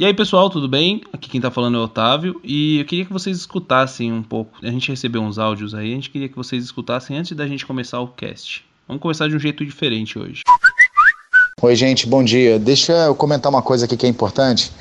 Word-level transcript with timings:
E 0.00 0.04
aí 0.06 0.14
pessoal, 0.14 0.48
tudo 0.48 0.66
bem? 0.66 1.02
Aqui 1.12 1.28
quem 1.28 1.42
tá 1.42 1.50
falando 1.50 1.76
é 1.76 1.78
o 1.78 1.82
Otávio 1.82 2.40
e 2.42 2.78
eu 2.78 2.86
queria 2.86 3.04
que 3.04 3.12
vocês 3.12 3.36
escutassem 3.36 4.10
um 4.10 4.22
pouco. 4.22 4.56
A 4.62 4.70
gente 4.70 4.88
recebeu 4.88 5.20
uns 5.20 5.38
áudios 5.38 5.74
aí, 5.74 5.92
a 5.92 5.94
gente 5.94 6.08
queria 6.08 6.26
que 6.26 6.36
vocês 6.36 6.64
escutassem 6.64 7.18
antes 7.18 7.36
da 7.36 7.46
gente 7.46 7.66
começar 7.66 8.00
o 8.00 8.08
cast. 8.08 8.64
Vamos 8.88 9.02
começar 9.02 9.28
de 9.28 9.36
um 9.36 9.38
jeito 9.38 9.62
diferente 9.62 10.18
hoje. 10.18 10.40
Oi, 11.60 11.76
gente, 11.76 12.06
bom 12.06 12.24
dia. 12.24 12.58
Deixa 12.58 12.94
eu 12.94 13.14
comentar 13.14 13.52
uma 13.52 13.60
coisa 13.60 13.84
aqui 13.84 13.94
que 13.94 14.06
é 14.06 14.08
importante. 14.08 14.72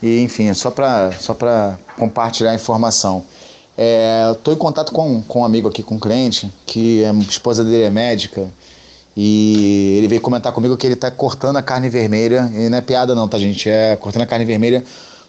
E, 0.00 0.20
enfim, 0.20 0.54
só 0.54 0.70
para 0.70 1.10
só 1.10 1.36
compartilhar 1.98 2.52
a 2.52 2.54
informação. 2.54 3.26
É, 3.76 4.30
Estou 4.30 4.54
em 4.54 4.58
contato 4.58 4.92
com, 4.92 5.22
com 5.22 5.40
um 5.40 5.44
amigo 5.44 5.66
aqui, 5.66 5.82
com 5.82 5.96
um 5.96 6.00
cliente, 6.00 6.48
que 6.64 7.04
a 7.04 7.12
esposa 7.14 7.64
dele 7.64 7.82
é 7.82 7.90
médica 7.90 8.48
e 9.16 9.96
ele 9.98 10.08
veio 10.08 10.20
comentar 10.20 10.52
comigo 10.52 10.76
que 10.76 10.86
ele 10.86 10.94
está 10.94 11.10
cortando 11.10 11.56
a 11.56 11.62
carne 11.62 11.88
vermelha, 11.88 12.50
e 12.54 12.68
não 12.68 12.78
é 12.78 12.80
piada 12.80 13.14
não, 13.14 13.28
tá 13.28 13.38
gente? 13.38 13.68
É 13.68 13.96
cortando 13.96 14.22
a 14.22 14.26
carne 14.26 14.44
vermelha, 14.44 14.82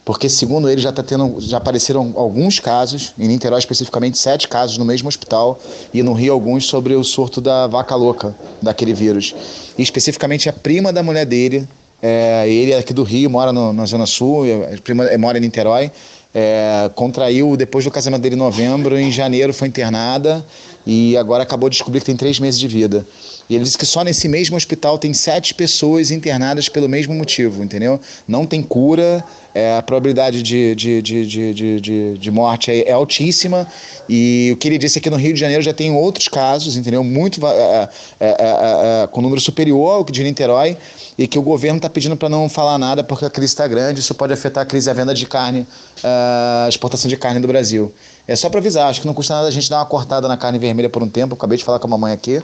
porque 0.06 0.30
segundo 0.30 0.70
ele 0.70 0.82
já 0.82 0.92
tá 0.92 1.04
tendo, 1.04 1.36
já 1.40 1.58
apareceram 1.58 2.14
alguns 2.16 2.60
casos, 2.60 3.14
em 3.18 3.28
Niterói 3.28 3.60
especificamente 3.60 4.18
sete 4.18 4.48
casos 4.48 4.78
no 4.78 4.86
mesmo 4.86 5.08
hospital, 5.08 5.60
e 5.94 6.02
no 6.02 6.14
Rio 6.14 6.34
alguns 6.34 6.66
sobre 6.66 6.94
o 6.96 7.04
surto 7.04 7.42
da 7.42 7.68
vaca 7.68 7.96
louca, 7.96 8.36
daquele 8.62 8.94
vírus. 8.94 9.36
E 9.78 9.82
especificamente 9.82 10.50
a 10.50 10.54
prima 10.54 10.92
da 10.92 11.04
mulher 11.04 11.26
dele, 11.26 11.68
é, 12.02 12.46
ele 12.48 12.72
é 12.72 12.78
aqui 12.78 12.94
do 12.94 13.04
Rio, 13.04 13.30
mora 13.30 13.52
no, 13.52 13.72
na 13.74 13.86
Zona 13.86 14.06
Sul, 14.06 14.46
prima 14.84 15.06
mora 15.18 15.38
em 15.38 15.42
Niterói, 15.42 15.92
é, 16.34 16.90
contraiu 16.96 17.56
depois 17.56 17.86
do 17.86 17.92
casamento 17.92 18.22
dele 18.22 18.36
em 18.36 18.40
novembro, 18.40 18.98
em 18.98 19.12
janeiro 19.12 19.54
foi 19.54 19.68
internada 19.68 20.44
e 20.86 21.16
agora 21.18 21.44
acabou 21.44 21.70
de 21.70 21.76
descobrir 21.76 22.00
que 22.00 22.06
tem 22.06 22.16
três 22.16 22.40
meses 22.40 22.60
de 22.60 22.68
vida. 22.68 23.06
E 23.50 23.56
ele 23.56 23.64
disse 23.64 23.78
que 23.78 23.86
só 23.86 24.04
nesse 24.04 24.28
mesmo 24.28 24.56
hospital 24.56 24.98
tem 24.98 25.14
sete 25.14 25.54
pessoas 25.54 26.12
internadas 26.12 26.70
pelo 26.70 26.88
mesmo 26.88 27.14
motivo, 27.14 27.64
entendeu? 27.64 28.00
Não 28.28 28.46
tem 28.46 28.62
cura, 28.62 29.24
é, 29.54 29.78
a 29.78 29.82
probabilidade 29.82 30.42
de, 30.42 30.74
de, 30.76 31.02
de, 31.02 31.26
de, 31.26 31.82
de, 31.82 32.18
de 32.18 32.32
morte 32.32 32.72
é, 32.72 32.90
é, 32.90 32.92
altíssima. 32.92 33.68
E 34.10 34.52
o 34.54 34.58
que 34.58 34.68
ele 34.68 34.78
disse 34.78 34.98
é 34.98 35.02
que 35.02 35.10
no 35.10 35.18
Rio 35.18 35.34
de 35.34 35.40
Janeiro 35.40 35.62
já 35.62 35.74
tem 35.74 35.92
outros 35.94 36.28
casos, 36.28 36.76
entendeu? 36.76 37.04
Muito 37.04 37.46
é, 37.46 37.90
é, 38.20 38.36
é, 38.40 39.08
com 39.08 39.22
número 39.22 39.40
superior 39.40 39.98
ao 39.98 40.06
que 40.06 40.12
de 40.12 40.24
Niterói, 40.24 40.78
e 41.18 41.28
que 41.28 41.38
o 41.38 41.42
governo 41.42 41.78
está 41.78 41.90
pedindo 41.90 42.18
para 42.18 42.30
não 42.30 42.50
falar 42.50 42.78
nada 42.78 43.04
porque 43.04 43.26
a 43.26 43.30
crise 43.30 43.54
está 43.54 43.68
grande, 43.68 44.00
isso 44.00 44.16
pode 44.16 44.34
afetar 44.34 44.64
a 44.64 44.66
crise 44.66 44.88
da 44.88 44.94
venda 44.94 45.14
de 45.14 45.26
carne, 45.26 45.68
a 46.04 46.66
exportação 46.68 47.08
de 47.08 47.18
carne 47.18 47.40
do 47.40 47.48
Brasil. 47.48 47.94
É 48.28 48.36
só 48.36 48.50
para 48.50 48.60
avisar, 48.60 48.90
acho 48.90 49.02
que 49.02 49.08
não 49.08 49.14
custa 49.14 49.34
nada 49.34 49.48
a 49.48 49.52
gente 49.52 49.70
dar 49.70 49.80
uma 49.80 49.86
cortada 49.86 50.28
na 50.28 50.38
carne 50.38 50.58
vermelha 50.58 50.90
por 50.90 51.04
um 51.04 51.10
tempo. 51.10 51.36
acabei 51.36 51.58
de 51.58 51.64
falar 51.64 51.80
com 51.80 51.88
a 51.88 51.90
mamãe 51.90 52.14
aqui. 52.14 52.42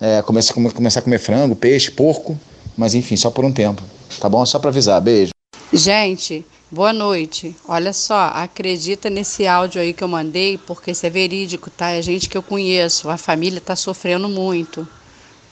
É, 0.00 0.22
começar, 0.22 0.54
começar 0.54 1.00
a 1.00 1.02
comer 1.02 1.18
frango, 1.18 1.54
peixe, 1.54 1.90
porco, 1.90 2.38
mas 2.76 2.94
enfim, 2.94 3.16
só 3.16 3.30
por 3.30 3.44
um 3.44 3.52
tempo. 3.52 3.82
Tá 4.18 4.28
bom? 4.28 4.44
Só 4.46 4.58
para 4.58 4.70
avisar. 4.70 4.98
Beijo. 5.00 5.32
Gente, 5.70 6.44
boa 6.70 6.92
noite. 6.92 7.54
Olha 7.68 7.92
só, 7.92 8.30
acredita 8.32 9.10
nesse 9.10 9.46
áudio 9.46 9.82
aí 9.82 9.92
que 9.92 10.02
eu 10.02 10.08
mandei, 10.08 10.56
porque 10.56 10.92
isso 10.92 11.04
é 11.04 11.10
verídico, 11.10 11.68
tá? 11.68 11.90
É 11.90 12.00
gente 12.00 12.26
que 12.26 12.36
eu 12.36 12.42
conheço. 12.42 13.10
A 13.10 13.18
família 13.18 13.60
tá 13.60 13.76
sofrendo 13.76 14.26
muito, 14.26 14.88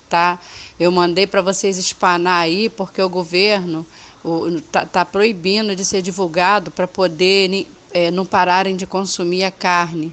tá? 0.08 0.40
Eu 0.80 0.90
mandei 0.90 1.26
para 1.26 1.42
vocês 1.42 1.76
espanar 1.76 2.40
aí, 2.40 2.70
porque 2.70 3.02
o 3.02 3.08
governo 3.08 3.86
o, 4.24 4.60
tá, 4.62 4.86
tá 4.86 5.04
proibindo 5.04 5.76
de 5.76 5.84
ser 5.84 6.00
divulgado 6.00 6.70
para 6.70 6.88
poder 6.88 7.66
é, 7.92 8.10
não 8.10 8.24
pararem 8.26 8.76
de 8.76 8.86
consumir 8.86 9.44
a 9.44 9.50
carne. 9.50 10.12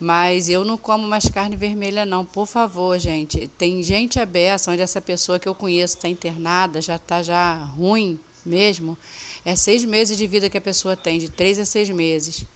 Mas 0.00 0.48
eu 0.48 0.64
não 0.64 0.78
como 0.78 1.06
mais 1.06 1.28
carne 1.28 1.56
vermelha, 1.56 2.06
não. 2.06 2.24
Por 2.24 2.46
favor, 2.46 2.98
gente. 2.98 3.46
Tem 3.46 3.82
gente 3.82 4.18
aberta 4.18 4.70
onde 4.70 4.80
essa 4.80 5.00
pessoa 5.00 5.38
que 5.38 5.46
eu 5.46 5.54
conheço 5.54 5.96
está 5.96 6.08
internada, 6.08 6.80
já 6.80 6.96
está 6.96 7.22
já 7.22 7.56
ruim 7.56 8.18
mesmo. 8.44 8.96
É 9.44 9.54
seis 9.54 9.84
meses 9.84 10.16
de 10.16 10.26
vida 10.26 10.48
que 10.48 10.56
a 10.56 10.60
pessoa 10.60 10.96
tem, 10.96 11.18
de 11.18 11.28
três 11.28 11.58
a 11.58 11.66
seis 11.66 11.90
meses. 11.90 12.46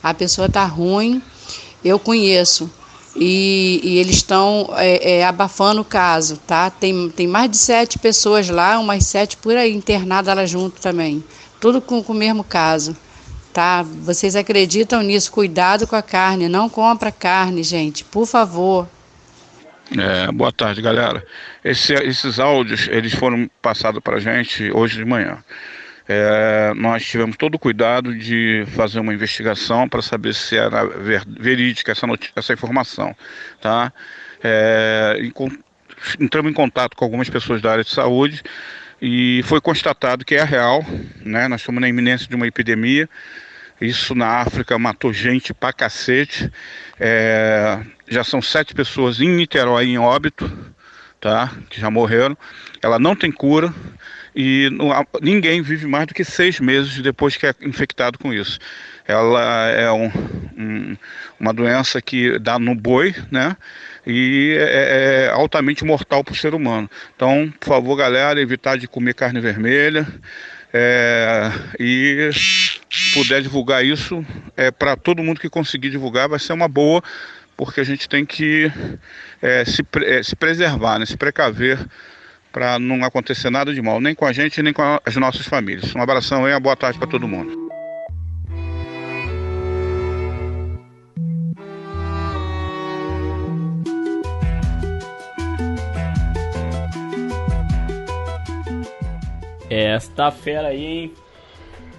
A 0.00 0.14
pessoa 0.14 0.46
está 0.46 0.64
ruim, 0.64 1.20
eu 1.84 1.98
conheço. 1.98 2.70
E, 3.16 3.80
e 3.82 3.98
eles 3.98 4.16
estão 4.16 4.70
é, 4.76 5.18
é, 5.18 5.24
abafando 5.24 5.82
o 5.82 5.84
caso, 5.84 6.38
tá? 6.46 6.70
Tem, 6.70 7.10
tem 7.10 7.26
mais 7.26 7.50
de 7.50 7.58
sete 7.58 7.98
pessoas 7.98 8.48
lá, 8.48 8.78
umas 8.78 9.04
sete 9.04 9.36
por 9.36 9.54
aí 9.54 9.74
internadas 9.74 10.34
lá 10.34 10.46
junto 10.46 10.80
também. 10.80 11.22
Tudo 11.60 11.80
com, 11.80 12.02
com 12.02 12.12
o 12.12 12.16
mesmo 12.16 12.42
caso 12.42 12.96
tá? 13.52 13.82
Vocês 13.82 14.34
acreditam 14.34 15.02
nisso? 15.02 15.30
Cuidado 15.30 15.86
com 15.86 15.96
a 15.96 16.02
carne, 16.02 16.48
não 16.48 16.68
compra 16.68 17.12
carne, 17.12 17.62
gente, 17.62 18.04
por 18.04 18.26
favor. 18.26 18.88
É, 19.96 20.32
boa 20.32 20.52
tarde, 20.52 20.80
galera. 20.80 21.24
Esse, 21.62 21.92
esses 21.92 22.38
áudios 22.38 22.88
eles 22.88 23.12
foram 23.12 23.50
passados 23.60 24.00
para 24.02 24.18
gente 24.18 24.70
hoje 24.72 24.96
de 24.96 25.04
manhã. 25.04 25.44
É, 26.08 26.72
nós 26.74 27.04
tivemos 27.04 27.36
todo 27.36 27.54
o 27.54 27.58
cuidado 27.58 28.14
de 28.14 28.64
fazer 28.74 29.00
uma 29.00 29.14
investigação 29.14 29.88
para 29.88 30.02
saber 30.02 30.34
se 30.34 30.56
era 30.56 30.84
ver, 30.84 31.22
verídica 31.26 31.92
essa, 31.92 32.06
notícia, 32.06 32.32
essa 32.36 32.52
informação, 32.52 33.14
tá? 33.60 33.92
É, 34.42 35.18
entramos 36.18 36.50
em 36.50 36.54
contato 36.54 36.96
com 36.96 37.04
algumas 37.04 37.30
pessoas 37.30 37.62
da 37.62 37.72
área 37.72 37.84
de 37.84 37.90
saúde 37.90 38.42
e 39.00 39.42
foi 39.44 39.60
constatado 39.60 40.24
que 40.24 40.34
é 40.34 40.44
real, 40.44 40.84
né? 41.24 41.48
Nós 41.48 41.60
estamos 41.60 41.80
na 41.80 41.88
iminência 41.88 42.26
de 42.28 42.34
uma 42.34 42.46
epidemia. 42.46 43.08
Isso 43.82 44.14
na 44.14 44.38
África 44.38 44.78
matou 44.78 45.12
gente 45.12 45.52
pra 45.52 45.72
cacete. 45.72 46.50
É, 47.00 47.80
já 48.08 48.22
são 48.22 48.40
sete 48.40 48.74
pessoas 48.74 49.20
em 49.20 49.28
Niterói 49.28 49.86
em 49.86 49.98
óbito, 49.98 50.50
tá? 51.20 51.52
Que 51.68 51.80
já 51.80 51.90
morreram. 51.90 52.38
Ela 52.80 52.98
não 52.98 53.16
tem 53.16 53.32
cura 53.32 53.74
e 54.34 54.70
não, 54.70 54.88
ninguém 55.20 55.62
vive 55.62 55.86
mais 55.86 56.06
do 56.06 56.14
que 56.14 56.24
seis 56.24 56.60
meses 56.60 57.00
depois 57.00 57.36
que 57.36 57.46
é 57.46 57.54
infectado 57.60 58.18
com 58.18 58.32
isso. 58.32 58.58
Ela 59.06 59.68
é 59.70 59.90
um, 59.90 60.10
um, 60.56 60.96
uma 61.40 61.52
doença 61.52 62.00
que 62.00 62.38
dá 62.38 62.58
no 62.60 62.76
boi, 62.76 63.14
né? 63.32 63.56
e 64.06 64.56
é, 64.58 64.62
é, 64.62 65.24
é 65.24 65.28
altamente 65.30 65.84
mortal 65.84 66.24
para 66.24 66.32
o 66.32 66.36
ser 66.36 66.54
humano. 66.54 66.90
Então, 67.14 67.52
por 67.60 67.68
favor, 67.68 67.96
galera, 67.96 68.40
evitar 68.40 68.76
de 68.76 68.88
comer 68.88 69.14
carne 69.14 69.40
vermelha. 69.40 70.06
É, 70.74 71.50
e 71.78 72.30
puder 73.12 73.42
divulgar 73.42 73.84
isso 73.84 74.24
é, 74.56 74.70
para 74.70 74.96
todo 74.96 75.22
mundo 75.22 75.40
que 75.40 75.50
conseguir 75.50 75.90
divulgar, 75.90 76.28
vai 76.28 76.38
ser 76.38 76.54
uma 76.54 76.68
boa, 76.68 77.02
porque 77.56 77.80
a 77.80 77.84
gente 77.84 78.08
tem 78.08 78.24
que 78.24 78.72
é, 79.42 79.64
se, 79.64 79.84
é, 80.04 80.22
se 80.22 80.34
preservar, 80.34 80.98
né, 80.98 81.06
se 81.06 81.16
precaver 81.16 81.78
para 82.50 82.78
não 82.78 83.04
acontecer 83.04 83.50
nada 83.50 83.72
de 83.72 83.80
mal, 83.80 84.00
nem 84.00 84.14
com 84.14 84.26
a 84.26 84.32
gente, 84.32 84.62
nem 84.62 84.72
com 84.72 84.82
as 85.04 85.16
nossas 85.16 85.46
famílias. 85.46 85.94
Um 85.94 86.02
abração 86.02 86.48
e 86.48 86.52
uma 86.52 86.60
boa 86.60 86.76
tarde 86.76 86.98
para 86.98 87.08
todo 87.08 87.26
mundo. 87.26 87.71
Esta 99.72 100.30
fera 100.30 100.68
aí, 100.68 100.84
hein? 100.84 101.12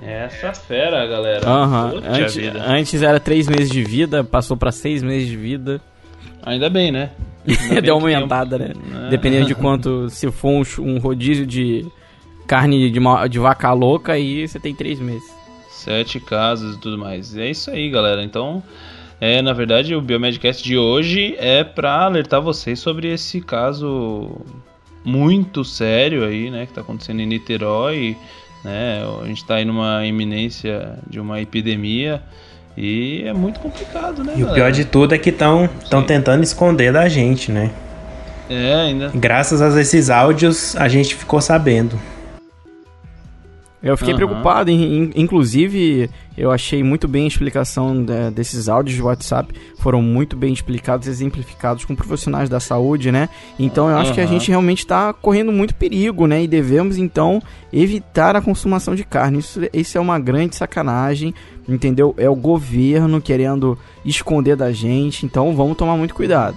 Essa 0.05 0.53
fera, 0.53 1.07
galera. 1.07 1.49
Uhum. 1.49 2.01
Antes, 2.05 2.37
antes, 2.37 3.01
era 3.01 3.19
três 3.19 3.47
meses 3.47 3.69
de 3.69 3.83
vida, 3.83 4.23
passou 4.23 4.55
para 4.55 4.71
seis 4.71 5.01
meses 5.01 5.27
de 5.27 5.35
vida. 5.35 5.81
Ainda 6.45 6.69
bem, 6.69 6.91
né? 6.91 7.11
Ainda 7.47 7.81
Deu 7.81 7.95
aumentada, 7.95 8.59
né? 8.59 8.73
É. 9.05 9.09
Dependendo 9.09 9.47
de 9.47 9.55
quanto. 9.55 10.07
Se 10.09 10.29
for 10.31 10.49
um, 10.49 10.63
um 10.81 10.99
rodízio 10.99 11.47
de 11.47 11.85
carne 12.45 12.91
de, 12.91 12.99
de 13.29 13.39
vaca 13.39 13.71
louca, 13.73 14.13
aí 14.13 14.47
você 14.47 14.59
tem 14.59 14.75
três 14.75 14.99
meses. 14.99 15.23
Sete 15.69 16.19
casos 16.19 16.75
e 16.75 16.79
tudo 16.79 16.97
mais. 16.97 17.35
É 17.35 17.49
isso 17.49 17.71
aí, 17.71 17.89
galera. 17.89 18.23
Então, 18.23 18.61
é, 19.19 19.41
na 19.41 19.53
verdade, 19.53 19.95
o 19.95 20.01
Biomedcast 20.01 20.63
de 20.63 20.77
hoje 20.77 21.35
é 21.39 21.63
para 21.63 22.03
alertar 22.03 22.41
vocês 22.41 22.79
sobre 22.79 23.11
esse 23.11 23.41
caso 23.41 24.41
muito 25.03 25.63
sério 25.63 26.25
aí, 26.25 26.49
né, 26.49 26.65
que 26.65 26.71
está 26.71 26.81
acontecendo 26.81 27.19
em 27.21 27.25
Niterói, 27.25 28.17
né? 28.63 29.03
A 29.21 29.27
gente 29.27 29.41
está 29.41 29.55
aí 29.55 29.65
numa 29.65 30.05
iminência 30.05 30.97
de 31.07 31.19
uma 31.19 31.41
epidemia 31.41 32.21
e 32.77 33.23
é 33.25 33.33
muito 33.33 33.59
complicado, 33.59 34.23
né? 34.23 34.33
E 34.35 34.39
galera? 34.39 34.51
o 34.51 34.53
pior 34.53 34.71
de 34.71 34.85
tudo 34.85 35.13
é 35.13 35.17
que 35.17 35.29
estão 35.29 35.69
tentando 36.07 36.43
esconder 36.43 36.93
da 36.93 37.07
gente, 37.09 37.51
né? 37.51 37.71
É, 38.49 38.73
ainda. 38.73 39.11
Graças 39.13 39.61
a 39.61 39.79
esses 39.79 40.09
áudios 40.09 40.75
a 40.75 40.87
gente 40.87 41.15
ficou 41.15 41.41
sabendo. 41.41 41.99
Eu 43.83 43.97
fiquei 43.97 44.13
uhum. 44.13 44.17
preocupado, 44.17 44.71
inclusive 44.71 46.09
eu 46.37 46.51
achei 46.51 46.81
muito 46.81 47.05
bem 47.05 47.25
a 47.25 47.27
explicação 47.27 48.01
de, 48.01 48.31
desses 48.31 48.69
áudios 48.69 48.95
de 48.95 49.01
WhatsApp, 49.01 49.53
foram 49.77 50.01
muito 50.01 50.37
bem 50.37 50.53
explicados, 50.53 51.05
exemplificados 51.05 51.83
com 51.83 51.93
profissionais 51.93 52.47
da 52.47 52.61
saúde, 52.61 53.11
né? 53.11 53.27
Então 53.59 53.89
eu 53.89 53.97
acho 53.97 54.11
uhum. 54.11 54.15
que 54.15 54.21
a 54.21 54.25
gente 54.25 54.49
realmente 54.49 54.79
está 54.79 55.11
correndo 55.11 55.51
muito 55.51 55.75
perigo, 55.75 56.25
né? 56.25 56.41
E 56.41 56.47
devemos 56.47 56.97
então 56.97 57.41
evitar 57.73 58.37
a 58.37 58.41
consumação 58.41 58.95
de 58.95 59.03
carne. 59.03 59.39
Isso, 59.39 59.59
isso 59.73 59.97
é 59.97 60.01
uma 60.01 60.17
grande 60.17 60.55
sacanagem, 60.55 61.35
entendeu? 61.67 62.15
É 62.17 62.29
o 62.29 62.35
governo 62.35 63.19
querendo 63.19 63.77
esconder 64.05 64.55
da 64.55 64.71
gente, 64.71 65.25
então 65.25 65.53
vamos 65.53 65.75
tomar 65.75 65.97
muito 65.97 66.15
cuidado. 66.15 66.55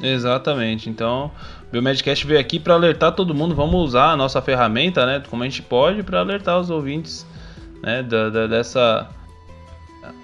Exatamente. 0.00 0.88
Então, 0.88 1.30
Biomedcast 1.72 2.26
veio 2.26 2.40
aqui 2.40 2.58
para 2.58 2.74
alertar 2.74 3.12
todo 3.12 3.34
mundo. 3.34 3.54
Vamos 3.54 3.80
usar 3.80 4.10
a 4.10 4.16
nossa 4.16 4.42
ferramenta, 4.42 5.06
né? 5.06 5.22
Como 5.28 5.42
a 5.42 5.46
gente 5.46 5.62
pode, 5.62 6.02
para 6.02 6.20
alertar 6.20 6.58
os 6.58 6.70
ouvintes 6.70 7.26
né, 7.82 8.02
da, 8.02 8.28
da, 8.28 8.46
dessa 8.46 9.08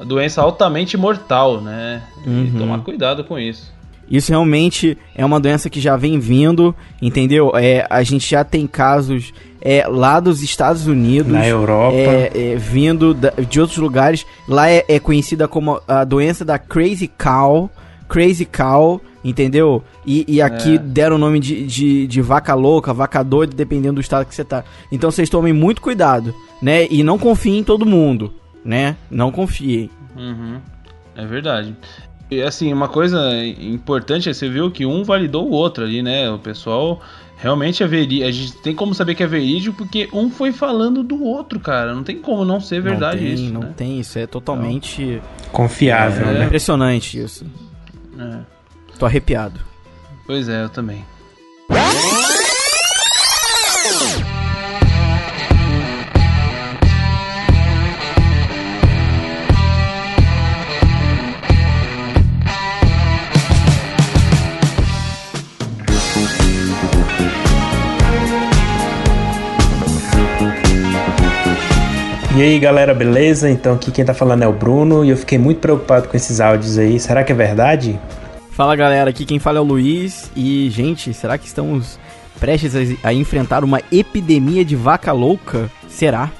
doença 0.04 0.42
altamente 0.42 0.96
mortal, 0.96 1.60
né? 1.60 2.02
Uhum. 2.26 2.44
E 2.44 2.58
tomar 2.58 2.78
cuidado 2.80 3.24
com 3.24 3.38
isso. 3.38 3.74
Isso 4.08 4.30
realmente 4.30 4.96
é 5.14 5.24
uma 5.24 5.40
doença 5.40 5.68
que 5.68 5.80
já 5.80 5.96
vem 5.96 6.18
vindo, 6.18 6.74
entendeu? 7.02 7.52
É, 7.56 7.86
a 7.90 8.02
gente 8.02 8.28
já 8.28 8.44
tem 8.44 8.66
casos 8.66 9.32
é, 9.60 9.84
lá 9.88 10.20
dos 10.20 10.42
Estados 10.42 10.86
Unidos. 10.86 11.32
Na 11.32 11.46
Europa. 11.46 11.96
É, 11.96 12.52
é, 12.52 12.56
vindo 12.56 13.12
da, 13.12 13.30
de 13.30 13.60
outros 13.60 13.78
lugares. 13.78 14.24
Lá 14.48 14.70
é, 14.70 14.84
é, 14.88 15.00
conhecida 15.00 15.48
como 15.48 15.80
a 15.88 16.04
doença 16.04 16.44
da 16.44 16.58
Crazy 16.58 17.08
Cow. 17.08 17.68
Crazy 18.08 18.44
Cow, 18.44 19.00
entendeu? 19.24 19.82
E, 20.06 20.24
e 20.28 20.40
aqui 20.42 20.74
É. 20.74 20.78
deram 20.78 21.16
o 21.16 21.18
nome 21.18 21.40
de, 21.40 21.66
de, 21.66 22.06
de 22.06 22.20
vaca 22.22 22.54
louca, 22.54 22.92
vaca 22.94 23.22
doida, 23.22 23.54
dependendo 23.56 23.94
do 23.94 24.00
estado 24.00 24.26
que 24.26 24.34
você 24.34 24.44
tá. 24.44 24.64
Então 24.90 25.10
vocês 25.10 25.28
tomem 25.28 25.52
muito 25.52 25.80
cuidado, 25.82 26.34
né? 26.62 26.86
E 26.90 27.02
não 27.02 27.18
confiem 27.18 27.58
em 27.58 27.64
todo 27.64 27.84
mundo, 27.86 28.32
né? 28.64 28.96
Não 29.10 29.30
confiem. 29.30 29.90
Uhum. 30.16 30.58
É 31.14 31.26
verdade. 31.26 31.74
E 32.30 32.42
assim, 32.42 32.72
uma 32.72 32.88
coisa 32.88 33.20
importante 33.60 34.28
é 34.28 34.32
você 34.34 34.48
viu 34.48 34.70
que 34.70 34.84
um 34.84 35.04
validou 35.04 35.46
o 35.46 35.50
outro 35.52 35.84
ali, 35.84 36.02
né? 36.02 36.28
O 36.30 36.38
pessoal 36.38 37.00
realmente 37.38 37.82
é 37.82 37.86
verídico. 37.86 38.26
A 38.26 38.30
gente 38.32 38.52
tem 38.62 38.74
como 38.74 38.94
saber 38.94 39.14
que 39.14 39.22
é 39.22 39.26
verídico 39.26 39.76
porque 39.76 40.08
um 40.12 40.28
foi 40.28 40.50
falando 40.52 41.04
do 41.04 41.22
outro, 41.22 41.60
cara. 41.60 41.94
Não 41.94 42.02
tem 42.02 42.16
como 42.18 42.44
não 42.44 42.60
ser 42.60 42.80
verdade 42.82 43.18
não 43.20 43.24
tem, 43.26 43.34
isso. 43.34 43.52
Não 43.52 43.60
né? 43.60 43.72
tem, 43.76 44.00
isso 44.00 44.18
é 44.18 44.26
totalmente 44.26 45.22
Confiável, 45.52 46.26
É. 46.28 46.32
né? 46.40 46.44
impressionante 46.46 47.18
isso. 47.20 47.46
É. 48.18 48.40
Tô 48.98 49.06
arrepiado. 49.06 49.60
Pois 50.26 50.48
é, 50.48 50.64
eu 50.64 50.68
também. 50.68 51.04
E 72.36 72.42
aí 72.42 72.58
galera, 72.58 72.92
beleza? 72.92 73.48
Então 73.48 73.74
aqui 73.74 73.90
quem 73.90 74.04
tá 74.04 74.12
falando 74.12 74.42
é 74.42 74.46
o 74.46 74.52
Bruno 74.52 75.02
e 75.02 75.08
eu 75.08 75.16
fiquei 75.16 75.38
muito 75.38 75.58
preocupado 75.58 76.06
com 76.06 76.14
esses 76.16 76.38
áudios 76.38 76.76
aí. 76.76 77.00
Será 77.00 77.24
que 77.24 77.32
é 77.32 77.34
verdade? 77.34 77.98
Fala 78.50 78.76
galera, 78.76 79.08
aqui 79.08 79.24
quem 79.24 79.38
fala 79.38 79.56
é 79.56 79.60
o 79.60 79.64
Luiz 79.64 80.30
e 80.36 80.68
gente, 80.68 81.14
será 81.14 81.38
que 81.38 81.46
estamos 81.46 81.98
prestes 82.38 82.74
a, 82.76 83.08
a 83.08 83.14
enfrentar 83.14 83.64
uma 83.64 83.80
epidemia 83.90 84.62
de 84.66 84.76
vaca 84.76 85.12
louca? 85.12 85.70
Será? 85.88 86.30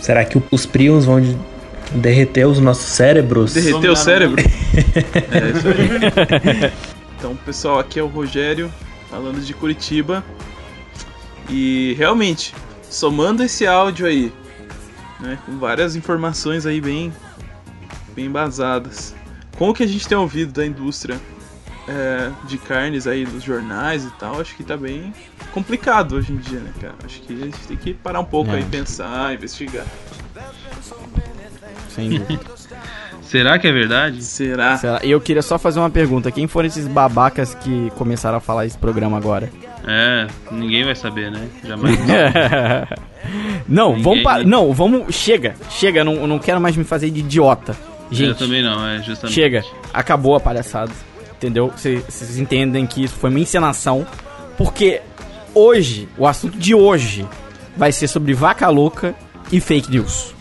Será 0.00 0.24
que 0.24 0.40
os 0.50 0.66
prions 0.66 1.04
vão 1.04 1.20
de- 1.20 1.36
derreter 1.92 2.44
os 2.46 2.58
nossos 2.58 2.86
cérebros? 2.86 3.54
Derreter 3.54 3.90
o 3.90 3.96
cérebro? 3.96 4.42
é 4.42 5.50
isso 5.56 5.68
aí. 5.68 6.72
Então, 7.18 7.34
pessoal, 7.34 7.78
aqui 7.78 7.98
é 7.98 8.02
o 8.02 8.08
Rogério, 8.08 8.70
falando 9.10 9.40
de 9.40 9.54
Curitiba. 9.54 10.22
E 11.48 11.94
realmente, 11.96 12.54
somando 12.90 13.42
esse 13.42 13.66
áudio 13.66 14.06
aí, 14.06 14.30
né, 15.20 15.38
com 15.46 15.58
várias 15.58 15.96
informações 15.96 16.66
aí 16.66 16.80
bem, 16.80 17.12
bem 18.14 18.26
embasadas, 18.26 19.14
com 19.56 19.70
o 19.70 19.74
que 19.74 19.82
a 19.82 19.86
gente 19.86 20.06
tem 20.06 20.16
ouvido 20.16 20.52
da 20.52 20.66
indústria 20.66 21.18
é, 21.88 22.30
de 22.44 22.58
carnes 22.58 23.06
aí 23.06 23.24
nos 23.24 23.42
jornais 23.42 24.04
e 24.04 24.10
tal, 24.18 24.40
acho 24.40 24.54
que 24.56 24.64
tá 24.64 24.76
bem 24.76 25.14
complicado 25.52 26.16
hoje 26.16 26.32
em 26.32 26.36
dia, 26.36 26.58
né, 26.60 26.72
cara? 26.80 26.94
Acho 27.04 27.20
que 27.22 27.32
a 27.32 27.44
gente 27.46 27.58
tem 27.60 27.76
que 27.76 27.94
parar 27.94 28.20
um 28.20 28.24
pouco 28.24 28.50
É. 28.50 28.56
aí, 28.56 28.64
pensar, 28.64 29.32
investigar. 29.34 29.86
Sem 31.88 32.10
dúvida. 32.18 32.40
Será 33.22 33.58
que 33.58 33.66
é 33.66 33.72
verdade? 33.72 34.22
Será? 34.22 34.76
Será? 34.76 35.00
E 35.02 35.10
eu 35.10 35.20
queria 35.20 35.42
só 35.42 35.58
fazer 35.58 35.80
uma 35.80 35.90
pergunta: 35.90 36.30
quem 36.30 36.46
foram 36.46 36.68
esses 36.68 36.86
babacas 36.86 37.54
que 37.54 37.90
começaram 37.96 38.38
a 38.38 38.40
falar 38.40 38.66
esse 38.66 38.78
programa 38.78 39.16
agora? 39.16 39.50
É, 39.86 40.26
ninguém 40.50 40.84
vai 40.84 40.94
saber, 40.94 41.30
né? 41.30 41.48
Jamais. 41.64 41.96
não, 43.68 43.88
Ninguém, 43.90 44.02
vamos 44.02 44.22
pa- 44.22 44.38
né? 44.38 44.44
Não, 44.44 44.72
vamos. 44.72 45.14
Chega, 45.14 45.54
chega, 45.70 46.04
não, 46.04 46.14
eu 46.14 46.26
não 46.26 46.38
quero 46.38 46.60
mais 46.60 46.76
me 46.76 46.84
fazer 46.84 47.10
de 47.10 47.20
idiota. 47.20 47.76
eu 48.10 48.16
Gente, 48.16 48.38
também 48.38 48.62
não, 48.62 48.86
é 48.86 49.02
justamente. 49.02 49.34
chega, 49.34 49.62
acabou 49.92 50.34
a 50.36 50.40
palhaçada. 50.40 50.92
Entendeu? 51.36 51.70
Vocês 51.76 52.38
entendem 52.38 52.86
que 52.86 53.04
isso 53.04 53.14
foi 53.14 53.28
uma 53.30 53.38
encenação. 53.40 54.06
Porque 54.56 55.02
hoje, 55.54 56.08
o 56.16 56.26
assunto 56.26 56.56
de 56.56 56.74
hoje 56.74 57.26
vai 57.76 57.92
ser 57.92 58.08
sobre 58.08 58.32
vaca 58.32 58.68
louca 58.70 59.14
e 59.52 59.60
fake 59.60 59.90
news. 59.90 60.34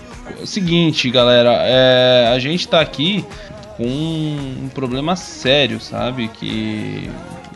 Seguinte, 0.45 1.09
galera, 1.11 1.51
é, 1.63 2.31
a 2.33 2.39
gente 2.39 2.67
tá 2.67 2.79
aqui 2.79 3.25
com 3.75 3.85
um 3.85 4.69
problema 4.73 5.15
sério, 5.17 5.81
sabe? 5.81 6.29
Que 6.29 7.09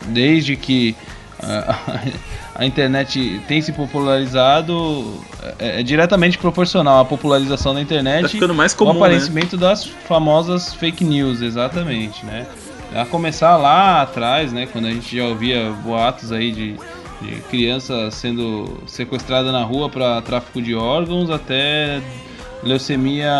desde 0.08 0.54
que 0.54 0.94
a, 2.54 2.66
internet 2.66 3.40
tem 3.48 3.60
se 3.62 3.72
popularizado, 3.72 5.20
é, 5.58 5.80
é 5.80 5.82
diretamente 5.82 6.38
proporcional 6.38 7.00
à 7.00 7.04
popularização 7.04 7.74
da 7.74 7.80
internet 7.80 8.22
Tá 8.22 8.28
ficando 8.28 8.54
mais 8.54 8.72
o 8.72 8.76
comum, 8.76 8.92
né? 8.92 8.98
aparecimento 8.98 9.56
das 9.56 9.84
famosas 9.84 10.74
fake 10.74 11.04
news, 11.04 11.40
exatamente, 11.40 12.24
né? 12.24 12.46
A 12.94 13.04
começar 13.04 13.56
lá 13.56 14.02
atrás, 14.02 14.52
né, 14.52 14.66
quando 14.70 14.86
a 14.86 14.90
gente 14.90 15.16
já 15.16 15.24
ouvia 15.24 15.70
boatos 15.84 16.32
aí 16.32 16.50
de, 16.50 16.76
de 17.22 17.40
criança 17.48 18.10
sendo 18.10 18.82
sequestrada 18.86 19.52
na 19.52 19.62
rua 19.62 19.88
para 19.88 20.20
tráfico 20.22 20.60
de 20.60 20.74
órgãos, 20.74 21.30
até 21.30 22.00
leucemia 22.64 23.30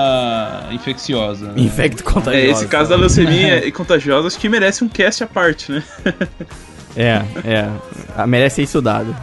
infecciosa. 0.70 1.48
né? 1.48 1.54
Infecto 1.56 2.04
contagioso. 2.04 2.46
É, 2.46 2.50
esse 2.50 2.68
caso 2.68 2.90
da 2.90 2.96
leucemia 2.96 3.66
e 3.66 3.72
contagiosa 3.72 4.28
acho 4.28 4.38
que 4.38 4.48
merece 4.48 4.84
um 4.84 4.88
cast 4.88 5.24
à 5.24 5.26
parte, 5.26 5.72
né? 5.72 5.82
É, 6.96 7.22
é. 7.44 7.70
Ah, 8.16 8.26
Merece 8.26 8.56
ser 8.56 8.62
estudado. 8.62 9.14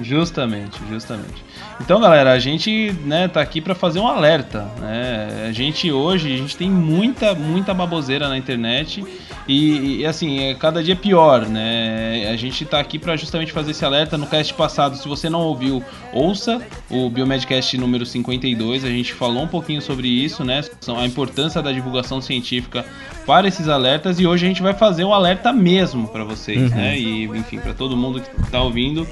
Justamente, 0.00 0.78
justamente. 0.88 1.48
Então, 1.80 2.00
galera, 2.00 2.32
a 2.32 2.38
gente, 2.38 2.92
né, 3.04 3.28
tá 3.28 3.40
aqui 3.40 3.60
para 3.60 3.74
fazer 3.74 4.00
um 4.00 4.06
alerta, 4.06 4.68
né? 4.80 5.46
A 5.48 5.52
gente 5.52 5.90
hoje, 5.92 6.32
a 6.32 6.36
gente 6.36 6.56
tem 6.56 6.68
muita, 6.68 7.34
muita 7.34 7.72
baboseira 7.72 8.28
na 8.28 8.36
internet 8.36 9.04
e, 9.46 10.00
e, 10.00 10.06
assim, 10.06 10.40
é 10.40 10.54
cada 10.54 10.82
dia 10.82 10.96
pior, 10.96 11.46
né? 11.46 12.28
A 12.32 12.36
gente 12.36 12.64
tá 12.64 12.80
aqui 12.80 12.98
para 12.98 13.16
justamente 13.16 13.52
fazer 13.52 13.70
esse 13.70 13.84
alerta 13.84 14.18
no 14.18 14.26
cast 14.26 14.52
passado. 14.54 14.96
Se 14.96 15.06
você 15.06 15.30
não 15.30 15.40
ouviu, 15.40 15.82
ouça 16.12 16.60
o 16.90 17.08
Biomedcast 17.08 17.78
número 17.78 18.04
52, 18.04 18.84
a 18.84 18.88
gente 18.88 19.14
falou 19.14 19.44
um 19.44 19.48
pouquinho 19.48 19.80
sobre 19.80 20.08
isso, 20.08 20.44
né? 20.44 20.62
A 20.96 21.06
importância 21.06 21.62
da 21.62 21.72
divulgação 21.72 22.20
científica 22.20 22.84
para 23.28 23.46
esses 23.46 23.68
alertas 23.68 24.18
e 24.18 24.26
hoje 24.26 24.46
a 24.46 24.48
gente 24.48 24.62
vai 24.62 24.72
fazer 24.72 25.04
um 25.04 25.12
alerta 25.12 25.52
mesmo 25.52 26.08
para 26.08 26.24
vocês, 26.24 26.70
né? 26.70 26.98
E 26.98 27.24
enfim, 27.24 27.58
para 27.58 27.74
todo 27.74 27.94
mundo 27.94 28.22
que 28.22 28.50
tá 28.50 28.62
ouvindo, 28.62 29.06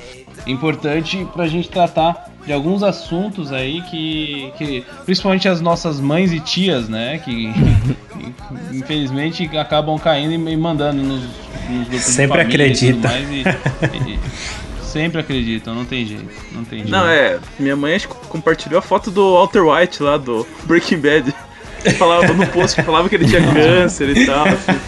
importante 0.46 1.26
pra 1.34 1.46
gente 1.46 1.68
tratar 1.68 2.30
de 2.46 2.50
alguns 2.50 2.82
assuntos 2.82 3.52
aí 3.52 3.82
que, 3.90 4.50
que 4.56 4.84
principalmente 5.04 5.46
as 5.46 5.60
nossas 5.60 6.00
mães 6.00 6.32
e 6.32 6.40
tias, 6.40 6.88
né, 6.88 7.18
que, 7.18 7.52
que, 7.52 8.34
infelizmente 8.78 9.44
acabam 9.58 9.98
caindo 9.98 10.32
e 10.48 10.56
mandando 10.56 11.02
nos, 11.02 11.22
nos 11.68 11.88
grupos 11.88 12.00
Sempre 12.06 12.38
de 12.38 12.42
família 12.44 12.66
e 12.68 12.72
tudo 12.92 13.06
acredita. 13.06 13.08
mais 13.08 13.30
e- 13.30 14.12
e- 14.12 14.18
sempre 14.82 15.20
acreditam, 15.20 15.74
não 15.74 15.84
tem 15.84 16.06
jeito, 16.06 16.24
não 16.52 16.64
tem 16.64 16.78
jeito. 16.78 16.90
Não, 16.90 17.06
é. 17.06 17.38
Minha 17.58 17.76
mãe 17.76 17.94
acho 17.94 18.08
que 18.08 18.14
compartilhou 18.28 18.78
a 18.78 18.82
foto 18.82 19.10
do 19.10 19.34
Walter 19.34 19.60
White 19.62 20.02
lá 20.02 20.16
do 20.16 20.46
Breaking 20.64 21.00
Bad. 21.00 21.34
Falava 21.94 22.32
no 22.32 22.46
post 22.48 22.76
que 22.76 22.82
falava 22.82 23.08
que 23.08 23.14
ele 23.14 23.26
tinha 23.26 23.42
câncer 23.52 24.16
e 24.16 24.26
tal. 24.26 24.46
Assim, 24.46 24.78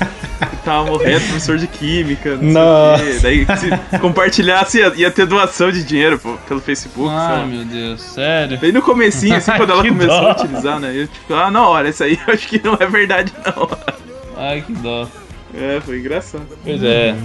que 0.50 0.56
tava 0.64 0.84
morrendo, 0.86 1.20
professor 1.20 1.58
de 1.58 1.66
química. 1.66 2.36
Não 2.36 2.52
Nossa. 2.52 3.04
sei 3.18 3.42
o 3.42 3.46
quê. 3.46 3.52
Daí 3.52 3.58
se 3.90 3.98
compartilhasse 3.98 4.78
ia, 4.78 4.92
ia 4.96 5.10
ter 5.10 5.26
doação 5.26 5.70
de 5.70 5.82
dinheiro 5.82 6.18
pô, 6.18 6.34
pelo 6.48 6.60
Facebook. 6.60 7.10
Ah, 7.10 7.44
meu 7.46 7.64
Deus, 7.64 8.00
sério? 8.00 8.58
Bem 8.58 8.72
no 8.72 8.82
comecinho, 8.82 9.36
assim, 9.36 9.52
quando 9.52 9.72
ela 9.72 9.82
começou 9.86 10.20
dó. 10.20 10.28
a 10.28 10.32
utilizar, 10.32 10.80
né? 10.80 10.92
Eu 10.94 11.06
tipo, 11.06 11.34
ah, 11.34 11.50
não, 11.50 11.70
olha, 11.70 11.88
isso 11.88 12.04
aí 12.04 12.18
eu 12.26 12.34
acho 12.34 12.46
que 12.48 12.60
não 12.62 12.76
é 12.78 12.86
verdade, 12.86 13.32
não. 13.44 13.68
Ai, 14.36 14.62
que 14.62 14.72
dó. 14.72 15.06
É, 15.54 15.80
foi 15.80 15.98
engraçado. 15.98 16.46
Pois 16.62 16.82
é. 16.82 17.16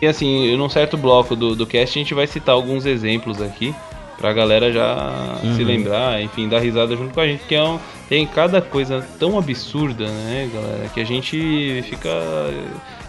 E 0.00 0.06
assim, 0.06 0.56
num 0.56 0.68
certo 0.68 0.96
bloco 0.96 1.34
do, 1.34 1.56
do 1.56 1.66
cast 1.66 1.98
a 1.98 2.02
gente 2.02 2.14
vai 2.14 2.26
citar 2.26 2.54
alguns 2.54 2.86
exemplos 2.86 3.42
aqui 3.42 3.74
pra 4.18 4.32
galera 4.32 4.72
já 4.72 5.38
se 5.56 5.62
lembrar, 5.64 6.20
enfim, 6.20 6.48
dar 6.48 6.58
risada 6.58 6.96
junto 6.96 7.14
com 7.14 7.20
a 7.20 7.26
gente, 7.26 7.44
que 7.44 7.54
é 7.54 7.62
um, 7.62 7.78
tem 8.08 8.26
cada 8.26 8.60
coisa 8.60 9.04
tão 9.18 9.38
absurda, 9.38 10.06
né, 10.06 10.50
galera, 10.52 10.88
que 10.92 11.00
a 11.00 11.04
gente 11.04 11.82
fica 11.88 12.10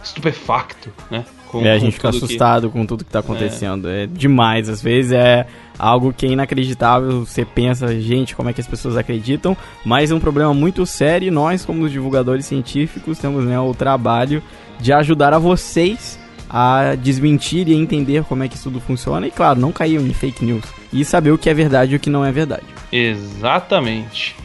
estupefacto, 0.03 0.89
né? 1.09 1.25
Com, 1.47 1.65
É, 1.65 1.71
a 1.73 1.79
gente 1.79 1.93
fica 1.93 2.09
tudo 2.11 2.19
que- 2.19 2.25
assustado 2.25 2.69
com 2.69 2.85
tudo 2.85 3.03
que 3.03 3.09
tá 3.09 3.19
acontecendo. 3.19 3.89
É. 3.89 4.05
demais. 4.05 4.69
Às 4.69 4.83
vezes 4.83 5.11
é 5.13 5.47
algo 5.79 6.13
que 6.13 6.27
é 6.27 6.29
inacreditável. 6.29 7.25
Você 7.25 7.43
pensa, 7.43 7.87
gente, 7.99 8.35
como 8.35 8.49
é 8.49 8.53
que 8.53 8.61
as 8.61 8.67
pessoas 8.67 8.95
acreditam? 8.95 9.57
Mas 9.83 10.11
é 10.11 10.15
um 10.15 10.19
problema 10.19 10.53
muito 10.53 10.85
sério 10.85 11.27
e 11.27 11.31
nós, 11.31 11.65
como 11.65 11.83
os 11.83 11.91
divulgadores 11.91 12.45
científicos, 12.45 13.17
temos 13.17 13.45
né, 13.45 13.59
o 13.59 13.73
trabalho 13.73 14.43
de 14.79 14.93
ajudar 14.93 15.33
a 15.33 15.39
vocês 15.39 16.19
a 16.49 16.95
desmentir 16.95 17.67
e 17.67 17.75
entender 17.75 18.23
como 18.23 18.43
é 18.43 18.47
que 18.47 18.55
isso 18.55 18.63
tudo 18.65 18.81
funciona 18.81 19.27
e, 19.27 19.31
claro, 19.31 19.59
não 19.59 19.71
cair 19.71 19.99
em 19.99 20.13
fake 20.13 20.43
news 20.43 20.63
e 20.91 21.05
saber 21.05 21.31
o 21.31 21.37
que 21.37 21.49
é 21.49 21.53
verdade 21.53 21.93
e 21.93 21.95
o 21.95 21.99
que 21.99 22.09
não 22.09 22.25
é 22.25 22.31
verdade. 22.31 22.65
Exatamente. 22.91 24.35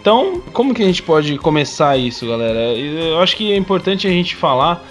Então, 0.00 0.40
como 0.52 0.74
que 0.74 0.82
a 0.82 0.86
gente 0.86 1.02
pode 1.02 1.36
começar 1.38 1.96
isso, 1.96 2.26
galera? 2.26 2.58
Eu 2.74 3.20
acho 3.20 3.36
que 3.36 3.52
é 3.52 3.56
importante 3.56 4.06
a 4.06 4.10
gente 4.10 4.34
falar 4.34 4.84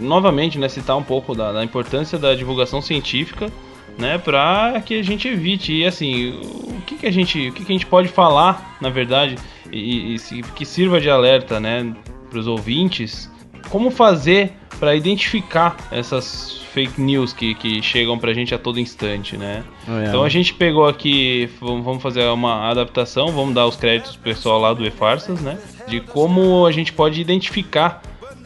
novamente, 0.00 0.58
né, 0.58 0.68
citar 0.68 0.96
um 0.96 1.02
pouco 1.02 1.34
da, 1.34 1.52
da 1.52 1.64
importância 1.64 2.18
da 2.18 2.34
divulgação 2.34 2.82
científica, 2.82 3.50
né, 3.96 4.18
para 4.18 4.80
que 4.84 4.98
a 4.98 5.02
gente 5.02 5.28
evite 5.28 5.72
e 5.72 5.86
assim, 5.86 6.30
o 6.42 6.82
que, 6.84 6.96
que 6.96 7.06
a 7.06 7.10
gente, 7.10 7.48
o 7.48 7.52
que, 7.52 7.64
que 7.64 7.72
a 7.72 7.74
gente 7.74 7.86
pode 7.86 8.08
falar, 8.08 8.76
na 8.80 8.90
verdade, 8.90 9.36
e, 9.72 10.16
e 10.16 10.42
que 10.54 10.64
sirva 10.64 11.00
de 11.00 11.08
alerta, 11.08 11.60
né, 11.60 11.94
para 12.28 12.38
os 12.38 12.46
ouvintes, 12.46 13.30
como 13.68 13.90
fazer 13.90 14.52
para 14.78 14.94
identificar 14.94 15.76
essas 15.90 16.60
fake 16.72 17.00
news 17.00 17.32
que, 17.32 17.54
que 17.54 17.82
chegam 17.82 18.18
pra 18.18 18.34
gente 18.34 18.54
a 18.54 18.58
todo 18.58 18.78
instante, 18.78 19.36
né? 19.36 19.64
É. 19.88 20.08
Então 20.08 20.22
a 20.22 20.28
gente 20.28 20.52
pegou 20.52 20.86
aqui, 20.86 21.48
vamos 21.58 22.02
fazer 22.02 22.24
uma 22.28 22.68
adaptação, 22.70 23.28
vamos 23.28 23.54
dar 23.54 23.66
os 23.66 23.76
créditos 23.76 24.14
pro 24.14 24.24
pessoal 24.24 24.60
lá 24.60 24.74
do 24.74 24.86
E-Farsas, 24.86 25.40
né? 25.40 25.58
De 25.88 26.00
como 26.00 26.66
a 26.66 26.72
gente 26.72 26.92
pode 26.92 27.18
identificar 27.18 28.02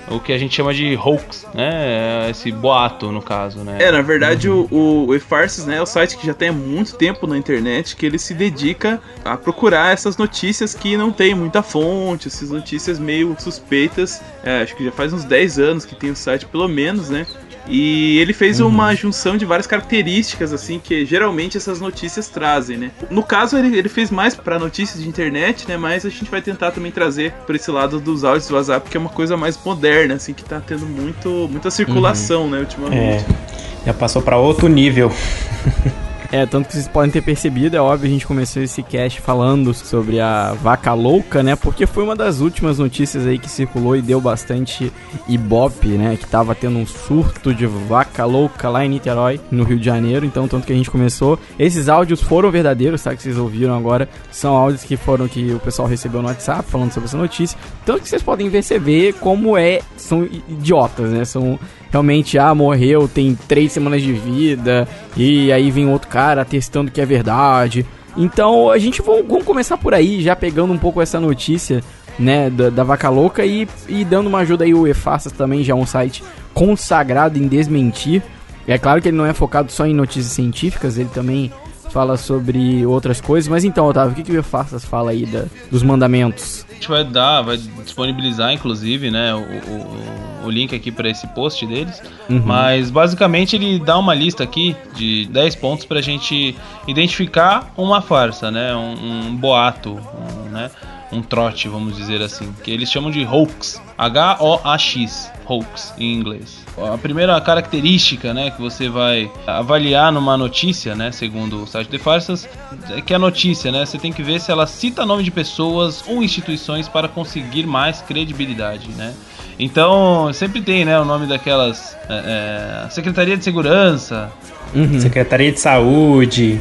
o 0.09 0.19
que 0.19 0.33
a 0.33 0.39
gente 0.39 0.55
chama 0.55 0.75
de 0.75 0.97
hoax, 0.97 1.47
né? 1.55 2.29
Esse 2.31 2.51
boato, 2.51 3.13
no 3.13 3.23
caso, 3.23 3.61
né? 3.61 3.79
É, 3.81 3.93
na 3.93 4.03
verdade, 4.03 4.49
uhum. 4.49 4.67
o, 4.71 5.07
o 5.09 5.15
E-Farces, 5.15 5.67
né, 5.67 5.77
é 5.77 5.83
o 5.83 5.87
site 5.87 6.17
que 6.17 6.27
já 6.27 6.35
tem 6.35 6.49
há 6.49 6.53
muito 6.53 6.97
tempo 6.97 7.27
na 7.27 7.37
internet, 7.37 7.97
que 7.97 8.07
ele 8.07 8.19
se 8.19 8.35
dedica 8.35 9.01
a 9.25 9.37
procurar 9.37 9.93
essas 9.93 10.17
notícias 10.17 10.75
que 10.75 10.97
não 10.97 11.13
tem 11.13 11.35
muita 11.35 11.63
fonte, 11.63 12.29
essas 12.29 12.51
notícias 12.51 12.99
meio 12.99 13.37
suspeitas. 13.39 14.21
É, 14.43 14.63
acho 14.63 14.77
que 14.77 14.85
já 14.85 14.93
faz 14.93 15.13
uns 15.13 15.25
10 15.25 15.59
anos 15.59 15.85
que 15.85 15.95
tem 15.95 16.11
o 16.11 16.17
site, 16.17 16.47
pelo 16.47 16.69
menos, 16.69 17.11
né? 17.11 17.27
E 17.67 18.19
ele 18.19 18.33
fez 18.33 18.61
uhum. 18.61 18.69
uma 18.69 18.95
junção 18.95 19.37
de 19.37 19.45
várias 19.45 19.67
características, 19.67 20.53
assim, 20.53 20.81
que 20.83 21.05
geralmente 21.05 21.57
essas 21.57 21.81
notícias 21.81 22.29
trazem, 22.29 22.77
né? 22.77 22.91
No 23.11 23.23
caso, 23.23 23.57
ele, 23.57 23.77
ele 23.77 23.89
fez 23.89 24.11
mais 24.11 24.35
para 24.35 24.59
notícias 24.59 25.03
de 25.03 25.09
internet, 25.09 25.69
né? 25.69 25.77
Mas 25.77 26.05
a 26.05 26.09
gente 26.09 26.31
vai 26.31 26.43
tentar 26.43 26.71
também 26.71 26.91
trazer 26.91 27.33
para 27.47 27.57
esse 27.57 27.71
lado 27.71 28.01
dos 28.01 28.25
áudios 28.25 28.49
do 28.49 28.55
WhatsApp, 28.55 28.91
que 28.91 28.97
é 28.97 29.01
uma 29.01 29.11
coisa 29.11 29.37
mais 29.37 29.59
moderna, 29.65 30.15
assim, 30.15 30.33
que 30.33 30.45
tá 30.45 30.61
tendo 30.61 30.87
muito, 30.87 31.49
muita 31.51 31.71
circulação, 31.71 32.45
uhum. 32.45 32.51
né, 32.51 32.61
ultimamente. 32.61 33.25
É, 33.25 33.87
já 33.87 33.95
passou 33.95 34.23
para 34.23 34.37
outro 34.37 34.69
nível. 34.69 35.13
É, 36.33 36.47
tanto 36.47 36.69
que 36.69 36.75
vocês 36.75 36.87
podem 36.87 37.11
ter 37.11 37.23
percebido, 37.23 37.77
é 37.77 37.81
óbvio, 37.81 38.09
a 38.09 38.13
gente 38.13 38.25
começou 38.25 38.63
esse 38.63 38.85
cast 38.85 39.21
falando 39.21 39.75
sobre 39.75 40.21
a 40.21 40.53
vaca 40.53 40.95
louca, 40.95 41.43
né? 41.43 41.57
Porque 41.57 41.87
foi 41.87 42.05
uma 42.05 42.15
das 42.15 42.39
últimas 42.41 42.79
notícias 42.79 43.27
aí 43.27 43.37
que 43.37 43.49
circulou 43.49 43.97
e 43.97 44.03
deu 44.03 44.21
bastante 44.21 44.93
ibope, 45.29 45.89
né? 45.89 46.17
Que 46.17 46.27
tava 46.27 46.55
tendo 46.55 46.79
um 46.79 46.87
surto 46.87 47.53
de 47.53 47.67
vaca 47.67 48.25
louca 48.25 48.69
lá 48.69 48.85
em 48.85 48.91
Niterói, 48.91 49.41
no 49.51 49.65
Rio 49.65 49.79
de 49.79 49.85
Janeiro. 49.85 50.25
Então, 50.25 50.47
tanto 50.47 50.67
que 50.67 50.73
a 50.73 50.77
gente 50.77 50.91
começou. 50.91 51.37
Esses 51.59 51.89
áudios 51.89 52.23
foram 52.23 52.49
verdadeiros, 52.49 53.03
tá? 53.03 53.15
Que 53.15 53.23
vocês 53.23 53.37
ouviram 53.37 53.77
agora. 53.77 54.09
São 54.31 54.55
áudios 54.55 54.85
que 54.85 54.97
foram 54.97 55.27
que 55.27 55.53
o 55.53 55.59
pessoal 55.59 55.89
recebeu 55.89 56.23
no 56.23 56.29
WhatsApp 56.29 56.63
falando 56.71 56.93
sobre 56.93 57.09
essa 57.09 57.19
notícia. 57.19 57.59
Tanto 57.85 58.03
que 58.03 58.09
vocês 58.09 58.23
podem 58.23 58.49
perceber 58.49 59.15
como 59.15 59.59
é. 59.59 59.81
São 59.97 60.29
idiotas, 60.49 61.11
né? 61.11 61.25
São 61.25 61.59
realmente, 61.91 62.39
ah, 62.39 62.55
morreu, 62.55 63.09
tem 63.09 63.37
três 63.49 63.73
semanas 63.73 64.01
de 64.01 64.13
vida, 64.13 64.87
e 65.17 65.53
aí 65.53 65.71
vem 65.73 65.89
outro 65.89 66.09
cara 66.09 66.20
testando 66.45 66.91
que 66.91 67.01
é 67.01 67.07
verdade. 67.07 67.87
Então 68.17 68.71
a 68.71 68.79
gente 68.79 69.03
vamos 69.03 69.45
começar 69.45 69.77
por 69.77 69.95
aí, 69.95 70.21
já 70.21 70.35
pegando 70.35 70.73
um 70.73 70.79
pouco 70.79 71.01
essa 71.01 71.21
notícia, 71.21 71.83
né, 72.19 72.51
da, 72.51 72.71
da 72.71 72.85
vaca 72.85 73.09
louca 73.09 73.45
e, 73.45 73.69
e 73.89 74.05
dando 74.05 74.27
uma 74.27 74.41
ajuda 74.41 74.65
aí 74.65 74.75
o 74.75 74.87
EFASAS 74.87 75.33
também, 75.33 75.63
já 75.65 75.73
é 75.73 75.77
um 75.77 75.87
site 75.87 76.23
consagrado 76.53 77.39
em 77.39 77.47
desmentir. 77.47 78.23
É 78.67 78.79
claro 78.79 79.01
que 79.01 79.09
ele 79.09 79.17
não 79.17 79.27
é 79.27 79.33
focado 79.33 79.73
só 79.73 79.87
em 79.87 79.95
notícias 79.95 80.33
científicas, 80.33 80.99
ele 80.99 81.09
também 81.13 81.51
fala 81.91 82.17
sobre 82.17 82.85
outras 82.87 83.21
coisas. 83.21 83.49
Mas 83.49 83.65
então, 83.65 83.87
Otávio, 83.87 84.13
o 84.13 84.15
que, 84.15 84.23
que 84.23 84.33
o 84.33 84.39
EFASAS 84.39 84.85
fala 84.85 85.11
aí 85.11 85.27
da, 85.27 85.45
dos 85.71 85.83
mandamentos? 85.83 86.65
A 86.71 86.75
gente 86.75 86.89
vai 86.89 87.05
dar, 87.05 87.43
vai 87.43 87.57
disponibilizar, 87.57 88.53
inclusive, 88.53 89.11
né, 89.11 89.35
o, 89.35 89.39
o, 89.39 90.47
o 90.47 90.51
link 90.51 90.75
aqui 90.75 90.91
para 90.91 91.09
esse 91.09 91.27
post 91.29 91.67
deles. 91.67 92.03
Uhum. 92.29 92.43
Mas 92.45 92.91
basicamente 92.91 93.57
ele 93.57 93.79
dá 93.79 93.99
uma 93.99 94.15
lista 94.15 94.43
aqui 94.45 94.77
de 94.95 95.27
10 95.27 95.57
pontos 95.57 95.85
para 95.85 95.99
a 95.99 96.03
gente 96.03 96.57
identificar 96.87 97.73
uma 97.77 98.01
farsa, 98.01 98.51
né, 98.51 98.75
um, 98.75 99.29
um 99.29 99.37
boato, 99.37 99.91
um, 99.91 100.51
né, 100.51 100.71
um 101.13 101.23
trote, 101.23 101.69
vamos 101.69 101.97
dizer 101.97 102.23
assim, 102.23 102.53
que 102.63 102.71
eles 102.71 102.91
chamam 102.91 103.11
de 103.11 103.25
hoax, 103.25 103.81
H-O-A-X, 103.99 105.31
hoax 105.47 105.93
em 105.99 106.15
inglês. 106.15 106.61
A 106.79 106.97
primeira 106.97 107.39
característica, 107.41 108.33
né, 108.33 108.51
que 108.51 108.61
você 108.61 108.89
vai 108.89 109.31
avaliar 109.47 110.13
numa 110.13 110.37
notícia, 110.37 110.95
né, 110.95 111.11
segundo 111.11 111.63
o 111.63 111.67
site 111.67 111.91
de 111.91 111.99
Farsas, 111.99 112.49
é 112.91 113.01
que 113.01 113.13
a 113.13 113.19
notícia, 113.19 113.73
né, 113.73 113.85
você 113.85 113.99
tem 113.99 114.13
que 114.13 114.23
ver 114.23 114.41
se 114.41 114.51
ela 114.51 114.67
cita 114.67 115.05
nome 115.05 115.23
de 115.23 115.31
pessoas 115.31 116.03
ou 116.07 116.23
instituições 116.23 116.89
para 116.89 117.09
conseguir 117.09 117.67
mais 117.67 118.01
credibilidade, 118.01 118.89
né. 118.91 119.15
Então, 119.59 120.33
sempre 120.33 120.63
tem, 120.63 120.85
né, 120.85 120.99
o 120.99 121.05
nome 121.05 121.27
daquelas 121.27 121.95
é, 122.09 122.85
é, 122.87 122.91
Secretaria 122.91 123.37
de 123.37 123.45
Segurança, 123.45 124.33
uhum. 124.75 124.99
Secretaria 124.99 125.53
de 125.53 125.61
Saúde, 125.61 126.59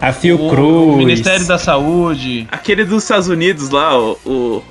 a 0.00 0.12
Fiocruz, 0.12 0.94
o 0.94 0.96
Ministério 0.96 1.46
da 1.46 1.58
Saúde, 1.58 2.48
aquele 2.50 2.84
dos 2.84 3.02
Estados 3.02 3.28
Unidos 3.28 3.70
lá, 3.70 3.98
o, 3.98 4.18
o... 4.24 4.62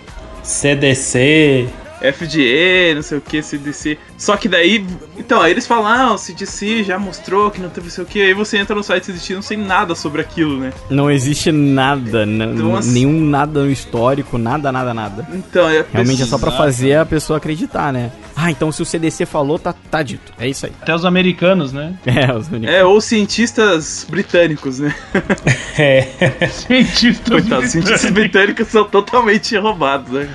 CDC. 0.42 1.68
FDA, 2.02 2.96
não 2.96 3.02
sei 3.02 3.18
o 3.18 3.22
que, 3.22 3.42
CDC. 3.42 3.98
Só 4.18 4.38
que 4.38 4.48
daí, 4.48 4.86
então, 5.18 5.42
aí 5.42 5.52
eles 5.52 5.68
falam, 5.68 5.88
ah, 5.88 6.14
o 6.14 6.18
CDC 6.18 6.84
já 6.84 6.98
mostrou 6.98 7.52
que 7.52 7.62
não 7.62 7.70
teve 7.70 7.90
sei 7.90 8.04
o 8.04 8.08
que, 8.08 8.22
aí 8.22 8.34
você 8.34 8.58
entra 8.58 8.76
no 8.76 8.84
site 8.84 9.06
CDC 9.06 9.34
e 9.34 9.36
não 9.36 9.42
sei 9.42 9.58
nada 9.58 9.96
sobre 9.96 10.22
aquilo, 10.22 10.58
né? 10.60 10.72
Não 10.90 11.10
existe 11.10 11.52
nada, 11.52 12.26
então, 12.26 12.76
assim, 12.76 12.92
nenhum 12.92 13.22
nada 13.22 13.64
no 13.64 13.72
histórico, 13.72 14.38
nada, 14.38 14.72
nada, 14.72 14.94
nada. 14.94 15.28
Então, 15.34 15.70
é 15.70 15.86
Realmente 15.92 16.24
é 16.24 16.26
só 16.26 16.38
pra 16.38 16.52
fazer 16.52 16.96
a 16.96 17.06
pessoa 17.06 17.38
acreditar, 17.38 17.92
né? 17.92 18.12
Ah, 18.42 18.50
então 18.50 18.72
se 18.72 18.82
o 18.82 18.86
CDC 18.86 19.26
falou, 19.26 19.60
tá, 19.60 19.74
tá 19.74 20.02
dito. 20.02 20.32
É 20.40 20.48
isso 20.48 20.66
aí. 20.66 20.72
Até 20.82 20.96
os 20.96 21.04
americanos, 21.04 21.74
né? 21.74 21.96
É, 22.10 22.34
os 22.34 22.48
americanos. 22.48 22.80
É, 22.80 22.86
ou 22.86 23.00
cientistas 23.02 24.06
britânicos, 24.10 24.80
né? 24.80 24.96
é. 25.78 26.48
cientistas 26.48 27.30
Coitado, 27.30 27.68
cientistas 27.68 28.12
britânicos 28.12 28.68
são 28.68 28.86
totalmente 28.86 29.56
roubados, 29.58 30.12
né? 30.12 30.30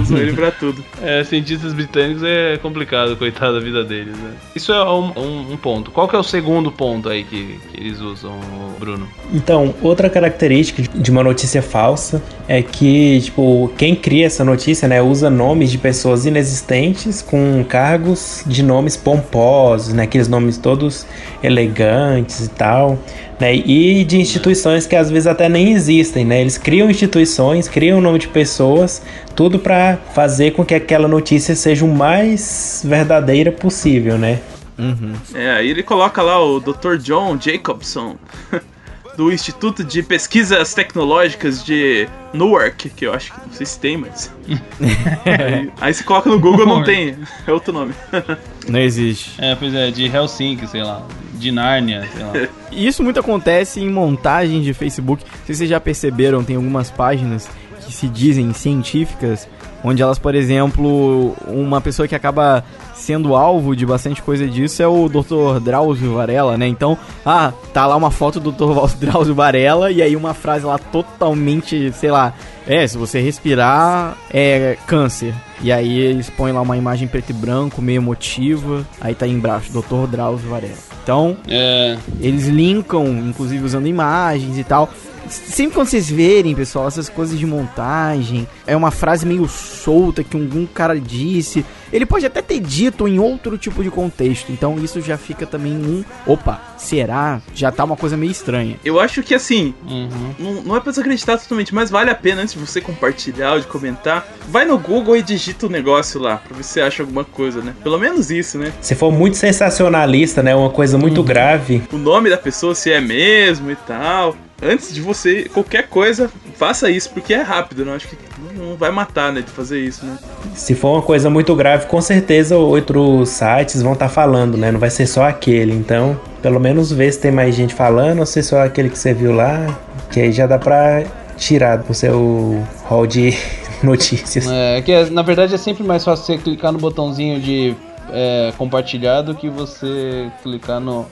Usam 0.00 0.18
ele 0.50 0.52
pra 0.52 0.52
tudo. 0.52 0.84
É, 1.02 1.22
cientistas 1.24 1.72
britânicos 1.72 2.22
é 2.22 2.56
complicado, 2.58 3.16
coitado 3.16 3.54
da 3.54 3.60
vida 3.60 3.84
deles, 3.84 4.16
né? 4.16 4.32
Isso 4.54 4.72
é 4.72 4.84
um, 4.84 5.12
um, 5.16 5.52
um 5.52 5.56
ponto. 5.56 5.90
Qual 5.90 6.08
que 6.08 6.16
é 6.16 6.18
o 6.18 6.22
segundo 6.22 6.70
ponto 6.70 7.08
aí 7.08 7.24
que, 7.24 7.58
que, 7.72 7.80
eles 7.80 8.00
usam, 8.00 8.38
Bruno? 8.78 9.08
Então, 9.32 9.74
outra 9.80 10.10
característica 10.10 10.82
de 10.82 11.10
uma 11.10 11.22
notícia 11.22 11.62
falsa 11.62 12.22
é 12.48 12.62
que, 12.62 13.20
tipo, 13.20 13.72
quem 13.78 13.94
cria 13.94 14.26
essa 14.26 14.44
notícia, 14.44 14.88
né, 14.88 15.00
usa 15.00 15.30
nomes 15.30 15.70
de 15.70 15.78
pessoas 15.78 16.26
inexistentes 16.26 17.22
com 17.22 17.64
cargos 17.64 18.42
de 18.46 18.62
nomes 18.62 18.96
pomposos, 18.96 19.94
né, 19.94 20.04
aqueles 20.04 20.28
nomes 20.28 20.58
todos 20.58 21.06
elegantes 21.42 22.46
e 22.46 22.50
tal 22.50 22.98
né? 23.40 23.54
E 23.54 24.04
de 24.04 24.18
instituições 24.18 24.86
que 24.86 24.94
às 24.94 25.10
vezes 25.10 25.26
até 25.26 25.48
nem 25.48 25.72
existem, 25.72 26.24
né? 26.24 26.42
Eles 26.42 26.58
criam 26.58 26.90
instituições, 26.90 27.68
criam 27.68 27.98
o 27.98 28.00
nome 28.00 28.18
de 28.18 28.28
pessoas, 28.28 29.02
tudo 29.34 29.58
para 29.58 29.96
fazer 30.14 30.52
com 30.52 30.64
que 30.64 30.74
aquela 30.74 31.08
notícia 31.08 31.56
seja 31.56 31.84
o 31.84 31.88
mais 31.88 32.82
verdadeira 32.86 33.50
possível, 33.50 34.18
né? 34.18 34.40
Uhum. 34.78 35.12
É, 35.34 35.50
aí 35.52 35.70
ele 35.70 35.82
coloca 35.82 36.22
lá 36.22 36.42
o 36.42 36.60
Dr. 36.60 36.96
John 36.98 37.38
Jacobson. 37.40 38.16
do 39.16 39.30
Instituto 39.30 39.84
de 39.84 40.02
Pesquisas 40.02 40.72
Tecnológicas 40.72 41.62
de 41.62 42.08
Newark, 42.32 42.88
que 42.88 43.06
eu 43.06 43.12
acho 43.12 43.32
que 43.34 43.40
não 43.46 43.52
sei 43.52 43.66
se 43.66 43.78
tem, 43.78 43.96
mas. 43.98 44.32
aí, 44.48 45.70
aí 45.78 45.92
se 45.92 46.02
coloca 46.04 46.30
no 46.30 46.40
Google, 46.40 46.64
não 46.64 46.82
tem. 46.82 47.16
É 47.46 47.52
outro 47.52 47.70
nome. 47.70 47.92
não 48.66 48.80
existe. 48.80 49.32
É, 49.36 49.54
pois 49.54 49.74
é, 49.74 49.90
de 49.90 50.06
Helsinki, 50.06 50.66
sei 50.66 50.82
lá. 50.82 51.06
De 51.40 51.50
Nárnia, 51.50 52.06
sei 52.14 52.24
lá. 52.24 52.48
Isso 52.70 53.02
muito 53.02 53.18
acontece 53.18 53.80
em 53.80 53.90
montagem 53.90 54.60
de 54.62 54.72
Facebook. 54.74 55.24
Se 55.46 55.54
vocês 55.54 55.68
já 55.68 55.80
perceberam, 55.80 56.44
tem 56.44 56.56
algumas 56.56 56.90
páginas 56.90 57.48
que 57.84 57.92
se 57.92 58.08
dizem 58.08 58.52
científicas, 58.52 59.48
onde 59.82 60.02
elas, 60.02 60.18
por 60.18 60.34
exemplo, 60.34 61.34
uma 61.46 61.80
pessoa 61.80 62.06
que 62.06 62.14
acaba 62.14 62.64
sendo 62.94 63.34
alvo 63.34 63.74
de 63.74 63.86
bastante 63.86 64.22
coisa 64.22 64.46
disso 64.46 64.82
é 64.82 64.86
o 64.86 65.08
Dr. 65.08 65.58
Drauzio 65.60 66.14
Varela, 66.14 66.56
né? 66.56 66.66
Então, 66.66 66.96
ah, 67.24 67.52
tá 67.72 67.86
lá 67.86 67.96
uma 67.96 68.10
foto 68.10 68.38
do 68.38 68.52
Dr. 68.52 68.94
Drauzio 69.00 69.34
Varela 69.34 69.90
e 69.90 70.02
aí 70.02 70.14
uma 70.14 70.34
frase 70.34 70.64
lá 70.64 70.78
totalmente, 70.78 71.90
sei 71.92 72.10
lá, 72.10 72.34
é, 72.66 72.86
se 72.86 72.98
você 72.98 73.20
respirar, 73.20 74.16
é 74.32 74.76
câncer. 74.86 75.34
E 75.62 75.70
aí 75.70 75.98
eles 75.98 76.30
põem 76.30 76.52
lá 76.52 76.62
uma 76.62 76.76
imagem 76.76 77.06
preto 77.06 77.30
e 77.30 77.32
branco, 77.32 77.82
meio 77.82 78.00
emotiva, 78.00 78.86
aí 79.00 79.14
tá 79.14 79.26
aí 79.26 79.32
embaixo, 79.32 79.70
Dr. 79.72 80.06
Drauzio 80.10 80.48
Varela. 80.48 80.90
Então, 81.02 81.36
é. 81.48 81.98
eles 82.20 82.46
linkam, 82.46 83.06
inclusive 83.06 83.64
usando 83.64 83.86
imagens 83.86 84.58
e 84.58 84.64
tal. 84.64 84.88
Sempre 85.28 85.74
quando 85.74 85.88
vocês 85.88 86.10
verem, 86.10 86.54
pessoal, 86.54 86.88
essas 86.88 87.08
coisas 87.08 87.38
de 87.38 87.46
montagem, 87.46 88.48
é 88.66 88.74
uma 88.74 88.90
frase 88.90 89.26
meio 89.26 89.46
solta 89.48 90.24
que 90.24 90.36
algum 90.36 90.66
cara 90.66 90.98
disse, 90.98 91.64
Ele 91.92 92.06
pode 92.06 92.26
até 92.26 92.40
ter 92.42 92.60
dito 92.60 93.06
em 93.08 93.18
outro 93.18 93.58
tipo 93.58 93.82
de 93.82 93.90
contexto. 93.90 94.52
Então 94.52 94.78
isso 94.82 95.00
já 95.00 95.16
fica 95.16 95.46
também 95.46 95.72
um. 95.72 96.04
Opa, 96.26 96.60
será? 96.78 97.40
Já 97.54 97.70
tá 97.70 97.84
uma 97.84 97.96
coisa 97.96 98.16
meio 98.16 98.32
estranha. 98.32 98.76
Eu 98.84 99.00
acho 99.00 99.22
que 99.22 99.34
assim, 99.34 99.74
uhum. 99.86 100.34
não, 100.38 100.62
não 100.62 100.76
é 100.76 100.80
pra 100.80 100.90
desacreditar 100.90 101.38
totalmente, 101.38 101.74
mas 101.74 101.90
vale 101.90 102.10
a 102.10 102.14
pena 102.14 102.42
antes 102.42 102.54
de 102.54 102.60
você 102.60 102.80
compartilhar 102.80 103.54
ou 103.54 103.60
de 103.60 103.66
comentar. 103.66 104.26
Vai 104.48 104.64
no 104.64 104.78
Google 104.78 105.16
e 105.16 105.22
digita 105.22 105.66
o 105.66 105.70
negócio 105.70 106.20
lá, 106.20 106.36
pra 106.36 106.56
ver 106.56 106.62
se 106.62 106.70
você 106.70 106.80
acha 106.80 107.02
alguma 107.02 107.24
coisa, 107.24 107.60
né? 107.60 107.74
Pelo 107.82 107.98
menos 107.98 108.30
isso, 108.30 108.58
né? 108.58 108.72
Se 108.80 108.94
for 108.94 109.12
muito 109.12 109.36
sensacionalista, 109.36 110.42
né? 110.42 110.54
Uma 110.54 110.70
coisa 110.70 110.98
muito 110.98 111.18
uhum. 111.18 111.26
grave. 111.26 111.82
O 111.92 111.98
nome 111.98 112.30
da 112.30 112.38
pessoa, 112.38 112.74
se 112.74 112.90
é 112.90 113.00
mesmo 113.00 113.70
e 113.70 113.76
tal 113.76 114.36
antes 114.62 114.94
de 114.94 115.00
você, 115.00 115.44
qualquer 115.44 115.88
coisa, 115.88 116.30
faça 116.56 116.90
isso, 116.90 117.10
porque 117.10 117.32
é 117.32 117.42
rápido, 117.42 117.84
não 117.84 117.92
né? 117.92 117.96
acho 117.96 118.08
que 118.08 118.16
não 118.56 118.76
vai 118.76 118.90
matar, 118.90 119.32
né, 119.32 119.40
de 119.40 119.50
fazer 119.50 119.80
isso, 119.80 120.04
né? 120.04 120.18
Se 120.54 120.74
for 120.74 120.92
uma 120.92 121.02
coisa 121.02 121.30
muito 121.30 121.54
grave, 121.54 121.86
com 121.86 122.00
certeza 122.00 122.56
outros 122.56 123.30
sites 123.30 123.82
vão 123.82 123.94
estar 123.94 124.08
tá 124.08 124.12
falando, 124.12 124.56
né? 124.56 124.70
Não 124.70 124.80
vai 124.80 124.90
ser 124.90 125.06
só 125.06 125.24
aquele. 125.24 125.72
Então, 125.72 126.18
pelo 126.42 126.60
menos 126.60 126.92
ver 126.92 127.12
se 127.12 127.20
tem 127.20 127.30
mais 127.30 127.54
gente 127.54 127.74
falando 127.74 128.20
ou 128.20 128.26
se 128.26 128.40
é 128.40 128.42
só 128.42 128.62
aquele 128.62 128.90
que 128.90 128.98
você 128.98 129.14
viu 129.14 129.32
lá, 129.32 129.78
que 130.10 130.20
aí 130.20 130.32
já 130.32 130.46
dá 130.46 130.58
pra 130.58 131.04
tirar 131.36 131.76
do 131.76 131.94
seu 131.94 132.62
hall 132.84 133.06
de 133.06 133.34
notícias. 133.82 134.46
É, 134.48 134.82
que 134.82 134.92
é, 134.92 135.08
na 135.08 135.22
verdade 135.22 135.54
é 135.54 135.58
sempre 135.58 135.82
mais 135.82 136.04
fácil 136.04 136.26
você 136.26 136.38
clicar 136.38 136.72
no 136.72 136.78
botãozinho 136.78 137.40
de 137.40 137.74
é, 138.12 138.52
compartilhar 138.58 139.22
do 139.22 139.34
que 139.34 139.48
você 139.48 140.30
clicar 140.42 140.80
no 140.80 141.06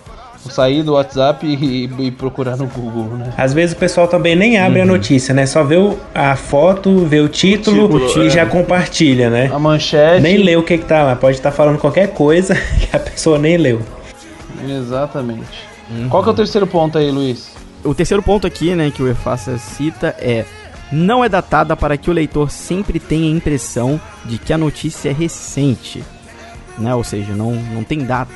sair 0.51 0.83
do 0.83 0.95
WhatsApp 0.95 1.47
e, 1.47 1.91
e, 1.99 2.11
procurar 2.11 2.57
no 2.57 2.67
Google, 2.67 3.17
né? 3.17 3.33
Às 3.37 3.53
vezes 3.53 3.75
o 3.75 3.79
pessoal 3.79 4.09
também 4.09 4.37
nem 4.37 4.59
abre 4.59 4.79
uhum. 4.79 4.85
a 4.85 4.87
notícia, 4.87 5.35
né? 5.35 5.47
Só 5.47 5.65
vê 5.65 5.77
o, 5.77 5.99
a 6.15 6.37
foto, 6.37 7.05
vê 7.05 7.21
o 7.21 7.29
título, 7.29 7.85
o 7.85 8.07
título 8.07 8.25
e 8.25 8.29
é. 8.29 8.31
já 8.31 8.47
compartilha, 8.47 9.29
né? 9.29 9.51
A 9.53 9.59
manchete. 9.59 10.23
Nem 10.23 10.39
lê 10.39 10.57
o 10.57 10.63
que, 10.63 10.79
que 10.79 10.85
tá 10.85 11.03
lá. 11.03 11.17
Pode 11.17 11.37
estar 11.37 11.51
tá 11.51 11.57
falando 11.57 11.79
qualquer 11.79 12.09
coisa 12.09 12.55
que 12.81 12.95
a 12.95 12.99
pessoa 12.99 13.39
nem 13.39 13.57
leu. 13.57 13.81
Exatamente. 14.67 15.69
Uhum. 15.91 16.09
Qual 16.09 16.23
que 16.23 16.29
é 16.29 16.33
o 16.33 16.37
terceiro 16.37 16.67
ponto 16.67 16.99
aí, 16.99 17.11
Luiz? 17.11 17.51
O 17.85 17.95
terceiro 17.95 18.23
ponto 18.23 18.47
aqui, 18.47 18.75
né, 18.75 18.91
que 18.91 19.03
o 19.03 19.09
Efácia 19.09 19.57
cita 19.57 20.15
é 20.19 20.45
não 20.91 21.23
é 21.23 21.29
datada 21.29 21.77
para 21.77 21.97
que 21.97 22.11
o 22.11 22.13
leitor 22.13 22.51
sempre 22.51 22.99
tenha 22.99 23.27
a 23.27 23.37
impressão 23.37 24.01
de 24.25 24.39
que 24.39 24.53
a 24.53 24.59
notícia 24.59 25.11
é 25.11 25.13
recente, 25.13 26.03
né? 26.79 26.95
Ou 26.95 27.05
seja, 27.05 27.35
não, 27.35 27.53
não 27.53 27.85
tem 27.85 28.05
data. 28.05 28.33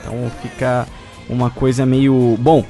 Então 0.00 0.30
fica 0.42 0.86
uma 1.28 1.50
coisa 1.50 1.84
meio. 1.86 2.36
Bom, 2.38 2.64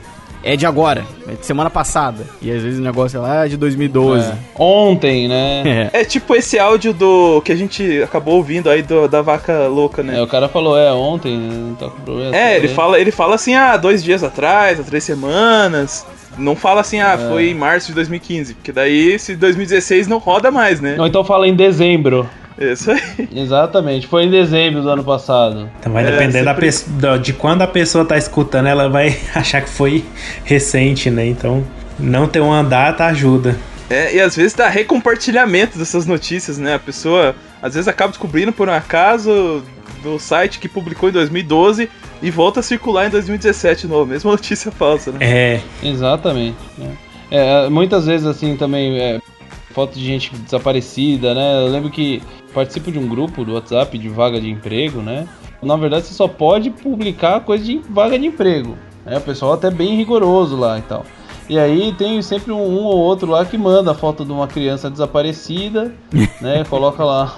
é 0.45 0.57
de 0.57 0.67
agora, 0.67 1.05
é 1.29 1.35
de 1.35 1.47
semana 1.47 1.71
passada. 1.71 2.27
E 2.41 2.51
às 2.51 2.63
vezes 2.63 2.81
o 2.81 2.83
negócio 2.83 3.17
é 3.17 3.21
lá 3.21 3.47
de 3.47 3.57
2012. 3.57 4.27
É. 4.27 4.35
Ontem, 4.59 5.29
né? 5.29 5.91
É. 5.93 6.01
é. 6.01 6.05
tipo 6.05 6.35
esse 6.35 6.59
áudio 6.59 6.93
do 6.93 7.41
que 7.43 7.53
a 7.53 7.57
gente 7.57 8.03
acabou 8.03 8.37
ouvindo 8.37 8.69
aí 8.69 8.83
do, 8.83 9.07
da 9.07 9.23
vaca 9.23 9.69
louca, 9.69 10.03
né? 10.03 10.19
É, 10.19 10.23
o 10.23 10.27
cara 10.27 10.49
falou, 10.49 10.77
é, 10.77 10.93
ontem, 10.93 11.37
não 11.37 11.75
tá 11.77 11.89
com 11.89 12.01
problema. 12.01 12.37
É, 12.37 12.57
ele 12.57 12.69
fala, 12.69 12.99
ele 12.99 13.13
fala 13.13 13.37
assim, 13.37 13.55
ah, 13.55 13.77
dois 13.77 14.03
dias 14.03 14.25
atrás, 14.25 14.81
há 14.81 14.83
três 14.83 15.05
semanas. 15.05 16.05
Não 16.37 16.57
fala 16.57 16.81
assim, 16.81 17.01
ah, 17.01 17.13
é. 17.13 17.29
foi 17.29 17.51
em 17.51 17.55
março 17.55 17.89
de 17.89 17.95
2015, 17.95 18.55
porque 18.55 18.73
daí 18.73 19.19
se 19.19 19.37
2016 19.37 20.09
não 20.09 20.19
roda 20.19 20.51
mais, 20.51 20.81
né? 20.81 20.97
Ou 20.99 21.07
então 21.07 21.23
fala 21.23 21.47
em 21.47 21.55
dezembro. 21.55 22.29
Isso 22.59 22.91
aí. 22.91 23.29
Exatamente. 23.35 24.07
Foi 24.07 24.25
em 24.25 24.31
dezembro 24.31 24.83
do 24.83 24.91
ano 24.91 25.05
passado. 25.05 25.71
Então 25.81 25.93
vai 25.93 26.05
é, 26.07 26.11
depender 26.11 26.45
da 26.45 26.55
pessoa, 26.55 27.19
de 27.19 27.33
quando 27.33 27.63
a 27.63 27.67
pessoa 27.67 28.05
tá 28.05 28.17
escutando, 28.17 28.67
ela 28.67 28.89
vai 28.89 29.17
achar 29.35 29.61
que 29.61 29.71
foi 29.71 30.05
recente, 30.45 31.11
né? 31.11 31.27
Então, 31.27 31.65
não 31.99 32.27
ter 32.27 32.41
uma 32.41 32.63
data 32.63 33.07
ajuda. 33.07 33.57
É, 33.91 34.15
e 34.15 34.21
às 34.21 34.35
vezes 34.37 34.55
dá 34.55 34.69
recompartilhamento 34.69 35.79
dessas 35.79 36.07
notícias, 36.07 36.59
né? 36.59 36.75
A 36.75 36.79
pessoa 36.79 37.35
às 37.61 37.75
vezes 37.75 37.89
acaba 37.89 38.11
descobrindo 38.11 38.53
por 38.53 38.69
um 38.69 38.73
acaso 38.73 39.63
do 40.03 40.19
site 40.19 40.59
que 40.59 40.69
publicou 40.69 41.09
em 41.09 41.13
2012 41.13 41.89
e 42.23 42.31
volta 42.31 42.61
a 42.61 42.63
circular 42.63 43.07
em 43.07 43.11
2017 43.11 43.83
de 43.83 43.89
novo. 43.89 44.07
Mesma 44.07 44.31
notícia 44.33 44.71
falsa, 44.71 45.13
né? 45.13 45.19
É. 45.21 45.61
Exatamente. 45.83 46.57
Né? 46.79 46.97
É, 47.31 47.69
muitas 47.69 48.07
vezes 48.07 48.27
assim 48.27 48.57
também. 48.57 48.99
É, 48.99 49.21
foto 49.73 49.99
de 49.99 50.05
gente 50.05 50.35
desaparecida, 50.37 51.35
né? 51.35 51.65
Eu 51.65 51.69
lembro 51.69 51.91
que 51.91 52.23
participo 52.53 52.91
de 52.93 52.99
um 52.99 53.09
grupo 53.09 53.45
do 53.45 53.55
WhatsApp 53.55 53.97
de 53.99 54.09
vaga 54.09 54.41
de 54.41 54.51
emprego, 54.51 55.01
né? 55.01 55.27
Na 55.63 55.77
verdade, 55.77 56.07
você 56.07 56.15
só 56.15 56.27
pode 56.27 56.71
publicar 56.71 57.41
coisa 57.41 57.65
de 57.65 57.81
vaga 57.89 58.19
de 58.19 58.27
emprego. 58.27 58.77
Né? 59.05 59.19
O 59.19 59.21
pessoal 59.21 59.53
até 59.53 59.71
bem 59.71 59.97
rigoroso 59.97 60.57
lá 60.57 60.79
e 60.79 60.83
tal. 60.83 61.05
E 61.49 61.59
aí 61.59 61.93
tem 61.93 62.21
sempre 62.23 62.53
um, 62.53 62.61
um 62.61 62.85
ou 62.85 62.97
outro 62.97 63.31
lá 63.31 63.45
que 63.45 63.59
manda 63.59 63.91
a 63.91 63.95
foto 63.95 64.25
de 64.25 64.33
uma 64.33 64.47
criança 64.47 64.91
desaparecida, 64.91 65.93
né? 66.41 66.65
Coloca 66.69 67.05
lá. 67.05 67.37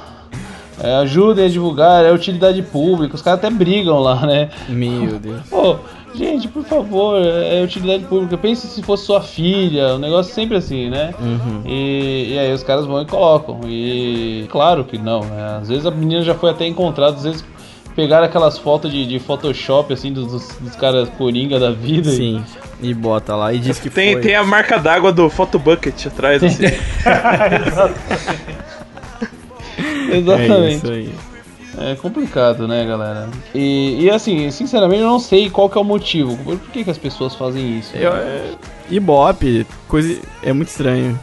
É, 0.82 0.96
ajudem 0.96 1.44
a 1.44 1.48
divulgar, 1.48 2.04
é 2.04 2.12
utilidade 2.12 2.60
pública. 2.62 3.14
Os 3.14 3.22
caras 3.22 3.38
até 3.38 3.50
brigam 3.50 4.00
lá, 4.00 4.26
né? 4.26 4.50
Meu 4.68 5.18
Deus. 5.18 5.42
Pô, 5.48 5.78
Gente, 6.14 6.46
por 6.46 6.62
favor, 6.64 7.20
é 7.20 7.60
utilidade 7.62 8.04
pública. 8.04 8.38
Pense 8.38 8.68
se 8.68 8.82
fosse 8.82 9.04
sua 9.04 9.20
filha, 9.20 9.94
o 9.94 9.98
negócio 9.98 10.30
é 10.30 10.34
sempre 10.34 10.56
assim, 10.56 10.88
né? 10.88 11.12
Uhum. 11.20 11.62
E, 11.66 12.34
e, 12.34 12.38
aí 12.38 12.52
os 12.52 12.62
caras 12.62 12.86
vão 12.86 13.02
e 13.02 13.06
colocam. 13.06 13.60
E 13.66 14.46
claro 14.48 14.84
que 14.84 14.96
não, 14.96 15.24
né? 15.24 15.58
Às 15.60 15.68
vezes 15.68 15.84
a 15.86 15.90
menina 15.90 16.22
já 16.22 16.34
foi 16.34 16.50
até 16.50 16.66
encontrada, 16.66 17.16
às 17.16 17.24
vezes 17.24 17.44
pegaram 17.96 18.26
aquelas 18.26 18.58
fotos 18.58 18.92
de, 18.92 19.04
de 19.06 19.18
Photoshop, 19.18 19.92
assim, 19.92 20.12
dos, 20.12 20.56
dos, 20.58 20.76
caras 20.76 21.08
coringa 21.10 21.58
da 21.58 21.72
vida. 21.72 22.10
Sim. 22.10 22.44
E... 22.80 22.90
e 22.90 22.94
bota 22.94 23.34
lá 23.34 23.52
e 23.52 23.58
diz 23.58 23.80
que 23.80 23.90
tem, 23.90 24.12
foi. 24.12 24.22
Tem 24.22 24.36
a 24.36 24.44
marca 24.44 24.78
d'água 24.78 25.12
do 25.12 25.28
Photobucket 25.28 26.06
atrás, 26.06 26.44
assim. 26.44 26.64
Exatamente. 30.12 30.64
É 30.64 30.70
isso 30.70 30.90
aí. 30.90 31.12
É 31.78 31.94
complicado, 31.94 32.68
né, 32.68 32.84
galera? 32.84 33.28
E, 33.54 34.04
e 34.04 34.10
assim, 34.10 34.50
sinceramente, 34.50 35.02
eu 35.02 35.08
não 35.08 35.18
sei 35.18 35.50
qual 35.50 35.68
que 35.68 35.76
é 35.76 35.80
o 35.80 35.84
motivo. 35.84 36.36
Por 36.38 36.58
que, 36.58 36.84
que 36.84 36.90
as 36.90 36.98
pessoas 36.98 37.34
fazem 37.34 37.78
isso? 37.78 37.96
Eu, 37.96 38.12
é... 38.12 38.52
Ibope, 38.90 39.66
coisa. 39.88 40.20
É 40.42 40.52
muito 40.52 40.68
estranho. 40.68 41.18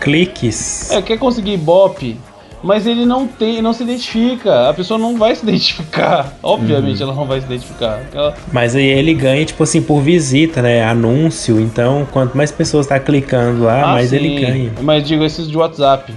Cliques. 0.00 0.90
É, 0.90 1.02
quer 1.02 1.18
conseguir 1.18 1.54
Ibope, 1.54 2.16
mas 2.62 2.86
ele 2.86 3.06
não 3.06 3.26
tem, 3.26 3.60
não 3.62 3.72
se 3.72 3.82
identifica. 3.82 4.68
A 4.68 4.74
pessoa 4.74 4.98
não 4.98 5.16
vai 5.16 5.34
se 5.34 5.42
identificar. 5.42 6.36
Obviamente 6.42 7.02
uhum. 7.02 7.08
ela 7.08 7.16
não 7.16 7.26
vai 7.26 7.40
se 7.40 7.46
identificar. 7.46 8.00
Ela... 8.12 8.34
Mas 8.52 8.74
aí 8.74 8.86
ele 8.86 9.14
ganha, 9.14 9.44
tipo 9.44 9.62
assim, 9.62 9.80
por 9.80 10.00
visita, 10.00 10.62
né? 10.62 10.84
Anúncio. 10.84 11.60
Então, 11.60 12.06
quanto 12.10 12.36
mais 12.36 12.50
pessoas 12.50 12.86
tá 12.86 12.98
clicando 12.98 13.64
lá, 13.64 13.82
ah, 13.82 13.92
mais 13.92 14.10
sim. 14.10 14.16
ele 14.16 14.40
ganha. 14.40 14.72
Mas 14.82 15.06
digo 15.06 15.24
esses 15.24 15.48
de 15.48 15.56
WhatsApp. 15.56 16.12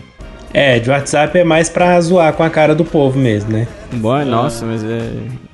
É, 0.53 0.79
de 0.79 0.89
WhatsApp 0.89 1.37
é 1.37 1.43
mais 1.43 1.69
pra 1.69 1.99
zoar 2.01 2.33
com 2.33 2.43
a 2.43 2.49
cara 2.49 2.73
do 2.73 2.83
povo 2.83 3.19
mesmo, 3.19 3.51
né? 3.51 3.67
Bom, 3.93 4.17
é. 4.17 4.25
nossa, 4.25 4.65
mas 4.65 4.83
é, 4.83 5.11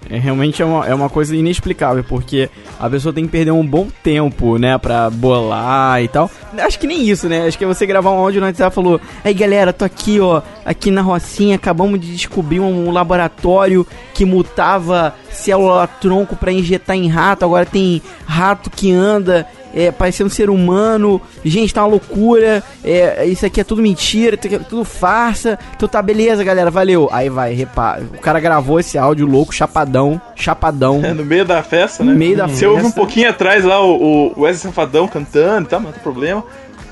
é 0.09 0.17
realmente 0.17 0.61
é 0.61 0.65
uma, 0.65 0.85
é 0.85 0.93
uma 0.93 1.09
coisa 1.09 1.35
inexplicável, 1.35 2.03
porque 2.03 2.49
a 2.79 2.89
pessoa 2.89 3.13
tem 3.13 3.25
que 3.25 3.31
perder 3.31 3.51
um 3.51 3.65
bom 3.65 3.87
tempo, 4.03 4.57
né, 4.57 4.77
pra 4.77 5.09
bolar 5.09 6.01
e 6.01 6.07
tal. 6.07 6.29
Acho 6.57 6.79
que 6.79 6.87
nem 6.87 7.07
isso, 7.07 7.27
né? 7.27 7.45
Acho 7.45 7.57
que 7.57 7.63
é 7.63 7.67
você 7.67 7.85
gravar 7.85 8.11
um 8.11 8.17
áudio 8.17 8.39
no 8.39 8.47
WhatsApp 8.47 8.71
e 8.71 8.75
falou: 8.75 9.01
Aí 9.23 9.33
galera, 9.33 9.73
tô 9.73 9.83
aqui, 9.83 10.19
ó, 10.19 10.41
aqui 10.63 10.91
na 10.91 11.01
Rocinha, 11.01 11.55
acabamos 11.55 11.99
de 11.99 12.13
descobrir 12.13 12.59
um 12.61 12.91
laboratório 12.91 13.85
que 14.13 14.23
mutava 14.23 15.13
célula-tronco 15.29 16.35
para 16.35 16.51
injetar 16.51 16.95
em 16.95 17.09
rato, 17.09 17.43
agora 17.43 17.65
tem 17.65 18.01
rato 18.25 18.69
que 18.69 18.91
anda 18.91 19.45
é, 19.75 19.91
parecendo 19.91 20.27
um 20.27 20.31
ser 20.31 20.49
humano. 20.49 21.21
Gente, 21.43 21.73
tá 21.73 21.81
uma 21.81 21.89
loucura. 21.89 22.63
É, 22.83 23.25
isso 23.25 23.45
aqui 23.45 23.59
é 23.59 23.63
tudo 23.63 23.81
mentira, 23.81 24.39
é 24.41 24.59
tudo 24.59 24.85
farsa. 24.85 25.59
Então 25.75 25.89
tá, 25.89 26.01
beleza, 26.01 26.43
galera, 26.43 26.71
valeu. 26.71 27.09
Aí 27.11 27.29
vai, 27.29 27.53
repara. 27.53 28.01
O 28.01 28.21
cara 28.21 28.39
gravou 28.39 28.79
esse 28.79 28.97
áudio 28.97 29.27
louco, 29.27 29.53
chapadão, 29.53 30.19
chapadão. 30.35 31.01
É, 31.03 31.13
no 31.13 31.25
meio 31.25 31.43
da 31.43 31.61
festa, 31.61 32.03
né? 32.03 32.13
No 32.13 32.17
meio 32.17 32.37
da 32.37 32.47
Você 32.47 32.53
festa. 32.53 32.69
ouve 32.69 32.85
um 32.85 32.91
pouquinho 32.91 33.29
atrás 33.29 33.65
lá 33.65 33.83
o, 33.83 34.33
o 34.37 34.41
Wesley 34.41 34.71
Safadão 34.71 35.07
cantando, 35.07 35.67
tá? 35.67 35.79
Não 35.79 35.91
tem 35.91 36.01
problema. 36.01 36.43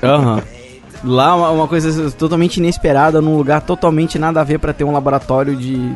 Aham. 0.02 0.34
Uhum. 0.34 0.64
Lá 1.06 1.36
uma, 1.36 1.50
uma, 1.50 1.68
coisa 1.68 2.10
totalmente 2.12 2.56
inesperada, 2.56 3.20
num 3.20 3.36
lugar 3.36 3.60
totalmente 3.60 4.18
nada 4.18 4.40
a 4.40 4.44
ver 4.44 4.58
para 4.58 4.72
ter 4.72 4.84
um 4.84 4.92
laboratório 4.92 5.54
de 5.54 5.94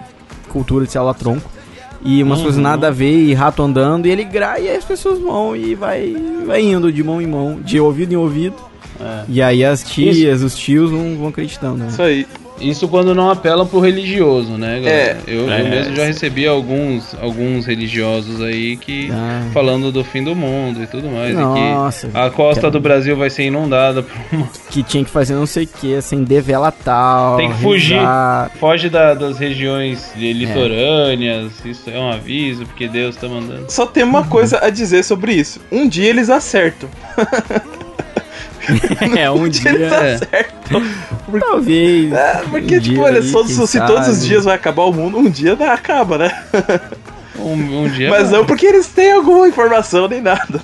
cultura 0.51 0.85
de 0.85 0.93
célula 0.93 1.15
tronco 1.15 1.58
e 2.03 2.23
umas 2.23 2.39
uhum. 2.39 2.45
coisas 2.45 2.63
nada 2.63 2.89
a 2.89 2.91
ver, 2.91 3.13
e 3.13 3.35
rato 3.35 3.63
andando, 3.63 4.07
e 4.07 4.11
ele 4.11 4.25
gra 4.25 4.59
e 4.59 4.69
aí 4.69 4.77
as 4.77 4.85
pessoas 4.85 5.19
vão 5.19 5.57
e 5.57 5.75
vai, 5.75 6.15
vai 6.47 6.63
indo 6.63 6.93
de 6.93 7.03
mão 7.03 7.21
em 7.21 7.27
mão, 7.27 7.61
de 7.61 7.81
ouvido 7.81 8.13
em 8.13 8.17
ouvido. 8.17 8.57
É. 9.01 9.25
E 9.29 9.43
aí 9.43 9.65
as 9.65 9.83
tias, 9.83 10.17
Isso. 10.17 10.47
os 10.47 10.57
tios 10.57 10.91
vão, 10.91 11.17
vão 11.17 11.29
acreditando. 11.29 11.79
Né? 11.79 11.89
Isso 11.89 12.03
aí. 12.03 12.27
Isso 12.61 12.89
quando 12.89 13.15
não 13.15 13.31
apelam 13.31 13.67
pro 13.67 13.81
religioso, 13.81 14.53
né, 14.53 14.81
galera? 14.81 14.91
É, 14.91 15.19
eu, 15.27 15.51
é, 15.51 15.61
eu 15.61 15.69
mesmo 15.69 15.97
já 15.97 16.05
recebi 16.05 16.47
alguns, 16.47 17.15
alguns 17.21 17.67
religiosos 17.67 18.41
aí 18.41 18.77
que 18.77 19.11
ah. 19.13 19.47
falando 19.53 19.91
do 19.93 20.05
fim 20.05 20.23
do 20.23 20.35
mundo 20.35 20.83
e 20.83 20.87
tudo 20.87 21.09
mais. 21.09 21.35
Nossa, 21.35 22.07
e 22.07 22.11
que 22.11 22.17
a 22.17 22.31
costa 22.31 22.63
que... 22.63 22.71
do 22.71 22.81
Brasil 22.81 23.17
vai 23.17 23.31
ser 23.31 23.45
inundada 23.45 24.03
por 24.03 24.17
uma... 24.33 24.49
Que 24.71 24.83
tinha 24.83 25.05
que 25.05 25.11
fazer 25.11 25.35
não 25.35 25.47
sei 25.47 25.65
o 25.65 25.69
que, 25.69 25.95
acender 25.95 26.43
vela 26.43 26.71
tal. 26.73 27.37
Tem 27.37 27.51
que 27.51 27.59
fugir. 27.59 27.95
Rezar. 27.95 28.51
Foge 28.59 28.89
da, 28.89 29.15
das 29.15 29.39
regiões 29.39 30.13
litorâneas. 30.17 31.53
É. 31.65 31.69
Isso 31.69 31.91
é 31.91 31.99
um 31.99 32.11
aviso, 32.11 32.65
porque 32.67 32.89
Deus 32.89 33.17
tá 33.17 33.29
mandando. 33.29 33.67
Só 33.69 33.87
tem 33.87 34.05
uma 34.05 34.25
coisa 34.25 34.59
a 34.63 34.71
dizer 34.71 35.03
sobre 35.03 35.33
isso. 35.33 35.61
Um 35.71 35.89
dia 35.89 36.09
eles 36.09 36.31
acertam. 36.31 36.89
é, 39.17 39.31
um 39.31 39.47
dia. 39.49 39.71
Eles 39.71 39.93
acertam. 39.93 40.83
Talvez. 41.41 42.13
É, 42.13 42.43
porque, 42.51 42.77
um 42.79 42.81
tipo, 42.81 43.01
olha, 43.03 43.21
aí, 43.21 43.33
quem 43.33 43.67
se 43.67 43.81
todos 43.81 44.09
os 44.09 44.15
sabe. 44.17 44.27
dias 44.29 44.45
vai 44.45 44.55
acabar 44.55 44.85
o 44.85 44.93
mundo, 44.93 45.19
um 45.19 45.29
dia 45.31 45.55
dá- 45.57 45.73
acaba, 45.73 46.19
né? 46.19 46.43
Um, 47.39 47.85
um 47.85 47.89
dia. 47.89 48.11
Mas 48.11 48.31
não 48.31 48.45
porque 48.45 48.67
eles 48.67 48.87
têm 48.89 49.13
alguma 49.13 49.49
informação 49.49 50.09
nem 50.09 50.21
nada. 50.21 50.61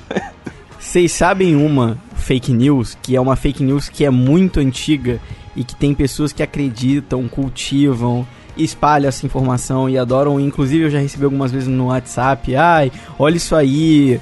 Vocês 0.79 1.13
sabem 1.13 1.55
uma 1.57 1.99
fake 2.17 2.53
news, 2.53 2.97
que 3.03 3.15
é 3.17 3.21
uma 3.21 3.37
fake 3.37 3.63
news 3.63 3.89
que 3.89 4.05
é 4.05 4.11
muito 4.11 4.61
antiga 4.61 5.21
e 5.57 5.63
que 5.65 5.75
tem 5.77 5.95
pessoas 5.95 6.33
que 6.33 6.43
acreditam, 6.43 7.29
cultivam, 7.29 8.27
espalham 8.57 9.09
essa 9.09 9.25
informação 9.25 9.89
e 9.89 9.97
adoram. 9.99 10.39
Inclusive, 10.41 10.85
eu 10.85 10.91
já 10.91 10.99
recebi 10.99 11.25
algumas 11.25 11.53
vezes 11.53 11.69
no 11.69 11.87
WhatsApp. 11.87 12.55
Ai, 12.57 12.91
olha 13.19 13.37
isso 13.37 13.55
aí. 13.55 14.21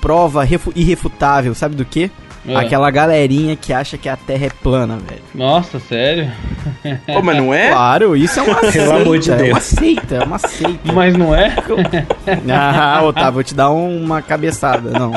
Prova 0.00 0.42
refu- 0.44 0.72
irrefutável. 0.74 1.54
Sabe 1.54 1.74
do 1.76 1.84
quê? 1.84 2.10
É. 2.46 2.56
Aquela 2.56 2.90
galerinha 2.90 3.54
que 3.54 3.72
acha 3.72 3.96
que 3.96 4.08
a 4.08 4.16
Terra 4.16 4.46
é 4.46 4.50
plana, 4.50 4.96
velho. 4.96 5.22
Nossa, 5.32 5.78
sério? 5.78 6.30
Pô, 7.06 7.22
mas 7.22 7.36
não 7.36 7.54
é? 7.54 7.70
Claro, 7.70 8.16
isso 8.16 8.40
é 8.40 8.42
uma 8.42 8.56
Pelo 8.56 8.72
seita. 8.72 8.94
amor 8.96 9.18
de 9.20 9.30
É 9.30 9.34
uma 9.34 9.42
Deus. 9.44 9.62
seita, 9.62 10.14
é 10.16 10.24
uma 10.24 10.38
seita. 10.38 10.92
Mas 10.92 11.16
não 11.16 11.32
é? 11.34 11.54
Ah, 12.52 13.00
Otávio, 13.04 13.32
vou 13.32 13.44
te 13.44 13.54
dar 13.54 13.70
uma 13.70 14.20
cabeçada, 14.20 14.90
não. 14.90 15.12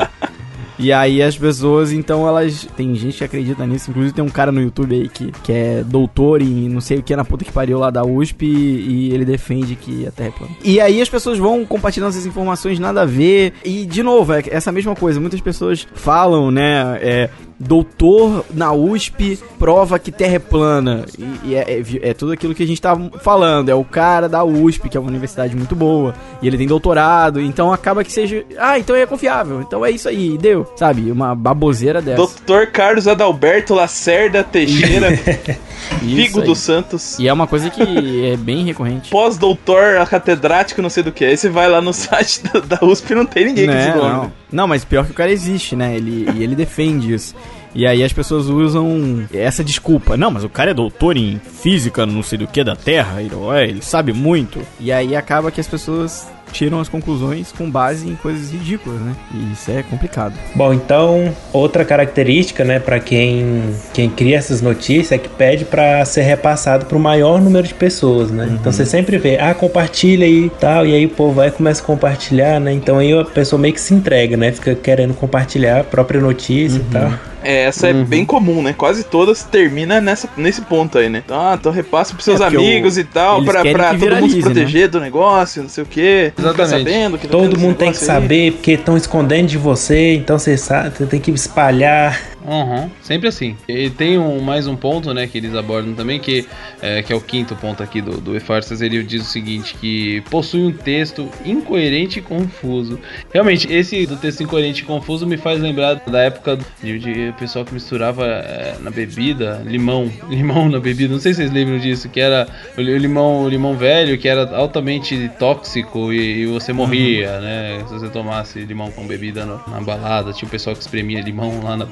E 0.78 0.92
aí 0.92 1.22
as 1.22 1.36
pessoas, 1.36 1.92
então, 1.92 2.26
elas. 2.26 2.66
Tem 2.76 2.94
gente 2.94 3.18
que 3.18 3.24
acredita 3.24 3.66
nisso. 3.66 3.90
Inclusive 3.90 4.14
tem 4.14 4.24
um 4.24 4.28
cara 4.28 4.52
no 4.52 4.60
YouTube 4.60 4.94
aí 4.94 5.08
que, 5.08 5.32
que 5.42 5.52
é 5.52 5.84
doutor 5.84 6.42
em 6.42 6.68
não 6.68 6.80
sei 6.80 6.98
o 6.98 7.02
que 7.02 7.14
na 7.16 7.24
puta 7.24 7.44
que 7.44 7.52
pariu 7.52 7.78
lá 7.78 7.90
da 7.90 8.04
USP 8.04 8.46
e, 8.46 9.08
e 9.08 9.14
ele 9.14 9.24
defende 9.24 9.74
que 9.74 10.06
a 10.06 10.10
Terra 10.10 10.28
é 10.28 10.32
plana. 10.32 10.52
E 10.62 10.80
aí 10.80 11.00
as 11.00 11.08
pessoas 11.08 11.38
vão 11.38 11.64
compartilhando 11.64 12.10
essas 12.10 12.26
informações 12.26 12.78
nada 12.78 13.02
a 13.02 13.06
ver. 13.06 13.54
E, 13.64 13.86
de 13.86 14.02
novo, 14.02 14.32
é 14.32 14.42
essa 14.50 14.70
mesma 14.70 14.94
coisa. 14.94 15.20
Muitas 15.20 15.40
pessoas 15.40 15.86
falam, 15.94 16.50
né? 16.50 16.98
É, 17.00 17.30
doutor 17.58 18.44
na 18.52 18.72
USP 18.72 19.38
prova 19.58 19.98
que 19.98 20.12
Terra 20.12 20.34
é 20.36 20.38
plana. 20.38 21.04
E, 21.18 21.50
e 21.50 21.54
é, 21.54 21.60
é 21.80 22.10
é 22.10 22.14
tudo 22.14 22.32
aquilo 22.32 22.54
que 22.54 22.62
a 22.62 22.66
gente 22.66 22.80
tava 22.80 23.10
falando. 23.20 23.68
É 23.68 23.74
o 23.74 23.84
cara 23.84 24.28
da 24.28 24.44
USP, 24.44 24.88
que 24.88 24.96
é 24.96 25.00
uma 25.00 25.08
universidade 25.08 25.56
muito 25.56 25.74
boa. 25.74 26.14
E 26.42 26.46
ele 26.46 26.58
tem 26.58 26.66
doutorado. 26.66 27.40
Então 27.40 27.72
acaba 27.72 28.04
que 28.04 28.12
seja. 28.12 28.44
Ah, 28.58 28.78
então 28.78 28.94
é 28.94 29.06
confiável. 29.06 29.60
Então 29.62 29.84
é 29.84 29.90
isso 29.90 30.08
aí, 30.08 30.36
deu. 30.38 30.66
Sabe? 30.76 31.10
Uma 31.10 31.34
baboseira 31.34 32.00
dessa. 32.02 32.16
Doutor 32.16 32.66
Carlos 32.68 33.08
Adalberto 33.08 33.74
Lacerda 33.74 34.42
Teixeira, 34.44 35.08
Figo 36.00 36.42
dos 36.42 36.58
Santos. 36.58 37.18
E 37.18 37.28
é 37.28 37.32
uma 37.32 37.46
coisa 37.46 37.70
que 37.70 38.26
é 38.26 38.36
bem 38.36 38.64
recorrente. 38.64 39.10
Pós-doutor, 39.10 40.04
catedrático, 40.08 40.82
não 40.82 40.90
sei 40.90 41.02
do 41.02 41.12
que. 41.12 41.24
Aí 41.24 41.36
você 41.36 41.48
vai 41.48 41.68
lá 41.68 41.80
no 41.80 41.92
site 41.92 42.42
da, 42.42 42.60
da 42.78 42.86
USP 42.86 43.12
e 43.12 43.14
não 43.16 43.26
tem 43.26 43.46
ninguém 43.46 43.66
com 43.66 43.72
Né? 43.72 43.88
esse 43.88 43.96
nome. 43.96 44.10
Não. 44.10 44.32
Não, 44.50 44.66
mas 44.66 44.84
pior 44.84 45.04
que 45.04 45.10
o 45.10 45.14
cara 45.14 45.30
existe, 45.30 45.74
né? 45.74 45.96
Ele, 45.96 46.28
e 46.34 46.42
ele 46.42 46.54
defende 46.54 47.12
isso. 47.12 47.34
E 47.76 47.86
aí 47.86 48.02
as 48.02 48.12
pessoas 48.12 48.46
usam 48.46 49.26
essa 49.34 49.62
desculpa. 49.62 50.16
Não, 50.16 50.30
mas 50.30 50.42
o 50.42 50.48
cara 50.48 50.70
é 50.70 50.74
doutor 50.74 51.14
em 51.14 51.38
física, 51.38 52.06
não 52.06 52.22
sei 52.22 52.38
do 52.38 52.46
que, 52.46 52.64
da 52.64 52.74
Terra. 52.74 53.20
Ele, 53.20 53.82
sabe 53.82 54.14
muito. 54.14 54.60
E 54.80 54.90
aí 54.90 55.14
acaba 55.14 55.50
que 55.50 55.60
as 55.60 55.68
pessoas 55.68 56.26
tiram 56.52 56.80
as 56.80 56.88
conclusões 56.88 57.52
com 57.52 57.70
base 57.70 58.08
em 58.08 58.14
coisas 58.14 58.50
ridículas, 58.50 58.98
né? 59.00 59.14
E 59.34 59.52
isso 59.52 59.70
é 59.70 59.82
complicado. 59.82 60.32
Bom, 60.54 60.72
então, 60.72 61.34
outra 61.52 61.84
característica, 61.84 62.64
né, 62.64 62.78
para 62.78 62.98
quem, 62.98 63.74
quem 63.92 64.08
cria 64.08 64.38
essas 64.38 64.62
notícias 64.62 65.12
é 65.12 65.18
que 65.18 65.28
pede 65.28 65.66
para 65.66 66.02
ser 66.04 66.22
repassado 66.22 66.86
para 66.86 66.96
o 66.96 67.00
maior 67.00 67.42
número 67.42 67.66
de 67.66 67.74
pessoas, 67.74 68.30
né? 68.30 68.48
Então 68.58 68.72
você 68.72 68.86
sempre 68.86 69.18
vê, 69.18 69.38
ah, 69.38 69.52
compartilha 69.54 70.24
aí 70.24 70.46
e 70.46 70.50
tal, 70.50 70.86
e 70.86 70.94
aí 70.94 71.04
o 71.04 71.10
povo 71.10 71.34
vai 71.34 71.50
começa 71.50 71.82
a 71.82 71.84
compartilhar, 71.84 72.58
né? 72.58 72.72
Então 72.72 72.98
aí 72.98 73.12
a 73.12 73.24
pessoa 73.24 73.60
meio 73.60 73.74
que 73.74 73.80
se 73.80 73.92
entrega, 73.92 74.36
né? 74.36 74.52
Fica 74.52 74.74
querendo 74.74 75.12
compartilhar 75.14 75.80
a 75.80 75.84
própria 75.84 76.20
notícia 76.20 76.78
e 76.78 76.92
tal. 76.92 77.12
É, 77.46 77.64
essa 77.64 77.88
é 77.88 77.92
bem 77.92 78.24
comum, 78.24 78.60
né? 78.62 78.74
Quase 78.76 79.04
todas 79.04 79.42
termina 79.44 80.00
nessa, 80.00 80.28
nesse 80.36 80.60
ponto 80.62 80.98
aí, 80.98 81.08
né? 81.08 81.22
Ah, 81.30 81.56
então 81.58 81.70
repassa 81.70 82.12
pros 82.12 82.24
seus 82.24 82.40
É, 82.40 82.46
amigos 82.46 82.96
o- 82.96 83.00
e 83.00 83.04
tal, 83.04 83.38
eles 83.38 83.48
pra, 83.50 83.62
pra 83.64 83.94
todo 83.94 84.16
mundo 84.16 84.30
se 84.30 84.36
né? 84.38 84.42
proteger 84.42 84.88
do 84.88 85.00
negócio, 85.00 85.62
não 85.62 85.68
sei 85.68 85.84
o 85.84 85.86
quê. 85.86 86.32
Exatamente. 86.36 86.70
sabendo 86.70 87.18
que 87.18 87.26
tá 87.28 87.32
Todo 87.32 87.58
mundo 87.58 87.76
tem 87.76 87.92
que 87.92 87.98
aí. 87.98 88.04
saber, 88.04 88.52
porque 88.52 88.72
estão 88.72 88.96
escondendo 88.96 89.46
de 89.46 89.58
você, 89.58 90.14
então 90.14 90.38
você 90.38 90.56
sabe, 90.56 90.96
você 90.96 91.06
tem 91.06 91.20
que 91.20 91.30
espalhar. 91.30 92.20
Uhum, 92.48 92.88
sempre 93.02 93.26
assim. 93.26 93.56
E 93.66 93.90
tem 93.90 94.16
um, 94.18 94.40
mais 94.40 94.68
um 94.68 94.76
ponto, 94.76 95.12
né, 95.12 95.26
que 95.26 95.36
eles 95.36 95.52
abordam 95.54 95.94
também, 95.94 96.20
que 96.20 96.46
é, 96.80 97.02
que 97.02 97.12
é 97.12 97.16
o 97.16 97.20
quinto 97.20 97.56
ponto 97.56 97.82
aqui 97.82 98.00
do, 98.00 98.20
do 98.20 98.36
E-Farsas, 98.36 98.80
ele 98.80 99.02
diz 99.02 99.22
o 99.22 99.24
seguinte, 99.24 99.74
que 99.80 100.20
possui 100.30 100.62
um 100.64 100.70
texto 100.72 101.28
incoerente 101.44 102.20
e 102.20 102.22
confuso. 102.22 103.00
Realmente, 103.34 103.66
esse 103.72 104.06
do 104.06 104.16
texto 104.16 104.44
incoerente 104.44 104.82
e 104.82 104.84
confuso 104.84 105.26
me 105.26 105.36
faz 105.36 105.60
lembrar 105.60 105.94
da 106.06 106.20
época 106.20 106.56
de, 106.80 106.98
de 107.00 107.34
pessoal 107.36 107.64
que 107.64 107.74
misturava 107.74 108.24
é, 108.24 108.76
na 108.80 108.90
bebida 108.92 109.60
limão, 109.64 110.08
limão 110.30 110.68
na 110.68 110.78
bebida, 110.78 111.12
não 111.12 111.20
sei 111.20 111.32
se 111.32 111.38
vocês 111.38 111.50
lembram 111.52 111.78
disso, 111.78 112.08
que 112.08 112.20
era 112.20 112.46
o 112.78 112.80
li- 112.80 112.92
o 112.94 112.98
limão, 112.98 113.42
o 113.42 113.48
limão 113.48 113.74
velho, 113.76 114.16
que 114.18 114.28
era 114.28 114.54
altamente 114.56 115.28
tóxico 115.36 116.12
e, 116.12 116.42
e 116.42 116.46
você 116.46 116.72
morria, 116.72 117.40
né, 117.40 117.82
se 117.88 117.94
você 117.94 118.08
tomasse 118.08 118.60
limão 118.60 118.92
com 118.92 119.04
bebida 119.04 119.44
no- 119.44 119.60
na 119.66 119.80
balada, 119.80 120.32
tinha 120.32 120.46
o 120.46 120.50
pessoal 120.50 120.76
que 120.76 120.82
espremia 120.82 121.20
limão 121.20 121.60
lá 121.64 121.76
na 121.76 121.86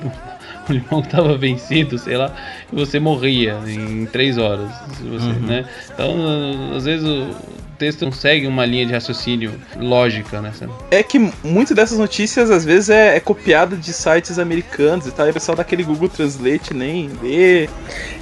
o 0.68 0.72
limão 0.72 1.02
que 1.02 1.08
tava 1.08 1.36
vencido, 1.36 1.98
sei 1.98 2.16
lá, 2.16 2.34
e 2.72 2.76
você 2.76 2.98
morria 2.98 3.58
em 3.66 4.06
três 4.06 4.38
horas, 4.38 4.70
você, 5.02 5.32
né? 5.40 5.64
Então, 5.92 6.74
às 6.74 6.84
vezes 6.84 7.06
o 7.06 7.34
texto 7.78 8.04
não 8.04 8.12
segue 8.12 8.46
uma 8.46 8.64
linha 8.64 8.86
de 8.86 8.92
raciocínio 8.92 9.52
lógica, 9.76 10.40
né? 10.40 10.52
É 10.90 11.02
que 11.02 11.18
muito 11.42 11.74
dessas 11.74 11.98
notícias 11.98 12.50
às 12.50 12.64
vezes 12.64 12.90
é, 12.90 13.16
é 13.16 13.20
copiado 13.20 13.76
de 13.76 13.92
sites 13.92 14.38
americanos 14.38 15.06
e 15.06 15.10
tal, 15.10 15.26
e 15.26 15.30
o 15.30 15.34
pessoal 15.34 15.56
daquele 15.56 15.82
Google 15.82 16.08
Translate 16.08 16.72
nem 16.72 17.10
lê. 17.22 17.68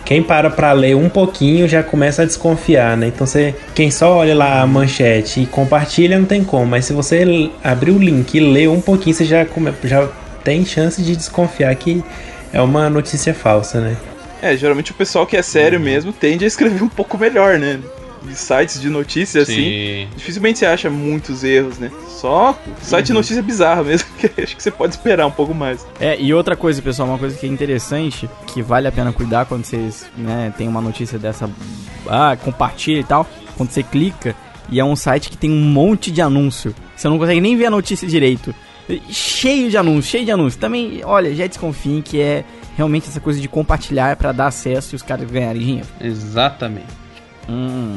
Quem 0.05 0.23
para 0.23 0.51
pra 0.51 0.73
ler 0.73 0.97
um 0.97 1.09
pouquinho 1.09 1.69
já 1.69 1.83
começa 1.83 2.23
a 2.23 2.25
desconfiar, 2.25 2.97
né? 2.97 3.09
Então 3.09 3.27
você, 3.27 3.55
quem 3.75 3.91
só 3.91 4.17
olha 4.17 4.35
lá 4.35 4.61
a 4.61 4.67
manchete 4.67 5.43
e 5.43 5.47
compartilha 5.47 6.19
não 6.19 6.27
tem 6.27 6.43
como, 6.43 6.67
mas 6.67 6.87
se 6.87 6.93
você 6.93 7.51
abrir 7.63 7.93
o 7.93 7.99
link 7.99 8.35
e 8.35 8.41
ler 8.41 8.69
um 8.69 8.81
pouquinho, 8.81 9.15
você 9.15 9.25
já, 9.25 9.45
come, 9.45 9.73
já 9.85 10.09
tem 10.45 10.65
chance 10.65 11.03
de 11.03 11.17
desconfiar 11.17 11.75
que 11.77 12.03
é 12.53 12.61
uma 12.61 12.91
notícia 12.91 13.33
falsa, 13.33 13.81
né? 13.81 13.97
É, 14.41 14.57
geralmente 14.57 14.91
o 14.91 14.95
pessoal 14.95 15.27
que 15.27 15.37
é 15.37 15.43
sério 15.43 15.79
mesmo 15.79 16.13
tende 16.13 16.45
a 16.45 16.49
escrever 16.49 16.83
um 16.85 16.89
pouco 16.89 17.17
melhor, 17.17 17.59
né? 17.59 17.81
De 18.23 18.37
sites 18.37 18.81
de 18.81 18.89
notícias 18.89 19.49
assim. 19.49 19.55
Sim. 19.55 20.09
Dificilmente 20.17 20.61
você 20.61 20.67
acha 20.67 20.89
muitos 20.89 21.43
erros, 21.43 21.79
né? 21.79 21.91
Só 22.09 22.57
site 22.81 23.07
de 23.07 23.13
notícia 23.13 23.43
bizarra 23.43 23.83
mesmo, 23.85 24.09
que 24.17 24.31
acho 24.41 24.57
que 24.57 24.63
você 24.63 24.71
pode 24.71 24.95
esperar 24.95 25.27
um 25.27 25.31
pouco 25.31 25.53
mais. 25.53 25.85
É, 25.99 26.21
e 26.21 26.33
outra 26.33 26.55
coisa, 26.55 26.81
pessoal, 26.81 27.09
uma 27.09 27.19
coisa 27.19 27.37
que 27.37 27.47
é 27.47 27.49
interessante, 27.49 28.31
que 28.47 28.63
vale 28.63 28.87
a 28.87 28.93
pena 28.93 29.13
cuidar 29.13 29.47
quando 29.47 29.65
vocês, 29.65 30.07
né, 30.17 30.55
tem 30.57 30.69
uma 30.69 30.81
notícia 30.81 31.19
dessa, 31.19 31.51
ah, 32.09 32.37
compartilha 32.37 33.01
e 33.01 33.05
tal, 33.05 33.29
quando 33.57 33.71
você 33.71 33.83
clica, 33.83 34.37
e 34.71 34.79
é 34.79 34.85
um 34.85 34.95
site 34.95 35.29
que 35.29 35.37
tem 35.37 35.51
um 35.51 35.65
monte 35.65 36.13
de 36.13 36.23
anúncio. 36.23 36.73
Você 36.95 37.09
não 37.09 37.19
consegue 37.19 37.41
nem 37.41 37.57
ver 37.57 37.67
a 37.67 37.71
notícia 37.71 38.07
direito. 38.07 38.55
Cheio 39.11 39.71
de 39.71 39.77
anúncios, 39.77 40.07
cheio 40.07 40.25
de 40.25 40.31
anúncios. 40.31 40.57
Também, 40.57 41.01
olha, 41.05 41.35
já 41.35 41.47
desconfiem 41.47 42.03
que 42.03 42.21
é 42.21 42.45
realmente 42.77 43.09
essa 43.09 43.21
coisa 43.21 43.41
de 43.41 43.49
compartilhar 43.49 44.17
pra 44.17 44.33
dar 44.33 44.47
acesso 44.49 44.95
e 44.95 44.97
os 44.97 45.03
caras 45.03 45.31
ganharem 45.31 45.61
dinheiro. 45.63 45.89
Exatamente. 46.01 47.03
Uhum. 47.49 47.97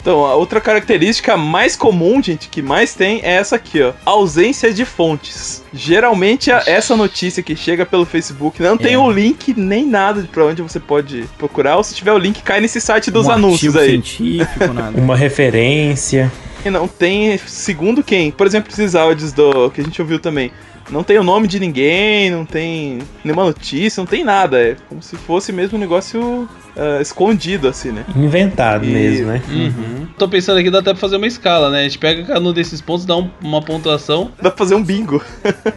Então, 0.00 0.24
a 0.24 0.34
outra 0.34 0.58
característica 0.58 1.36
mais 1.36 1.76
comum, 1.76 2.22
gente, 2.22 2.48
que 2.48 2.62
mais 2.62 2.94
tem 2.94 3.20
é 3.22 3.32
essa 3.34 3.56
aqui, 3.56 3.82
ó. 3.82 3.92
Ausência 4.06 4.72
de 4.72 4.86
fontes. 4.86 5.62
Geralmente, 5.72 6.50
a- 6.50 6.62
essa 6.66 6.96
notícia 6.96 7.42
que 7.42 7.54
chega 7.54 7.84
pelo 7.84 8.06
Facebook 8.06 8.60
não 8.62 8.76
tem 8.78 8.94
É. 8.94 8.98
o 8.98 9.10
link 9.10 9.52
nem 9.54 9.86
nada 9.86 10.22
de 10.22 10.28
pra 10.28 10.46
onde 10.46 10.62
você 10.62 10.80
pode 10.80 11.24
procurar. 11.36 11.76
Ou 11.76 11.84
se 11.84 11.94
tiver 11.94 12.12
o 12.12 12.18
link, 12.18 12.42
cai 12.42 12.58
nesse 12.60 12.80
site 12.80 13.10
dos 13.10 13.26
um 13.26 13.32
anúncios 13.32 13.76
aí. 13.76 13.90
científico, 13.90 14.72
nada. 14.72 14.96
Uma 14.98 15.14
referência. 15.16 16.32
Não 16.70 16.86
tem, 16.88 17.38
segundo 17.38 18.02
quem? 18.02 18.30
Por 18.30 18.46
exemplo, 18.46 18.70
esses 18.72 18.94
áudios 18.94 19.32
do 19.32 19.70
que 19.70 19.80
a 19.80 19.84
gente 19.84 20.00
ouviu 20.00 20.18
também. 20.18 20.50
Não 20.88 21.02
tem 21.02 21.18
o 21.18 21.24
nome 21.24 21.48
de 21.48 21.58
ninguém, 21.58 22.30
não 22.30 22.44
tem 22.44 23.00
nenhuma 23.24 23.42
notícia, 23.44 24.00
não 24.00 24.06
tem 24.06 24.22
nada. 24.22 24.56
É 24.60 24.76
como 24.88 25.02
se 25.02 25.16
fosse 25.16 25.52
mesmo 25.52 25.76
um 25.76 25.80
negócio 25.80 26.48
ah, 26.76 27.00
escondido, 27.02 27.66
assim, 27.66 27.90
né? 27.90 28.04
Inventado 28.14 28.84
E- 28.84 28.90
mesmo, 28.92 29.26
né? 29.26 29.42
Uhum. 29.50 30.06
Tô 30.16 30.28
pensando 30.28 30.58
aqui, 30.60 30.70
dá 30.70 30.78
até 30.78 30.92
pra 30.92 31.00
fazer 31.00 31.16
uma 31.16 31.26
escala, 31.26 31.70
né? 31.70 31.80
A 31.80 31.82
gente 31.82 31.98
pega 31.98 32.22
cada 32.22 32.38
um 32.40 32.52
desses 32.52 32.80
pontos, 32.80 33.04
dá 33.04 33.16
um- 33.16 33.28
uma 33.42 33.60
pontuação, 33.60 34.30
Dá 34.40 34.48
pra 34.48 34.58
fazer 34.58 34.76
um 34.76 34.82
bingo. 34.84 35.20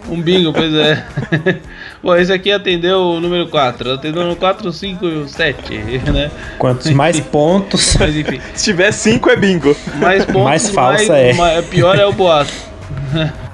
um 0.08 0.21
bingo, 0.21 0.54
pois 0.54 0.71
é. 0.75 1.04
Bom, 2.01 2.15
esse 2.15 2.31
aqui 2.31 2.51
atendeu 2.51 2.99
o 3.01 3.19
número 3.19 3.47
4, 3.47 3.91
atendeu 3.93 4.25
no 4.25 4.35
4, 4.35 4.71
5, 4.71 5.27
7, 5.27 5.77
né? 6.12 6.31
Quantos 6.57 6.89
mais 6.91 7.19
pontos, 7.19 7.95
Mas 7.99 8.15
enfim, 8.15 8.39
Se 8.53 8.65
tiver 8.65 8.91
cinco, 8.93 9.29
é 9.29 9.35
bingo. 9.35 9.75
mais 9.97 10.23
pontos, 10.23 10.43
Mais 10.43 10.69
falsa 10.69 11.17
é. 11.17 11.33
mais- 11.33 11.65
pior 11.65 11.97
é 11.99 12.05
o 12.05 12.13
boato. 12.13 12.53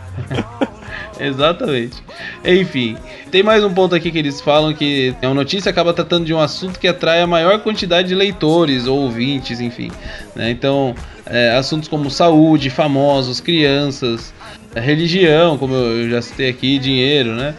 Exatamente. 1.19 1.95
Enfim, 2.43 2.97
tem 3.31 3.41
mais 3.41 3.63
um 3.63 3.73
ponto 3.73 3.95
aqui 3.95 4.12
que 4.12 4.17
eles 4.17 4.41
falam 4.41 4.73
que 4.73 5.15
a 5.21 5.34
notícia 5.34 5.69
acaba 5.69 5.93
tratando 5.93 6.25
de 6.25 6.34
um 6.34 6.39
assunto 6.39 6.77
que 6.77 6.88
atrai 6.88 7.21
a 7.21 7.27
maior 7.27 7.60
quantidade 7.60 8.10
de 8.10 8.15
leitores 8.15 8.86
ou 8.86 8.99
ouvintes, 8.99 9.60
enfim. 9.62 9.89
né? 10.36 10.51
Então, 10.51 10.93
é, 11.25 11.51
assuntos 11.55 11.88
como 11.88 12.12
saúde, 12.12 12.69
famosos, 12.69 13.39
crianças, 13.39 14.34
religião, 14.75 15.58
como 15.58 15.73
eu 15.73 16.10
já 16.10 16.21
citei 16.21 16.49
aqui, 16.49 16.77
dinheiro, 16.77 17.31
né? 17.34 17.55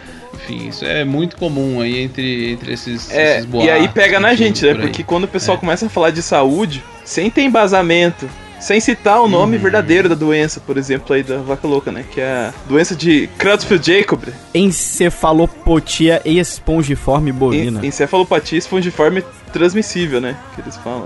Enfim, 0.49 0.69
isso 0.69 0.85
é 0.85 1.05
muito 1.05 1.37
comum 1.37 1.81
aí 1.81 1.99
entre, 2.01 2.53
entre 2.53 2.73
esses, 2.73 3.11
É, 3.11 3.35
esses 3.39 3.45
boatos. 3.47 3.69
e 3.69 3.71
aí 3.71 3.89
pega 3.89 4.19
na 4.21 4.33
enfim, 4.33 4.45
gente, 4.45 4.65
né? 4.65 4.73
por. 4.75 4.81
Porque 4.83 5.03
quando 5.03 5.25
o 5.25 5.29
pessoal 5.29 5.57
É. 5.57 5.61
começa 5.61 5.87
a 5.87 5.89
falar 5.89 6.11
de 6.11 6.23
saúde, 6.23 6.83
sem 7.05 7.31
ter 7.31 7.43
embasamento, 7.43 8.29
sem 8.61 8.81
citar 8.81 9.21
o 9.21 9.29
nome 9.29 9.57
Uhum. 9.57 9.63
verdadeiro 9.63 10.09
da 10.09 10.15
doença, 10.15 10.61
por 10.61 10.77
exemplo, 10.79 11.15
aí 11.15 11.23
da 11.23 11.37
vaca 11.39 11.67
louca, 11.69 11.93
né? 11.93 12.05
Que 12.11 12.21
é 12.21 12.25
a 12.31 12.55
doença 12.69 12.95
de 12.97 13.29
Creutzfeldt-Jacob, 13.39 14.23
Encefalopatia 14.55 16.23
espongiforme 16.25 17.33
bovina. 17.33 17.81
en- 17.85 17.89
encefalopatia 17.89 18.59
espongiforme 18.59 19.23
transmissível, 19.53 20.21
né? 20.21 20.37
Que 20.55 20.61
eles 20.63 20.77
falam. 20.77 21.05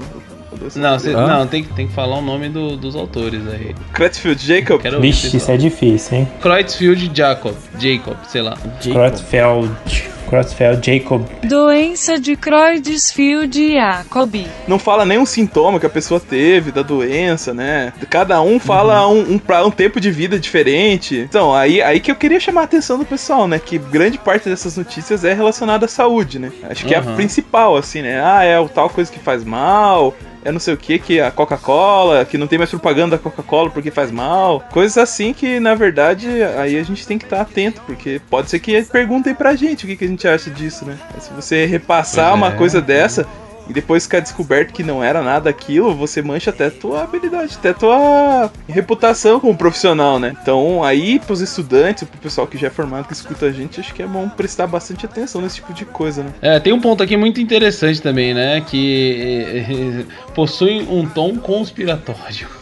Não, 0.76 0.98
cê- 0.98 1.14
Hã? 1.14 1.26
não 1.38 1.46
tem, 1.46 1.62
que- 1.62 1.72
tem 1.74 1.86
que 1.86 1.92
falar 1.92 2.16
o 2.18 2.22
nome 2.22 2.48
do- 2.48 2.76
dos 2.76 2.96
autores 2.96 3.40
aí. 3.48 3.74
Creutzfeldt-Jacob. 3.92 4.80
Quero 4.80 4.96
ouvir 4.96 5.08
Vixe, 5.12 5.36
isso 5.36 5.50
é 5.50 5.56
difícil, 5.56 6.18
hein? 6.18 6.28
Creutzfeldt 6.40 7.10
Jacob, 7.14 7.54
Jacob, 7.78 8.16
sei 8.28 8.42
lá. 8.42 8.56
Jacob. 8.80 8.92
Creutzfeldt. 8.92 10.10
Creutzfeldt 10.30 10.86
Jacob. 10.92 11.26
Doença 11.42 12.18
de 12.18 12.36
Creutzfeldt-Jacob. 12.36 14.46
Não 14.68 14.78
fala 14.78 15.04
nenhum 15.04 15.26
sintoma 15.26 15.80
que 15.80 15.86
a 15.86 15.90
pessoa 15.90 16.20
teve 16.20 16.70
da 16.70 16.82
doença, 16.82 17.52
né? 17.52 17.92
Cada 18.08 18.40
um 18.40 18.58
fala 18.60 19.06
um, 19.08 19.34
um, 19.34 19.38
pra- 19.38 19.66
um 19.66 19.70
tempo 19.70 20.00
de 20.00 20.10
vida 20.10 20.38
diferente. 20.38 21.18
Então, 21.28 21.54
aí, 21.54 21.82
aí 21.82 22.00
que 22.00 22.10
eu 22.10 22.16
queria 22.16 22.40
chamar 22.40 22.62
a 22.62 22.64
atenção 22.64 22.98
do 22.98 23.04
pessoal, 23.04 23.48
né? 23.48 23.58
Que 23.58 23.78
grande 23.78 24.18
parte 24.18 24.48
dessas 24.48 24.76
notícias 24.76 25.24
é 25.24 25.32
relacionada 25.34 25.86
à 25.86 25.88
saúde, 25.88 26.38
né? 26.38 26.52
Acho 26.70 26.84
que 26.86 26.94
é 26.94 26.98
a 26.98 27.02
Uhum. 27.02 27.16
principal, 27.16 27.76
assim, 27.76 28.02
né? 28.02 28.22
Ah, 28.24 28.44
é 28.44 28.58
o 28.58 28.68
tal 28.68 28.88
coisa 28.88 29.10
que 29.10 29.18
faz 29.18 29.44
mal. 29.44 30.14
É 30.42 30.50
não 30.50 30.58
sei 30.58 30.72
o 30.72 30.76
que, 30.78 30.98
que 30.98 31.20
a 31.20 31.30
Coca-Cola, 31.30 32.24
que 32.24 32.38
não 32.38 32.46
tem 32.46 32.56
mais 32.58 32.70
propaganda 32.70 33.18
da 33.18 33.22
Coca-Cola 33.22 33.68
porque 33.68 33.90
faz 33.90 34.10
mal. 34.10 34.64
Coisas 34.72 34.96
assim 34.96 35.34
que, 35.34 35.60
na 35.60 35.74
verdade, 35.74 36.26
aí 36.56 36.78
a 36.78 36.82
gente 36.82 37.06
tem 37.06 37.18
que 37.18 37.24
estar 37.24 37.42
atento, 37.42 37.82
porque 37.84 38.22
pode 38.30 38.48
ser 38.48 38.58
que 38.58 38.80
perguntem 38.84 39.34
pra 39.34 39.54
gente 39.54 39.84
o 39.84 39.86
que, 39.86 39.96
que 39.96 40.04
a 40.06 40.08
gente 40.08 40.19
acha 40.28 40.50
disso, 40.50 40.84
né? 40.84 40.98
Se 41.18 41.32
você 41.32 41.66
repassar 41.66 42.30
Pois 42.30 42.42
uma 42.42 42.48
é. 42.48 42.56
coisa 42.56 42.80
dessa, 42.80 43.26
e 43.70 43.72
depois 43.72 44.02
ficar 44.02 44.18
descoberto 44.18 44.72
que 44.72 44.82
não 44.82 45.02
era 45.02 45.22
nada 45.22 45.48
aquilo, 45.48 45.94
você 45.94 46.20
mancha 46.20 46.50
até 46.50 46.68
tua 46.68 47.04
habilidade, 47.04 47.56
até 47.56 47.72
tua 47.72 48.50
reputação 48.68 49.38
como 49.38 49.56
profissional, 49.56 50.18
né? 50.18 50.34
Então, 50.42 50.82
aí 50.82 51.20
pros 51.20 51.40
estudantes, 51.40 52.02
pro 52.02 52.18
pessoal 52.18 52.48
que 52.48 52.58
já 52.58 52.66
é 52.66 52.70
formado, 52.70 53.06
que 53.06 53.12
escuta 53.12 53.46
a 53.46 53.52
gente, 53.52 53.78
acho 53.78 53.94
que 53.94 54.02
é 54.02 54.06
bom 54.06 54.28
prestar 54.28 54.66
bastante 54.66 55.06
atenção 55.06 55.40
nesse 55.40 55.56
tipo 55.56 55.72
de 55.72 55.84
coisa, 55.84 56.24
né? 56.24 56.30
É, 56.42 56.58
tem 56.58 56.72
um 56.72 56.80
ponto 56.80 57.02
aqui 57.02 57.16
muito 57.16 57.40
interessante 57.40 58.02
também, 58.02 58.34
né? 58.34 58.60
Que 58.60 59.64
eh, 59.68 60.04
possui 60.34 60.86
um 60.90 61.06
tom 61.06 61.36
conspiratório. 61.36 62.59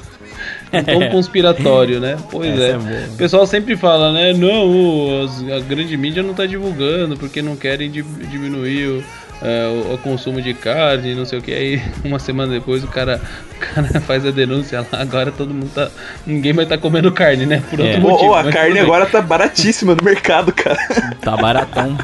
Um 0.72 0.82
tom 0.84 1.10
conspiratório, 1.10 2.00
né? 2.00 2.16
Pois 2.30 2.52
Essa 2.52 2.62
é. 2.62 2.70
é. 3.04 3.06
O 3.12 3.16
pessoal 3.16 3.46
sempre 3.46 3.76
fala, 3.76 4.12
né? 4.12 4.32
Não, 4.32 5.26
a 5.56 5.60
grande 5.60 5.96
mídia 5.96 6.22
não 6.22 6.34
tá 6.34 6.46
divulgando 6.46 7.16
porque 7.16 7.40
não 7.40 7.56
querem 7.56 7.90
di- 7.90 8.02
diminuir 8.02 8.86
o, 8.88 9.04
é, 9.42 9.66
o- 9.68 9.94
o 9.94 9.98
consumo 9.98 10.42
de 10.42 10.52
carne, 10.54 11.14
não 11.14 11.24
sei 11.24 11.38
o 11.38 11.42
que. 11.42 11.52
Aí 11.52 11.82
uma 12.04 12.18
semana 12.18 12.52
depois 12.52 12.84
o 12.84 12.88
cara, 12.88 13.20
o 13.56 13.58
cara 13.74 14.00
faz 14.02 14.26
a 14.26 14.30
denúncia 14.30 14.80
lá, 14.92 15.00
agora 15.00 15.30
todo 15.32 15.54
mundo 15.54 15.70
tá. 15.74 15.88
Ninguém 16.26 16.52
vai 16.52 16.64
estar 16.64 16.78
comendo 16.78 17.10
carne, 17.12 17.46
né? 17.46 17.62
Por 17.70 17.80
outro 17.80 17.94
É. 17.94 17.98
Motivo. 17.98 18.30
ô, 18.30 18.34
a 18.34 18.44
carne 18.50 18.78
agora 18.78 19.06
tá 19.06 19.22
baratíssima 19.22 19.94
no 19.94 20.04
mercado, 20.04 20.52
cara. 20.52 20.78
Tá 21.22 21.36
baratão. 21.36 21.96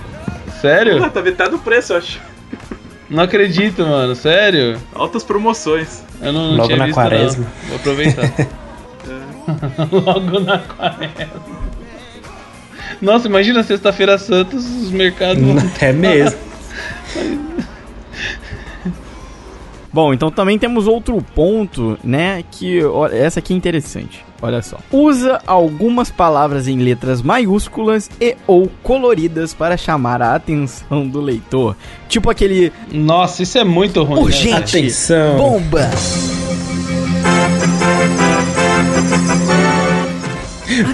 Sério? 0.61 1.05
Ah, 1.05 1.11
tá 1.11 1.21
metade 1.21 1.51
do 1.51 1.59
preço, 1.59 1.93
eu 1.93 1.99
acho. 1.99 2.19
Não 3.11 3.23
acredito, 3.23 3.83
mano. 3.87 4.15
Sério? 4.15 4.79
Altas 4.95 5.23
promoções. 5.25 6.03
Eu 6.21 6.33
não, 6.33 6.43
não 6.49 6.57
Logo 6.57 6.67
tinha 6.67 6.79
na 6.79 6.85
visto, 6.87 6.95
quaresma. 6.97 7.45
não. 7.45 7.69
Vou 7.69 7.77
aproveitar. 7.77 8.33
Logo 9.93 10.41
na 10.41 10.59
quaresma. 10.59 11.55
Nossa, 13.03 13.27
imagina 13.29 13.63
sexta-feira 13.63 14.17
Santos, 14.19 14.65
os 14.65 14.91
mercados. 14.91 15.43
vão- 15.43 15.71
É 15.81 15.93
mesmo. 15.93 16.39
Bom, 19.95 20.13
então 20.13 20.29
também 20.29 20.59
temos 20.59 20.89
outro 20.89 21.17
ponto, 21.37 21.97
né? 22.03 22.43
Que 22.51 22.83
olha, 22.85 23.15
essa 23.15 23.39
aqui 23.39 23.55
é 23.55 23.57
interessante. 23.57 24.25
Olha 24.43 24.61
só. 24.61 24.77
Usa 24.91 25.41
algumas 25.47 26.11
palavras 26.11 26.67
em 26.67 26.79
letras 26.81 27.23
maiúsculas 27.23 28.11
e 28.21 28.37
ou 28.45 28.69
coloridas 28.83 29.55
para 29.55 29.77
chamar 29.77 30.21
a 30.21 30.35
atenção 30.35 31.07
do 31.07 31.21
leitor. 31.21 31.77
Tipo 32.09 32.29
aquele 32.29 32.73
Nossa, 32.93 33.45
isso 33.45 33.57
é 33.57 33.63
muito 33.63 34.03
ruim. 34.03 34.17
né, 34.19 34.23
Urgente. 34.25 34.51
cara? 34.51 34.65
Atenção. 34.65 35.37
bomba. 35.37 35.89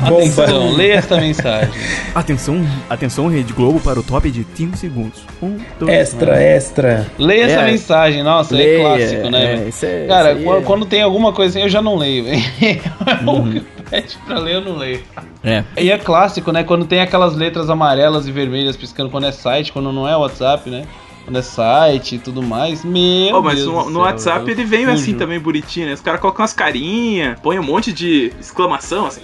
Bomba. 0.08 0.44
Então, 0.44 0.72
leia 0.72 0.94
esta 0.94 1.16
mensagem. 1.16 1.70
Atenção, 2.14 2.66
atenção 2.88 3.28
Rede 3.28 3.52
Globo 3.52 3.80
para 3.80 3.98
o 3.98 4.02
top 4.02 4.30
de 4.30 4.46
5 4.54 4.76
segundos. 4.76 5.20
Um, 5.42 5.56
dois, 5.78 5.90
Extra, 5.92 6.42
extra. 6.42 7.06
Leia 7.18 7.44
essa 7.44 7.60
É. 7.60 7.70
mensagem, 7.70 8.22
nossa, 8.22 8.54
Leia, 8.54 8.76
é 8.76 8.80
clássico, 8.80 9.30
né? 9.30 9.54
é, 9.64 9.68
isso 9.68 9.86
é- 9.86 10.06
Cara, 10.06 10.32
isso 10.32 10.44
quando, 10.44 10.58
é- 10.58 10.62
quando 10.64 10.86
tem 10.86 11.02
alguma 11.02 11.32
coisa 11.32 11.50
assim, 11.58 11.62
eu 11.64 11.68
já 11.68 11.80
não 11.82 11.96
leio, 11.96 12.24
velho. 12.24 12.40
Uhum. 13.26 13.62
Pede 13.90 14.16
pra 14.26 14.38
ler, 14.38 14.54
eu 14.56 14.60
não 14.60 14.76
leio. 14.76 15.02
É. 15.42 15.64
E 15.78 15.90
é 15.90 15.98
clássico, 15.98 16.52
né? 16.52 16.62
Quando 16.62 16.84
tem 16.84 17.00
aquelas 17.00 17.34
letras 17.34 17.68
amarelas 17.70 18.26
e 18.26 18.32
vermelhas 18.32 18.76
piscando 18.76 19.10
quando 19.10 19.26
é 19.26 19.32
site, 19.32 19.72
quando 19.72 19.92
não 19.92 20.08
é 20.08 20.16
WhatsApp, 20.16 20.68
né? 20.70 20.84
Quando 21.24 21.38
é 21.38 21.42
site 21.42 22.16
e 22.16 22.18
tudo 22.18 22.42
mais. 22.42 22.84
Meu 22.84 23.36
Ó, 23.36 23.42
mas 23.42 23.56
Deus 23.56 23.66
no, 23.66 23.90
no 23.90 24.00
WhatsApp 24.00 24.46
eu 24.46 24.52
ele 24.52 24.64
vem 24.64 24.86
fujo. 24.86 24.92
assim 24.92 25.14
também, 25.14 25.38
bonitinho, 25.38 25.86
né? 25.86 25.94
Os 25.94 26.00
caras 26.00 26.20
colocam 26.20 26.42
umas 26.42 26.52
carinhas, 26.52 27.38
põem 27.40 27.58
um 27.58 27.62
monte 27.62 27.92
de 27.92 28.32
exclamação, 28.40 29.06
assim. 29.06 29.20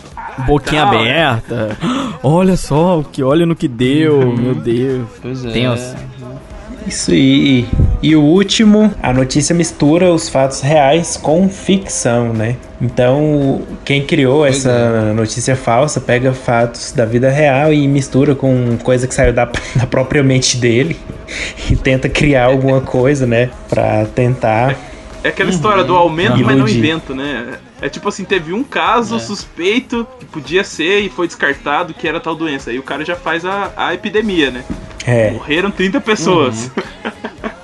Boquinha 0.46 0.82
Tal, 0.82 0.94
aberta. 0.94 1.78
Olha 2.22 2.56
só 2.56 3.00
o 3.00 3.04
que 3.04 3.22
olha 3.22 3.46
no 3.46 3.54
que 3.56 3.68
deu, 3.68 4.32
meu 4.37 4.54
Deus. 4.54 5.09
Pois 5.20 5.44
é. 5.44 5.50
Tenso. 5.50 5.96
Isso 6.87 7.11
aí. 7.11 7.66
E 8.00 8.14
o 8.14 8.22
último, 8.22 8.92
a 9.02 9.12
notícia 9.12 9.54
mistura 9.54 10.12
os 10.12 10.28
fatos 10.28 10.61
reais 10.61 11.16
com 11.16 11.48
ficção, 11.48 12.32
né? 12.32 12.56
Então, 12.80 13.62
quem 13.85 14.04
criou 14.04 14.46
essa 14.46 15.12
notícia 15.14 15.56
falsa 15.56 16.00
pega 16.00 16.32
fatos 16.32 16.92
da 16.92 17.04
vida 17.04 17.28
real 17.28 17.72
e 17.72 17.88
mistura 17.88 18.35
com 18.35 18.76
coisa 18.82 19.09
que 19.09 19.14
saiu 19.14 19.32
da, 19.32 19.46
da 19.74 19.87
própria 19.87 20.22
mente 20.22 20.56
dele 20.59 20.96
e 21.70 21.76
tenta 21.76 22.08
criar 22.08 22.46
alguma 22.46 22.80
coisa, 22.80 23.26
né? 23.26 23.50
Pra 23.68 24.04
tentar. 24.06 24.76
É 25.24 25.28
aquela 25.30 25.50
história 25.50 25.82
do 25.82 25.94
aumento, 25.96 26.36
mas 26.38 26.56
não 26.56 26.68
Iludir. 26.68 26.78
invento, 26.78 27.14
né? 27.14 27.58
É 27.80 27.88
tipo 27.88 28.08
assim, 28.08 28.24
teve 28.24 28.52
um 28.52 28.62
caso 28.62 29.16
É. 29.16 29.18
suspeito 29.18 30.06
que 30.20 30.24
podia 30.24 30.62
ser 30.62 31.00
e 31.00 31.08
foi 31.08 31.26
descartado 31.26 31.92
que 31.92 32.06
era 32.06 32.20
tal 32.20 32.34
doença. 32.36 32.70
Aí 32.70 32.78
o 32.78 32.82
cara 32.82 33.04
já 33.04 33.16
faz 33.16 33.44
a, 33.44 33.72
a 33.76 33.92
epidemia, 33.94 34.50
né? 34.50 34.64
É. 35.04 35.30
Morreram 35.32 35.70
30 35.70 36.00
pessoas. 36.00 36.70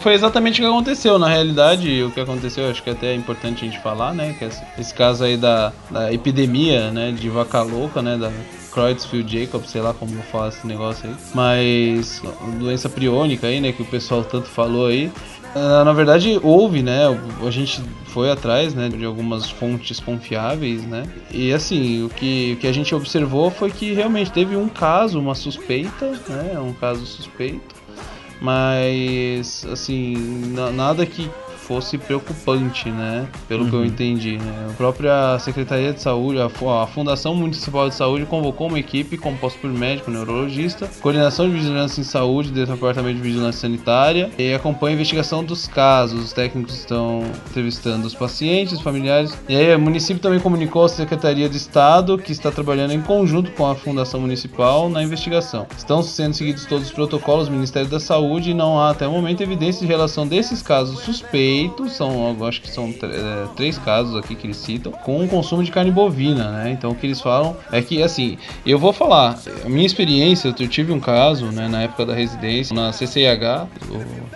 Foi 0.00 0.14
exatamente 0.14 0.60
o 0.60 0.64
que 0.64 0.68
aconteceu. 0.68 1.18
Na 1.18 1.28
realidade, 1.28 2.02
o 2.02 2.10
que 2.10 2.20
aconteceu, 2.20 2.68
acho 2.68 2.82
que 2.82 2.90
até 2.90 3.08
é 3.08 3.14
importante 3.14 3.64
a 3.64 3.68
gente 3.68 3.80
falar, 3.80 4.12
né? 4.12 4.34
Que 4.38 4.44
esse, 4.44 4.62
esse 4.78 4.94
caso 4.94 5.22
aí 5.22 5.36
da, 5.36 5.72
da 5.90 6.12
epidemia, 6.12 6.90
né? 6.90 7.12
De 7.12 7.28
vaca 7.28 7.62
louca, 7.62 8.02
né? 8.02 8.16
Da 8.16 8.30
Creutzfeldt 8.72 9.40
Jacob, 9.40 9.64
sei 9.64 9.80
lá 9.80 9.92
como 9.94 10.12
vou 10.12 10.22
falar 10.24 10.48
esse 10.48 10.66
negócio 10.66 11.08
aí. 11.08 11.14
Mas 11.34 12.22
doença 12.58 12.88
priônica 12.88 13.46
aí, 13.46 13.60
né? 13.60 13.72
Que 13.72 13.82
o 13.82 13.86
pessoal 13.86 14.24
tanto 14.24 14.48
falou 14.48 14.86
aí. 14.86 15.10
Ah, 15.54 15.84
na 15.84 15.92
verdade, 15.92 16.40
houve, 16.42 16.82
né? 16.82 17.02
A 17.46 17.50
gente 17.50 17.82
foi 18.06 18.30
atrás, 18.30 18.74
né? 18.74 18.88
De 18.88 19.04
algumas 19.04 19.50
fontes 19.50 20.00
confiáveis, 20.00 20.82
né? 20.84 21.02
E 21.30 21.52
assim, 21.52 22.04
o 22.04 22.08
que, 22.08 22.54
o 22.54 22.60
que 22.60 22.66
a 22.66 22.72
gente 22.72 22.94
observou 22.94 23.50
foi 23.50 23.70
que 23.70 23.92
realmente 23.92 24.32
teve 24.32 24.56
um 24.56 24.68
caso, 24.68 25.18
uma 25.20 25.34
suspeita, 25.34 26.10
né? 26.28 26.58
Um 26.58 26.72
caso 26.72 27.04
suspeito 27.04 27.82
mas 28.44 29.64
assim 29.70 30.16
na- 30.52 30.72
nada 30.72 31.06
que 31.06 31.30
fosse 31.72 31.96
preocupante, 31.96 32.90
né? 32.90 33.26
Pelo 33.48 33.66
que 33.66 33.74
eu 33.74 33.82
entendi. 33.82 34.36
Né? 34.36 34.66
A 34.68 34.72
própria 34.74 35.38
Secretaria 35.38 35.90
de 35.94 36.02
Saúde, 36.02 36.38
a, 36.38 36.50
fu- 36.50 36.68
a 36.68 36.86
Fundação 36.86 37.34
Municipal 37.34 37.88
de 37.88 37.94
Saúde 37.94 38.26
convocou 38.26 38.68
uma 38.68 38.78
equipe 38.78 39.16
composta 39.16 39.58
por 39.58 39.70
médico, 39.70 40.10
neurologista, 40.10 40.86
coordenação 41.00 41.48
de 41.48 41.54
vigilância 41.54 42.02
em 42.02 42.04
saúde 42.04 42.50
do 42.50 42.66
Departamento 42.66 43.16
de 43.16 43.22
Vigilância 43.22 43.62
Sanitária 43.62 44.30
e 44.38 44.52
acompanha 44.52 44.92
a 44.92 44.96
investigação 44.96 45.42
dos 45.42 45.66
casos. 45.66 46.24
Os 46.24 46.32
técnicos 46.34 46.74
estão 46.74 47.22
entrevistando 47.48 48.06
os 48.06 48.14
pacientes, 48.14 48.78
familiares. 48.82 49.32
E 49.48 49.56
aí 49.56 49.74
o 49.74 49.80
município 49.80 50.22
também 50.22 50.40
comunicou 50.40 50.84
à 50.84 50.88
Secretaria 50.90 51.48
de 51.48 51.56
Estado 51.56 52.18
que 52.18 52.32
está 52.32 52.50
trabalhando 52.50 52.92
em 52.92 53.00
conjunto 53.00 53.50
com 53.52 53.66
a 53.66 53.74
Fundação 53.74 54.20
Municipal 54.20 54.90
na 54.90 55.02
investigação. 55.02 55.66
Estão 55.76 56.02
sendo 56.02 56.34
seguidos 56.34 56.66
todos 56.66 56.88
os 56.88 56.92
protocolos 56.92 57.48
do 57.48 57.54
Ministério 57.54 57.88
da 57.88 57.98
Saúde 57.98 58.50
e 58.50 58.54
não 58.54 58.78
há 58.78 58.90
até 58.90 59.08
o 59.08 59.12
momento 59.12 59.42
evidência 59.42 59.80
de 59.80 59.86
relação 59.86 60.26
desses 60.26 60.60
casos 60.60 61.00
suspeitos, 61.00 61.22
são, 61.88 62.36
eu 62.38 62.46
acho 62.46 62.60
que 62.60 62.70
são 62.70 62.94
é, 63.02 63.46
três 63.56 63.78
casos 63.78 64.16
aqui 64.16 64.34
que 64.34 64.46
eles 64.46 64.56
citam, 64.56 64.92
com 64.92 65.24
o 65.24 65.28
consumo 65.28 65.62
de 65.62 65.70
carne 65.70 65.90
bovina, 65.90 66.50
né? 66.50 66.70
Então 66.70 66.90
o 66.90 66.94
que 66.94 67.06
eles 67.06 67.20
falam 67.20 67.56
é 67.70 67.82
que, 67.82 68.02
assim, 68.02 68.38
eu 68.64 68.78
vou 68.78 68.92
falar, 68.92 69.38
a 69.64 69.68
minha 69.68 69.86
experiência, 69.86 70.54
eu 70.58 70.68
tive 70.68 70.92
um 70.92 71.00
caso, 71.00 71.46
né, 71.46 71.68
na 71.68 71.82
época 71.82 72.06
da 72.06 72.14
residência, 72.14 72.74
na 72.74 72.92
CCIH, 72.92 73.66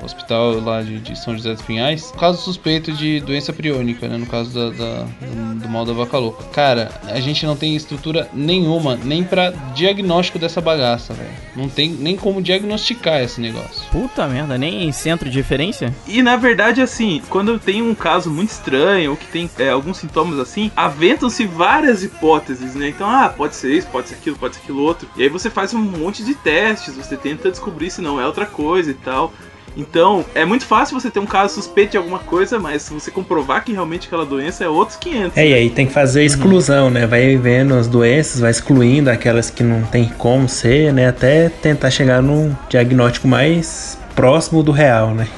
o 0.00 0.04
hospital 0.04 0.60
lá 0.60 0.82
de, 0.82 0.98
de, 1.00 1.18
São 1.18 1.34
José 1.34 1.52
dos 1.52 1.62
Pinhais, 1.62 2.12
caso 2.18 2.40
suspeito 2.42 2.92
de 2.92 3.20
doença 3.20 3.52
priônica, 3.52 4.08
né? 4.08 4.16
No 4.16 4.26
caso 4.26 4.52
da, 4.52 4.70
da 4.70 5.06
do, 5.20 5.60
do, 5.60 5.68
mal 5.68 5.84
da 5.84 5.92
vaca 5.92 6.18
louca. 6.18 6.44
Cara, 6.52 6.90
a 7.04 7.20
gente 7.20 7.46
não 7.46 7.56
tem 7.56 7.74
estrutura 7.74 8.28
nenhuma, 8.32 8.96
nem 8.96 9.24
para 9.24 9.50
diagnóstico 9.74 10.38
dessa 10.38 10.60
bagaça, 10.60 11.14
velho. 11.14 11.30
Não 11.54 11.68
tem 11.68 11.90
nem 11.90 12.16
como 12.16 12.42
diagnosticar 12.42 13.20
esse 13.20 13.40
negócio. 13.40 13.82
Puta 13.90 14.26
merda, 14.26 14.58
nem 14.58 14.84
em 14.84 14.92
centro 14.92 15.30
de 15.30 15.38
referência? 15.38 15.94
E 16.06 16.22
na 16.22 16.36
verdade, 16.36 16.80
assim, 16.80 17.06
quando 17.29 17.59
tem 17.59 17.83
um 17.83 17.95
caso 17.95 18.31
muito 18.31 18.51
estranho 18.51 19.11
ou 19.12 19.16
que 19.16 19.27
tem 19.27 19.51
é, 19.59 19.71
alguns 19.71 19.99
sintomas 19.99 20.38
assim, 20.38 20.71
aventam-se 20.77 21.47
várias 21.47 22.03
hipóteses, 22.03 22.75
né? 22.75 22.88
Então, 22.88 23.09
ah, 23.09 23.29
pode 23.29 23.57
ser 23.57 23.73
isso, 23.73 23.87
pode 23.88 24.09
ser 24.09 24.14
aquilo, 24.14 24.37
pode 24.37 24.55
ser 24.55 24.62
aquilo 24.62 24.83
outro. 24.83 25.09
E 25.16 25.23
aí 25.23 25.29
você 25.29 25.51
faz 25.51 25.73
um 25.75 25.81
monte 25.81 26.25
de 26.25 26.35
testes, 26.35 26.95
você 26.95 27.16
tenta 27.16 27.51
descobrir 27.51 27.90
se 27.90 28.01
não 28.01 28.21
é 28.21 28.27
outra 28.27 28.47
coisa 28.47 28.90
e 28.90 28.95
tal. 28.95 29.33
Então, 29.77 30.25
é 30.35 30.45
muito 30.45 30.64
fácil 30.64 30.99
você 30.99 31.11
ter 31.11 31.21
um 31.21 31.27
caso 31.27 31.55
suspeito 31.55 31.92
de 31.92 31.97
alguma 31.99 32.19
coisa, 32.19 32.59
mas 32.59 32.83
se 32.83 32.95
você 32.95 33.11
comprovar 33.11 33.62
que 33.62 33.73
realmente 33.73 34.07
aquela 34.07 34.25
doença 34.25 34.64
é 34.64 34.69
outros 34.69 34.97
500. 34.97 35.37
É, 35.37 35.40
né? 35.40 35.49
e 35.49 35.55
aí 35.55 35.71
tem 35.71 35.87
que 35.87 35.92
fazer 35.92 36.21
a 36.21 36.25
exclusão, 36.25 36.87
uhum. 36.87 36.90
né? 36.90 37.07
Vai 37.07 37.37
vendo 37.37 37.75
as 37.75 37.87
doenças, 37.87 38.40
vai 38.40 38.51
excluindo 38.51 39.11
aquelas 39.11 39.51
que 39.51 39.62
não 39.62 39.83
tem 39.83 40.09
como 40.16 40.49
ser, 40.49 40.92
né? 40.95 41.09
Até 41.09 41.51
tentar 41.51 41.90
chegar 41.90 42.23
num 42.23 42.57
diagnóstico 42.71 43.29
mais 43.29 43.99
próximo 44.14 44.62
do 44.62 44.73
real, 44.73 45.14
né? 45.14 45.29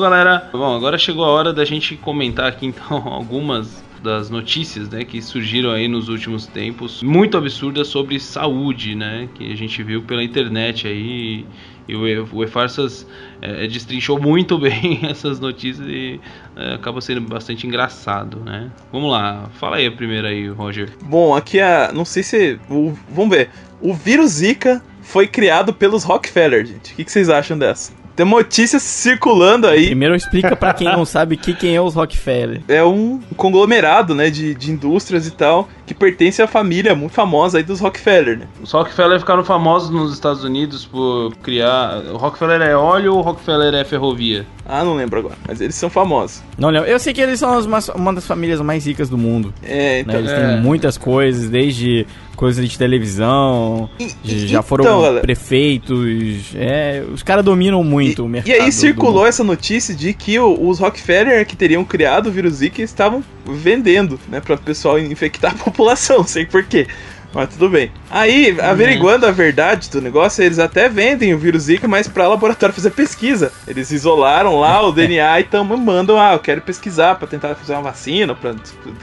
Galera, 0.00 0.48
bom, 0.52 0.76
agora 0.76 0.98
chegou 0.98 1.24
a 1.24 1.28
hora 1.28 1.52
da 1.52 1.64
gente 1.64 1.96
comentar 1.96 2.46
aqui 2.46 2.66
então 2.66 2.96
algumas 3.06 3.84
das 4.02 4.30
notícias, 4.30 4.88
né, 4.88 5.04
que 5.04 5.20
surgiram 5.20 5.70
aí 5.70 5.86
nos 5.86 6.08
últimos 6.08 6.46
tempos, 6.46 7.02
muito 7.02 7.36
absurdas 7.36 7.88
sobre 7.88 8.18
saúde, 8.18 8.94
né, 8.94 9.28
que 9.34 9.52
a 9.52 9.54
gente 9.54 9.82
viu 9.82 10.02
pela 10.02 10.24
internet 10.24 10.88
aí 10.88 11.44
e 11.86 11.96
o 11.96 12.44
E-Farsas 12.44 13.06
é, 13.42 13.66
destrinchou 13.66 14.20
muito 14.20 14.56
bem 14.60 15.00
essas 15.02 15.40
notícias 15.40 15.86
e 15.88 16.20
é, 16.56 16.74
acaba 16.74 17.00
sendo 17.00 17.20
bastante 17.22 17.66
engraçado, 17.66 18.38
né? 18.40 18.70
Vamos 18.92 19.10
lá, 19.10 19.50
fala 19.54 19.76
aí 19.76 19.86
a 19.86 19.92
primeira 19.92 20.28
aí, 20.28 20.48
Roger. 20.48 20.90
Bom, 21.02 21.34
aqui 21.34 21.58
a. 21.58 21.90
Não 21.92 22.04
sei 22.04 22.22
se. 22.22 22.60
O, 22.70 22.96
vamos 23.08 23.36
ver. 23.36 23.50
O 23.80 23.92
vírus 23.92 24.32
Zika 24.32 24.82
foi 25.02 25.26
criado 25.26 25.72
pelos 25.72 26.04
Rockefeller, 26.04 26.64
gente. 26.64 26.92
O 26.92 26.96
que, 26.96 27.04
que 27.04 27.10
vocês 27.10 27.28
acham 27.28 27.58
dessa? 27.58 27.99
Tem 28.16 28.26
notícias 28.26 28.82
circulando 28.82 29.66
aí. 29.66 29.86
Primeiro 29.86 30.14
explica 30.14 30.54
para 30.54 30.74
quem 30.74 30.88
não 30.88 31.04
sabe 31.04 31.36
que 31.36 31.54
quem 31.54 31.74
é 31.74 31.80
os 31.80 31.94
Rockefeller. 31.94 32.62
É 32.68 32.84
um 32.84 33.20
conglomerado, 33.36 34.14
né, 34.14 34.30
de, 34.30 34.54
de 34.54 34.70
indústrias 34.70 35.26
e 35.26 35.30
tal, 35.30 35.68
que 35.86 35.94
pertence 35.94 36.42
à 36.42 36.46
família 36.46 36.94
muito 36.94 37.12
famosa 37.12 37.58
aí 37.58 37.64
dos 37.64 37.80
Rockefeller, 37.80 38.38
né? 38.38 38.46
Os 38.62 38.72
Rockefeller 38.72 39.18
ficaram 39.18 39.44
famosos 39.44 39.90
nos 39.90 40.12
Estados 40.12 40.44
Unidos 40.44 40.84
por 40.84 41.34
criar... 41.42 41.98
O 42.12 42.16
Rockefeller 42.16 42.60
é 42.62 42.76
óleo 42.76 43.14
ou 43.14 43.20
o 43.20 43.22
Rockefeller 43.22 43.74
é 43.74 43.84
ferrovia? 43.84 44.46
Ah, 44.72 44.84
não 44.84 44.94
lembro 44.94 45.18
agora, 45.18 45.36
mas 45.48 45.60
eles 45.60 45.74
são 45.74 45.90
famosos. 45.90 46.42
Não 46.56 46.70
lembro. 46.70 46.88
Eu 46.88 47.00
sei 47.00 47.12
que 47.12 47.20
eles 47.20 47.40
são 47.40 47.60
uma 47.96 48.14
das 48.14 48.24
famílias 48.24 48.60
mais 48.60 48.86
ricas 48.86 49.08
do 49.08 49.18
mundo. 49.18 49.52
É, 49.64 50.00
então... 50.00 50.14
Né? 50.14 50.20
Eles 50.20 50.30
é. 50.30 50.46
têm 50.46 50.60
muitas 50.60 50.96
coisas, 50.96 51.50
desde 51.50 52.06
coisas 52.36 52.66
de 52.66 52.78
televisão, 52.78 53.90
e, 53.98 54.46
já 54.46 54.62
foram 54.62 54.84
então, 54.84 55.20
prefeitos. 55.20 56.54
É, 56.54 57.04
os 57.12 57.22
caras 57.22 57.44
dominam 57.44 57.82
muito 57.82 58.22
e, 58.22 58.24
o 58.24 58.28
mercado. 58.28 58.48
E 58.48 58.58
aí 58.58 58.70
circulou 58.70 59.26
essa 59.26 59.42
notícia 59.42 59.94
de 59.94 60.14
que 60.14 60.38
os 60.38 60.78
Rockefeller 60.78 61.44
que 61.44 61.56
teriam 61.56 61.84
criado 61.84 62.28
o 62.28 62.32
vírus 62.32 62.54
Zika 62.54 62.80
estavam 62.80 63.24
vendendo, 63.44 64.18
né, 64.28 64.40
para 64.40 64.54
o 64.54 64.58
pessoal 64.58 64.98
infectar 64.98 65.52
a 65.52 65.64
população, 65.64 66.22
sei 66.24 66.46
porquê. 66.46 66.86
Mas 67.32 67.50
tudo 67.50 67.68
bem. 67.68 67.92
Aí, 68.10 68.56
averiguando 68.60 69.24
a 69.24 69.30
verdade 69.30 69.88
do 69.88 70.00
negócio, 70.00 70.42
eles 70.42 70.58
até 70.58 70.88
vendem 70.88 71.32
o 71.32 71.38
vírus 71.38 71.64
Zika, 71.64 71.86
mas 71.86 72.08
para 72.08 72.26
laboratório 72.26 72.74
fazer 72.74 72.90
pesquisa. 72.90 73.52
Eles 73.68 73.90
isolaram 73.92 74.58
lá 74.58 74.82
o 74.82 74.90
DNA 74.92 75.40
e 75.40 75.44
tão 75.44 75.64
mandam, 75.64 76.20
ah, 76.20 76.32
eu 76.32 76.40
quero 76.40 76.60
pesquisar 76.60 77.14
para 77.14 77.28
tentar 77.28 77.54
fazer 77.54 77.74
uma 77.74 77.82
vacina, 77.82 78.34
para 78.34 78.54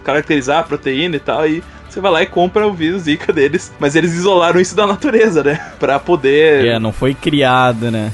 caracterizar 0.04 0.60
a 0.60 0.64
proteína 0.64 1.16
e 1.16 1.20
tal. 1.20 1.48
E 1.48 1.64
você 1.90 2.02
vai 2.02 2.12
lá 2.12 2.22
e 2.22 2.26
compra 2.26 2.68
o 2.68 2.74
vírus 2.74 3.04
Zika 3.04 3.32
deles. 3.32 3.72
Mas 3.80 3.96
eles 3.96 4.14
isolaram 4.14 4.60
isso 4.60 4.76
da 4.76 4.86
natureza, 4.86 5.44
né? 5.44 5.60
Pra 5.80 5.98
poder. 5.98 6.66
É, 6.66 6.80
não 6.80 6.92
foi 6.92 7.14
criado, 7.14 7.90
né? 7.90 8.12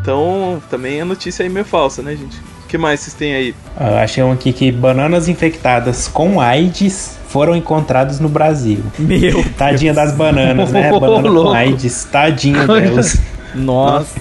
Então, 0.00 0.62
também 0.70 1.00
a 1.00 1.04
notícia 1.04 1.42
aí 1.42 1.48
meio 1.48 1.64
falsa, 1.64 2.02
né, 2.02 2.16
gente? 2.16 2.38
O 2.64 2.66
que 2.66 2.78
mais 2.78 3.00
vocês 3.00 3.14
têm 3.14 3.34
aí? 3.34 3.54
Eu 3.78 3.96
achei 3.96 4.22
um 4.22 4.32
aqui 4.32 4.52
que 4.52 4.72
bananas 4.72 5.28
infectadas 5.28 6.08
com 6.08 6.40
AIDS 6.40 7.18
foram 7.28 7.54
encontradas 7.54 8.20
no 8.20 8.28
Brasil. 8.28 8.78
Meu. 8.98 9.44
Tadinha 9.56 9.92
das 9.92 10.12
bananas, 10.12 10.70
né? 10.72 10.90
Banana 10.98 11.28
com 11.28 11.50
AIDS, 11.50 12.04
tadinha 12.10 12.66
delas. 12.66 13.20
Nossa. 13.54 14.20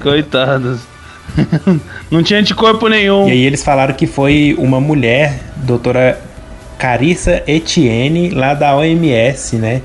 Coitadas. 0.00 0.80
Não 2.10 2.22
tinha 2.22 2.40
anticorpo 2.40 2.88
nenhum. 2.88 3.28
E 3.28 3.32
aí 3.32 3.44
eles 3.44 3.62
falaram 3.62 3.94
que 3.94 4.06
foi 4.06 4.54
uma 4.58 4.80
mulher, 4.80 5.38
doutora 5.56 6.20
Carissa 6.78 7.42
Etienne, 7.46 8.30
lá 8.30 8.54
da 8.54 8.76
OMS, 8.76 9.56
né? 9.56 9.82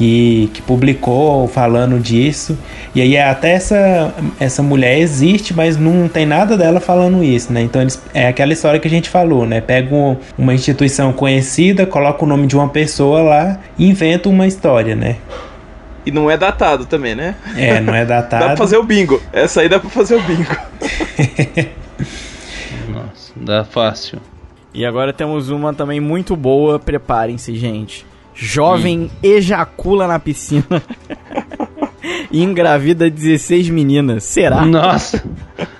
Que, 0.00 0.50
que 0.54 0.62
publicou 0.62 1.46
falando 1.46 2.00
disso. 2.00 2.56
E 2.94 3.02
aí 3.02 3.18
até 3.18 3.50
essa, 3.52 4.14
essa 4.40 4.62
mulher 4.62 4.98
existe, 4.98 5.52
mas 5.52 5.76
não 5.76 6.08
tem 6.08 6.24
nada 6.24 6.56
dela 6.56 6.80
falando 6.80 7.22
isso, 7.22 7.52
né? 7.52 7.60
Então 7.60 7.82
eles, 7.82 8.02
é 8.14 8.28
aquela 8.28 8.54
história 8.54 8.80
que 8.80 8.88
a 8.88 8.90
gente 8.90 9.10
falou, 9.10 9.44
né? 9.44 9.60
Pega 9.60 9.94
uma 10.38 10.54
instituição 10.54 11.12
conhecida, 11.12 11.84
coloca 11.84 12.24
o 12.24 12.26
nome 12.26 12.46
de 12.46 12.56
uma 12.56 12.70
pessoa 12.70 13.20
lá 13.20 13.58
e 13.76 13.86
inventa 13.90 14.30
uma 14.30 14.46
história, 14.46 14.96
né? 14.96 15.16
E 16.06 16.10
não 16.10 16.30
é 16.30 16.36
datado 16.38 16.86
também, 16.86 17.14
né? 17.14 17.34
É, 17.54 17.78
não 17.78 17.94
é 17.94 18.02
datado. 18.08 18.42
dá 18.42 18.48
pra 18.48 18.56
fazer 18.56 18.78
o 18.78 18.82
bingo. 18.82 19.20
Essa 19.34 19.60
aí 19.60 19.68
dá 19.68 19.78
pra 19.78 19.90
fazer 19.90 20.14
o 20.14 20.22
bingo. 20.22 20.56
Nossa, 22.88 23.32
dá 23.36 23.64
fácil. 23.64 24.18
E 24.72 24.86
agora 24.86 25.12
temos 25.12 25.50
uma 25.50 25.74
também 25.74 26.00
muito 26.00 26.34
boa, 26.34 26.78
preparem-se, 26.78 27.54
gente. 27.54 28.06
Jovem 28.42 29.10
ejacula 29.22 30.08
na 30.08 30.18
piscina 30.18 30.82
e 32.32 32.42
engravida 32.42 33.10
16 33.10 33.68
meninas. 33.68 34.24
Será? 34.24 34.64
Nossa. 34.64 35.22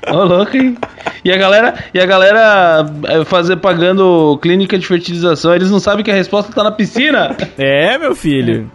Ô, 0.07 0.25
louco, 0.25 0.55
hein? 0.55 0.77
E 1.25 1.33
a 1.33 1.39
galera, 1.39 1.75
e 1.95 1.99
a 1.99 2.05
galera 2.05 2.87
é, 3.05 3.25
fazer 3.25 3.57
pagando 3.57 4.39
clínica 4.43 4.79
de 4.79 4.87
fertilização, 4.87 5.55
eles 5.55 5.71
não 5.71 5.81
sabem 5.81 6.05
que 6.05 6.11
a 6.11 6.15
resposta 6.15 6.53
tá 6.53 6.63
na 6.63 6.71
piscina. 6.71 7.35
É, 7.57 7.97
meu 7.99 8.15
filho. 8.15 8.71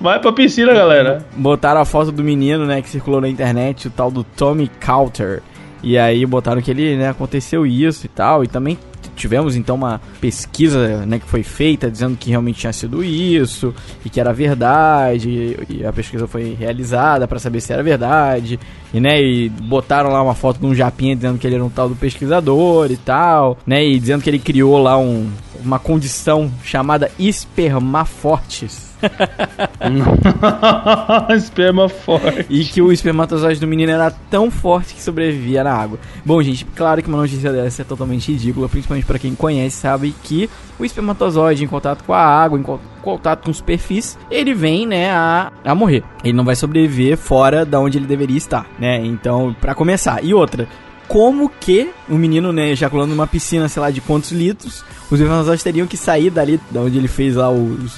Vai 0.00 0.18
pra 0.18 0.32
piscina, 0.32 0.72
galera. 0.74 1.24
Botaram 1.34 1.80
a 1.80 1.84
foto 1.84 2.12
do 2.12 2.22
menino, 2.22 2.66
né, 2.66 2.82
que 2.82 2.88
circulou 2.88 3.20
na 3.20 3.28
internet, 3.28 3.88
o 3.88 3.90
tal 3.90 4.10
do 4.10 4.24
Tommy 4.24 4.70
Coulter. 4.84 5.42
E 5.82 5.98
aí 5.98 6.24
botaram 6.24 6.60
que 6.62 6.70
ele, 6.70 6.96
né, 6.96 7.08
aconteceu 7.08 7.66
isso 7.66 8.06
e 8.06 8.08
tal. 8.08 8.44
E 8.44 8.46
também 8.46 8.78
tivemos 9.14 9.56
então 9.56 9.76
uma 9.76 10.00
pesquisa 10.20 11.04
né, 11.06 11.18
que 11.18 11.26
foi 11.26 11.42
feita 11.42 11.90
dizendo 11.90 12.16
que 12.16 12.30
realmente 12.30 12.60
tinha 12.60 12.72
sido 12.72 13.02
isso 13.02 13.74
e 14.04 14.10
que 14.10 14.20
era 14.20 14.32
verdade 14.32 15.56
e 15.68 15.84
a 15.84 15.92
pesquisa 15.92 16.26
foi 16.26 16.56
realizada 16.58 17.26
para 17.26 17.38
saber 17.38 17.60
se 17.60 17.72
era 17.72 17.82
verdade 17.82 18.58
e 18.92 19.00
né 19.00 19.20
e 19.20 19.48
botaram 19.48 20.10
lá 20.10 20.22
uma 20.22 20.34
foto 20.34 20.60
de 20.60 20.66
um 20.66 20.74
japinha 20.74 21.16
dizendo 21.16 21.38
que 21.38 21.46
ele 21.46 21.56
era 21.56 21.64
um 21.64 21.70
tal 21.70 21.88
do 21.88 21.96
pesquisador 21.96 22.90
e 22.90 22.96
tal 22.96 23.58
né 23.66 23.84
e 23.84 23.98
dizendo 23.98 24.22
que 24.22 24.30
ele 24.30 24.38
criou 24.38 24.78
lá 24.78 24.98
um, 24.98 25.28
uma 25.64 25.78
condição 25.78 26.50
chamada 26.62 27.10
espermafortes 27.18 28.91
Esperma 31.34 31.88
forte. 31.88 32.46
E 32.48 32.64
que 32.64 32.80
o 32.80 32.92
espermatozoide 32.92 33.60
do 33.60 33.66
menino 33.66 33.92
era 33.92 34.10
tão 34.30 34.50
forte 34.50 34.94
que 34.94 35.02
sobrevivia 35.02 35.64
na 35.64 35.72
água. 35.72 35.98
Bom, 36.24 36.42
gente, 36.42 36.64
claro 36.64 37.02
que 37.02 37.08
uma 37.08 37.18
notícia 37.18 37.52
dessa 37.52 37.82
é 37.82 37.84
totalmente 37.84 38.32
ridícula, 38.32 38.68
principalmente 38.68 39.04
para 39.04 39.18
quem 39.18 39.34
conhece, 39.34 39.76
sabe 39.76 40.14
que 40.22 40.48
o 40.78 40.84
espermatozoide 40.84 41.64
em 41.64 41.68
contato 41.68 42.04
com 42.04 42.12
a 42.12 42.20
água, 42.20 42.58
em 42.58 42.64
contato 43.02 43.44
com 43.44 43.52
superfície, 43.52 44.16
ele 44.30 44.54
vem, 44.54 44.86
né, 44.86 45.10
a, 45.10 45.52
a 45.64 45.74
morrer. 45.74 46.02
Ele 46.24 46.32
não 46.32 46.44
vai 46.44 46.56
sobreviver 46.56 47.16
fora 47.16 47.64
da 47.64 47.80
onde 47.80 47.98
ele 47.98 48.06
deveria 48.06 48.36
estar, 48.36 48.66
né? 48.78 49.04
Então, 49.04 49.54
para 49.60 49.74
começar. 49.74 50.24
E 50.24 50.32
outra, 50.32 50.68
como 51.08 51.48
que 51.48 51.90
o 52.08 52.14
menino, 52.14 52.52
né, 52.52 52.70
ejaculando 52.70 53.10
numa 53.10 53.26
piscina, 53.26 53.68
sei 53.68 53.80
lá, 53.80 53.90
de 53.90 54.00
quantos 54.00 54.32
litros, 54.32 54.84
os 55.10 55.20
espermatozoides 55.20 55.62
teriam 55.62 55.86
que 55.86 55.96
sair 55.96 56.30
dali, 56.30 56.60
da 56.70 56.80
onde 56.80 56.96
ele 56.96 57.08
fez 57.08 57.36
lá 57.36 57.50
o, 57.50 57.74
o, 57.74 57.88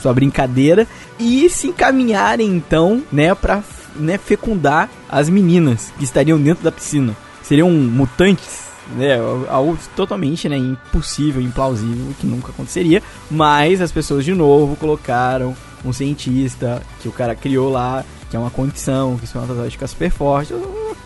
sua 0.00 0.12
brincadeira, 0.12 0.86
e 1.18 1.48
se 1.48 1.68
encaminharem, 1.68 2.48
então, 2.48 3.02
né, 3.12 3.34
pra 3.34 3.62
né, 3.94 4.18
fecundar 4.18 4.90
as 5.08 5.28
meninas 5.28 5.92
que 5.98 6.04
estariam 6.04 6.40
dentro 6.40 6.64
da 6.64 6.72
piscina. 6.72 7.16
Seriam 7.42 7.70
mutantes, 7.70 8.66
né, 8.96 9.16
algo 9.48 9.78
totalmente, 9.94 10.48
né, 10.48 10.56
impossível, 10.56 11.40
implausível, 11.40 12.14
que 12.18 12.26
nunca 12.26 12.50
aconteceria, 12.50 13.02
mas 13.30 13.80
as 13.80 13.92
pessoas, 13.92 14.24
de 14.24 14.34
novo, 14.34 14.76
colocaram 14.76 15.56
um 15.84 15.92
cientista 15.92 16.82
que 17.00 17.08
o 17.08 17.12
cara 17.12 17.34
criou 17.34 17.70
lá, 17.70 18.04
que 18.30 18.36
é 18.36 18.38
uma 18.38 18.50
condição, 18.50 19.16
que 19.16 19.22
o 19.22 19.24
espermatozoide 19.24 19.70
fica 19.72 19.86
super 19.86 20.10
forte, 20.10 20.54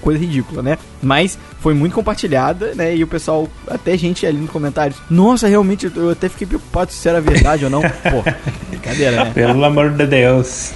coisa 0.00 0.18
ridícula, 0.18 0.62
né? 0.62 0.78
Mas 1.02 1.38
foi 1.60 1.74
muito 1.74 1.94
compartilhada, 1.94 2.74
né? 2.74 2.96
E 2.96 3.02
o 3.04 3.06
pessoal, 3.06 3.48
até 3.68 3.96
gente 3.98 4.24
ali 4.26 4.38
nos 4.38 4.50
comentários, 4.50 4.98
nossa, 5.10 5.46
realmente, 5.48 5.90
eu 5.94 6.10
até 6.10 6.28
fiquei 6.28 6.46
preocupado 6.46 6.90
se 6.92 7.08
era 7.08 7.20
verdade 7.20 7.64
ou 7.64 7.70
não. 7.70 7.82
Pô, 8.10 8.22
brincadeira, 8.68 9.24
né? 9.24 9.30
Pelo 9.34 9.64
amor 9.64 9.90
de 9.90 10.06
Deus. 10.06 10.72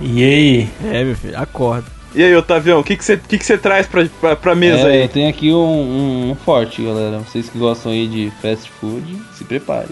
E 0.00 0.24
aí? 0.24 0.68
É, 0.92 1.04
meu 1.04 1.14
filho, 1.16 1.38
acorda. 1.38 1.86
E 2.16 2.22
aí, 2.22 2.34
Otavião, 2.36 2.78
o 2.80 2.84
que 2.84 2.96
você 2.96 3.16
que 3.16 3.38
que 3.38 3.44
que 3.44 3.58
traz 3.58 3.86
pra, 3.88 4.04
pra, 4.20 4.36
pra 4.36 4.54
mesa 4.54 4.88
É, 4.88 4.92
aí? 4.92 5.02
eu 5.02 5.08
tenho 5.08 5.28
aqui 5.28 5.52
um, 5.52 5.56
um- 5.56 6.30
um 6.30 6.34
forte, 6.36 6.82
galera. 6.84 7.18
Vocês 7.18 7.48
que 7.48 7.58
gostam 7.58 7.90
aí 7.90 8.06
de 8.06 8.32
fast 8.40 8.70
food, 8.80 9.16
se 9.36 9.44
preparem. 9.44 9.88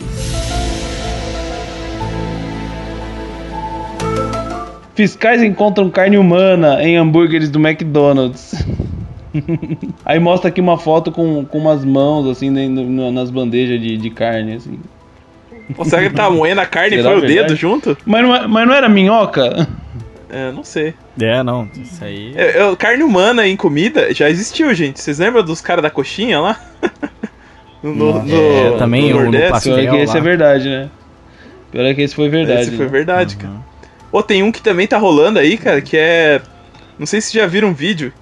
Fiscais 4.95 5.43
encontram 5.43 5.89
carne 5.91 6.19
humana 6.19 6.83
em 6.83 6.97
hambúrgueres 6.97 7.49
do 7.51 7.59
McDonald's. 7.59 8.55
Aí 10.05 10.19
mostra 10.19 10.49
aqui 10.49 10.61
uma 10.61 10.77
foto 10.77 11.11
com, 11.11 11.45
com 11.45 11.59
umas 11.59 11.85
mãos, 11.85 12.29
assim, 12.29 12.51
no- 12.51 13.11
nas 13.11 13.31
bandejas 13.31 13.81
de, 13.81 13.97
de 13.97 14.11
carne, 14.11 14.55
assim. 14.57 14.79
Pô, 15.75 15.85
será 15.85 16.03
que 16.03 16.09
ele 16.09 16.15
tá 16.15 16.29
moendo 16.31 16.61
a 16.61 16.67
carne 16.67 16.97
e 16.99 17.03
foi 17.03 17.17
o 17.17 17.21
verdade? 17.21 17.35
dedo 17.49 17.57
junto? 17.57 17.97
Mas 18.05 18.23
não, 18.23 18.35
é- 18.37 18.47
mas 18.47 18.67
não 18.67 18.75
era 18.75 18.89
minhoca? 18.89 19.67
É, 20.29 20.51
não 20.53 20.63
sei. 20.65 20.93
É, 21.21 21.43
não, 21.43 21.69
isso 21.75 22.05
aí. 22.05 22.33
É, 22.37 22.59
é, 22.63 22.77
carne 22.77 23.03
humana 23.03 23.47
em 23.47 23.57
comida 23.57 24.13
já 24.13 24.29
existiu, 24.29 24.73
gente. 24.75 25.01
Vocês 25.01 25.19
lembram 25.19 25.43
dos 25.43 25.61
caras 25.63 25.83
da 25.83 25.91
coxinha 25.91 26.39
lá? 26.41 26.59
no, 27.83 27.93
no, 27.95 28.23
no- 28.23 28.35
É, 28.35 28.77
também 28.79 29.13
o- 29.13 29.17
no 29.17 29.23
Nordeste? 29.25 29.51
pastel. 29.51 29.75
Pior 29.77 29.83
é 29.85 29.91
que 29.91 29.97
esse 30.03 30.13
lá. 30.13 30.19
é 30.19 30.23
verdade, 30.23 30.69
né? 30.69 30.91
Pior 31.71 31.85
é 31.87 31.95
que 31.95 32.03
esse 32.03 32.15
foi 32.15 32.29
verdade. 32.29 32.61
Esse 32.63 32.71
foi 32.77 32.85
né? 32.85 32.91
verdade, 32.93 33.37
cara. 33.37 33.72
Ô, 34.13 34.23
tem 34.23 34.43
um 34.43 34.53
que 34.53 34.61
também 34.63 34.87
tá 34.87 34.99
rolando 34.99 35.39
aí, 35.39 35.57
cara, 35.57 35.81
que 35.81 35.97
é. 35.97 36.41
Não 36.99 37.07
sei 37.07 37.21
se 37.21 37.33
já 37.35 37.47
viram 37.47 37.69
um 37.69 37.75
vídeo. 37.75 38.13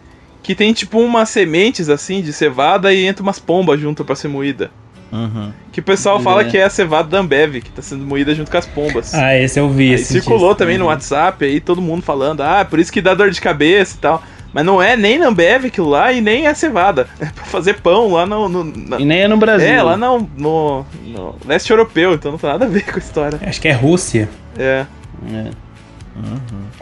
Que 0.42 0.54
tem 0.54 0.72
tipo 0.72 0.98
umas 0.98 1.28
sementes 1.28 1.90
assim 1.90 2.22
de 2.22 2.32
cevada 2.32 2.92
e 2.94 3.04
entra 3.04 3.22
umas 3.22 3.38
pombas 3.38 3.78
junto 3.78 4.04
pra 4.04 4.14
ser 4.16 4.28
moída. 4.28 4.70
Uhum. 5.12 5.52
Que 5.72 5.80
o 5.80 5.82
pessoal 5.82 6.18
É. 6.18 6.22
fala 6.22 6.44
que 6.44 6.56
é 6.56 6.62
a 6.62 6.70
cevada 6.70 7.08
da 7.08 7.18
Ambev, 7.18 7.56
que 7.60 7.70
tá 7.70 7.82
sendo 7.82 8.06
moída 8.06 8.34
junto 8.34 8.50
com 8.50 8.56
as 8.56 8.64
pombas. 8.66 9.12
Ah, 9.12 9.36
esse 9.36 9.58
eu 9.60 9.68
vi. 9.68 9.88
Aí 9.88 9.94
esse 9.96 10.04
circulou 10.14 10.54
também 10.54 10.78
no 10.78 10.86
WhatsApp 10.86 11.44
aí, 11.44 11.60
todo 11.60 11.82
mundo 11.82 12.02
falando, 12.02 12.40
ah, 12.42 12.64
por 12.64 12.78
isso 12.78 12.90
que 12.92 13.02
dá 13.02 13.12
dor 13.12 13.30
de 13.30 13.40
cabeça 13.40 13.96
e 13.96 14.00
tal. 14.00 14.22
Mas 14.52 14.64
não 14.64 14.80
é 14.82 14.96
nem 14.96 15.18
na 15.18 15.28
Ambev 15.28 15.66
aquilo 15.66 15.88
lá 15.90 16.10
e 16.12 16.20
nem 16.20 16.46
a 16.46 16.54
cevada. 16.54 17.06
É 17.20 17.26
pra 17.26 17.44
fazer 17.44 17.74
pão 17.80 18.12
lá 18.12 18.24
no. 18.24 18.48
no- 18.48 18.64
na- 18.64 18.98
E 18.98 19.04
nem 19.04 19.20
é 19.20 19.28
no 19.28 19.36
Brasil. 19.36 19.68
É, 19.68 19.82
lá 19.82 19.96
no, 19.96 20.28
no, 20.38 20.86
no 21.04 21.34
leste 21.46 21.70
europeu, 21.70 22.14
então 22.14 22.30
não 22.32 22.38
tem 22.38 22.48
nada 22.50 22.64
a 22.64 22.68
ver 22.68 22.84
com 22.84 22.94
a 22.96 22.98
história. 22.98 23.38
Acho 23.42 23.60
que 23.60 23.68
é 23.68 23.72
Rússia. 23.72 24.28
É. 24.58 24.86
É. 25.32 25.50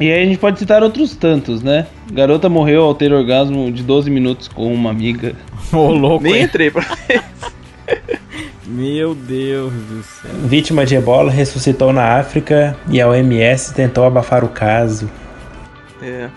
E 0.00 0.10
aí 0.10 0.22
a 0.22 0.26
gente 0.26 0.38
pode 0.38 0.58
citar 0.58 0.82
outros 0.82 1.16
tantos, 1.16 1.62
né? 1.62 1.86
Garota 2.12 2.48
morreu 2.48 2.82
ao 2.84 2.94
ter 2.94 3.12
orgasmo 3.12 3.70
de 3.72 3.82
12 3.82 4.10
minutos 4.10 4.48
com 4.48 4.72
uma 4.72 4.90
amiga. 4.90 5.34
Ô, 5.72 5.90
louco, 5.92 6.24
Nem 6.24 6.36
hein? 6.36 6.42
entrei 6.44 6.70
pra. 6.70 6.84
Meu 8.66 9.14
Deus 9.14 9.72
do 9.72 10.02
céu. 10.02 10.30
Vítima 10.44 10.84
de 10.84 10.94
ebola 10.94 11.30
ressuscitou 11.30 11.92
na 11.92 12.18
África 12.18 12.76
e 12.90 13.00
a 13.00 13.08
OMS 13.08 13.72
tentou 13.74 14.04
abafar 14.04 14.44
o 14.44 14.48
caso. 14.48 15.10
É. 16.02 16.28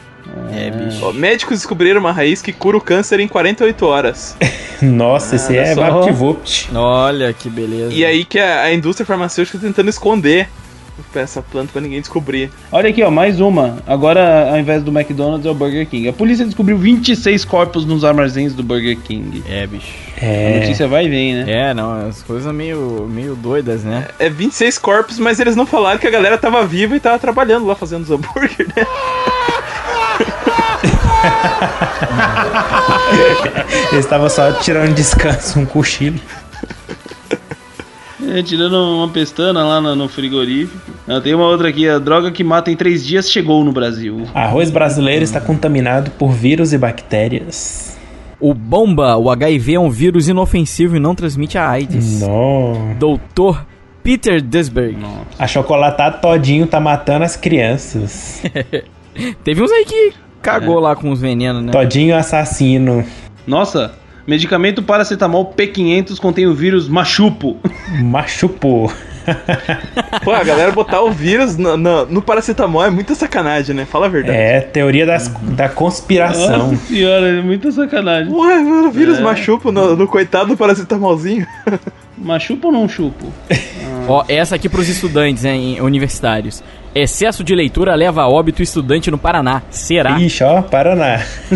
É, 0.54 0.70
bicho. 0.72 1.06
Ó, 1.06 1.12
médicos 1.12 1.58
descobriram 1.60 2.00
uma 2.00 2.12
raiz 2.12 2.42
que 2.42 2.54
cura 2.54 2.78
o 2.78 2.82
câncer 2.82 3.20
em 3.20 3.28
48 3.28 3.86
horas. 3.86 4.38
Nossa, 4.82 5.36
esse 5.36 5.52
Olha 5.52 5.62
é 5.62 5.76
só. 5.76 5.82
VaptVupt. 5.82 6.70
Olha 6.74 7.34
que 7.34 7.50
beleza. 7.50 7.94
E 7.94 8.06
aí 8.06 8.24
que 8.24 8.40
a, 8.40 8.62
a 8.62 8.74
indústria 8.74 9.06
farmacêutica 9.06 9.58
tá 9.58 9.68
tentando 9.68 9.90
esconder 9.90 10.48
essa 11.16 11.42
planta 11.42 11.70
pra 11.74 11.82
ninguém 11.82 12.00
descobrir. 12.00 12.52
Olha 12.72 12.90
aqui, 12.90 13.04
ó, 13.04 13.12
mais 13.12 13.40
uma. 13.40 13.78
Agora, 13.88 14.50
ao 14.52 14.60
invés 14.60 14.84
do 14.84 14.92
McDonald's, 14.92 15.46
é 15.46 15.50
o 15.50 15.54
Burger 15.54 15.88
King. 15.88 16.08
A 16.10 16.14
polícia 16.14 16.46
descobriu 16.46 16.78
26 16.78 17.46
corpos 17.46 17.86
nos 17.86 18.04
armazéns 18.04 18.54
do 18.54 18.64
Burger 18.64 18.98
King. 18.98 19.44
É, 19.50 19.66
bicho. 19.68 19.88
A 20.22 20.26
É. 20.26 20.60
notícia 20.60 20.88
vai 20.88 21.06
e 21.06 21.10
vem, 21.10 21.36
né? 21.36 21.46
É, 21.48 21.74
não, 21.74 22.08
as 22.08 22.22
coisas 22.24 22.54
meio, 22.54 23.08
meio 23.10 23.36
doidas, 23.36 23.84
né? 23.84 24.08
É 24.20 24.30
26 24.30 24.78
corpos, 24.78 25.20
mas 25.20 25.40
eles 25.40 25.56
não 25.56 25.66
falaram 25.66 26.00
que 26.00 26.08
a 26.08 26.12
galera 26.12 26.38
tava 26.38 26.66
viva 26.66 26.96
e 26.96 27.00
tava 27.00 27.18
trabalhando 27.20 27.66
lá 27.66 27.76
fazendo 27.76 28.04
os 28.04 28.12
hambúrguer, 28.12 28.68
né? 28.76 28.86
Eles 33.92 34.06
estavam 34.06 34.30
só 34.30 34.52
tirando 34.54 34.94
descanso, 34.94 35.60
um 35.60 35.66
cochilo. 35.66 36.20
É, 38.32 38.42
tirando 38.42 38.76
uma 38.76 39.10
pestana 39.10 39.62
lá 39.62 39.82
no, 39.82 39.94
no 39.94 40.08
frigorífico. 40.08 40.80
Ah, 41.06 41.20
tem 41.20 41.34
uma 41.34 41.46
outra 41.46 41.68
aqui, 41.68 41.88
a 41.90 42.00
droga 42.00 42.32
que 42.32 42.46
mata 42.46 42.72
em 42.72 42.78
3 42.78 43.06
dias 43.06 43.30
chegou 43.30 43.62
no 43.64 43.74
Brasil. 43.74 44.26
Arroz 44.34 44.72
brasileiro 44.72 45.22
está 45.22 45.42
contaminado 45.42 46.12
por 46.12 46.32
vírus 46.32 46.72
e 46.72 46.78
bactérias. 46.78 48.00
O 48.40 48.54
bomba, 48.54 49.18
o 49.18 49.30
HIV 49.30 49.74
é 49.74 49.80
um 49.80 49.90
vírus 49.90 50.30
inofensivo 50.30 50.96
e 50.96 51.00
não 51.00 51.14
transmite 51.14 51.58
a 51.58 51.70
AIDS. 51.70 52.22
Não. 52.22 52.96
Doutor 52.98 53.66
Peter 54.02 54.42
Desberg. 54.42 54.98
Achocolatado 55.38 56.22
todinho 56.22 56.66
tá 56.66 56.80
matando 56.80 57.26
as 57.26 57.36
crianças. 57.36 58.42
Teve 59.44 59.62
uns 59.62 59.72
aí 59.72 59.84
que 59.84 60.14
cagou 60.42 60.80
lá 60.80 60.96
com 60.96 61.12
os 61.12 61.20
venenos, 61.20 61.62
né? 61.64 61.72
Todinho 61.72 62.16
assassino. 62.16 63.04
Nossa, 63.46 63.94
medicamento 64.28 64.82
paracetamol 64.84 65.54
P500 65.56 66.20
contém 66.20 66.46
o 66.48 66.54
vírus 66.54 66.88
machupo. 66.88 67.58
Machupo. 68.02 68.92
Pô, 70.24 70.32
a 70.32 70.44
galera 70.44 70.72
botar 70.72 71.02
o 71.02 71.12
vírus 71.12 71.56
no, 71.56 71.78
no, 71.78 72.06
no 72.08 72.22
paracetamol 72.22 72.84
é 72.84 72.90
muita 72.90 73.14
sacanagem, 73.14 73.76
né? 73.76 73.86
Fala 73.86 74.08
a 74.08 74.10
verdade. 74.10 74.38
É, 74.38 74.62
teoria 74.62 75.06
das, 75.06 75.28
da 75.28 75.70
conspiração. 75.70 76.72
Nossa 76.72 76.76
senhora, 76.88 77.28
é 77.28 77.42
muita 77.42 77.72
sacanagem. 77.72 78.34
Ué, 78.34 78.60
mano, 78.60 78.88
o 78.88 78.92
vírus 78.92 79.20
É. 79.20 79.22
machupo 79.22 79.72
no, 79.72 79.96
no 79.96 80.08
coitado 80.08 80.48
do 80.50 80.58
paracetamolzinho. 80.58 81.46
Machupo 82.18 82.68
ou 82.68 82.74
não 82.74 82.90
chupo? 82.90 83.32
Ó, 84.08 84.24
essa 84.28 84.56
aqui 84.56 84.68
pros 84.68 84.90
estudantes, 84.90 85.46
em 85.46 85.80
universitários. 85.82 86.64
Excesso 86.94 87.44
de 87.44 87.56
leitura 87.56 87.96
leva 87.96 88.24
a 88.24 88.28
óbito 88.28 88.62
estudante 88.62 89.10
no 89.10 89.18
Paraná. 89.18 89.62
Será? 89.70 90.20
Ixi, 90.20 90.44
ó, 90.44 90.62
Paraná. 90.62 91.22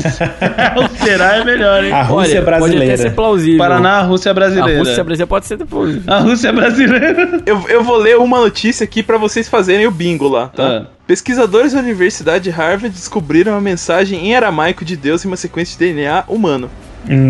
o 0.77 1.03
será 1.03 1.36
é 1.36 1.43
melhor, 1.43 1.83
hein? 1.83 1.91
A 1.91 2.03
Rússia 2.03 2.41
Olha, 2.41 2.59
Pode 2.59 2.75
até 2.75 2.86
ser 2.86 2.86
brasileira. 2.86 3.11
plausível. 3.11 3.57
Paraná, 3.57 3.91
a 3.99 4.01
Rússia 4.03 4.31
A 4.31 4.33
brasileira. 4.33 4.79
Rússia 4.79 5.03
brasileira 5.03 5.27
pode 5.27 5.45
ser 5.45 5.57
plausível. 5.57 6.13
A 6.13 6.19
Rússia 6.19 6.53
brasileira. 6.53 7.41
Eu, 7.45 7.65
eu 7.67 7.83
vou 7.83 7.97
ler 7.97 8.17
uma 8.17 8.39
notícia 8.39 8.83
aqui 8.86 9.03
pra 9.03 9.17
vocês 9.17 9.49
fazerem 9.49 9.86
o 9.88 9.91
bingo 9.91 10.29
lá, 10.29 10.47
tá? 10.47 10.67
Ah. 10.67 10.86
Pesquisadores 11.05 11.73
da 11.73 11.79
Universidade 11.79 12.45
de 12.45 12.49
Harvard 12.49 12.89
descobriram 12.89 13.51
uma 13.51 13.61
mensagem 13.61 14.27
em 14.27 14.36
aramaico 14.36 14.86
de 14.86 14.95
Deus 14.95 15.23
em 15.23 15.27
uma 15.27 15.38
sequência 15.38 15.77
de 15.77 15.86
DNA 15.93 16.23
humano. 16.27 16.69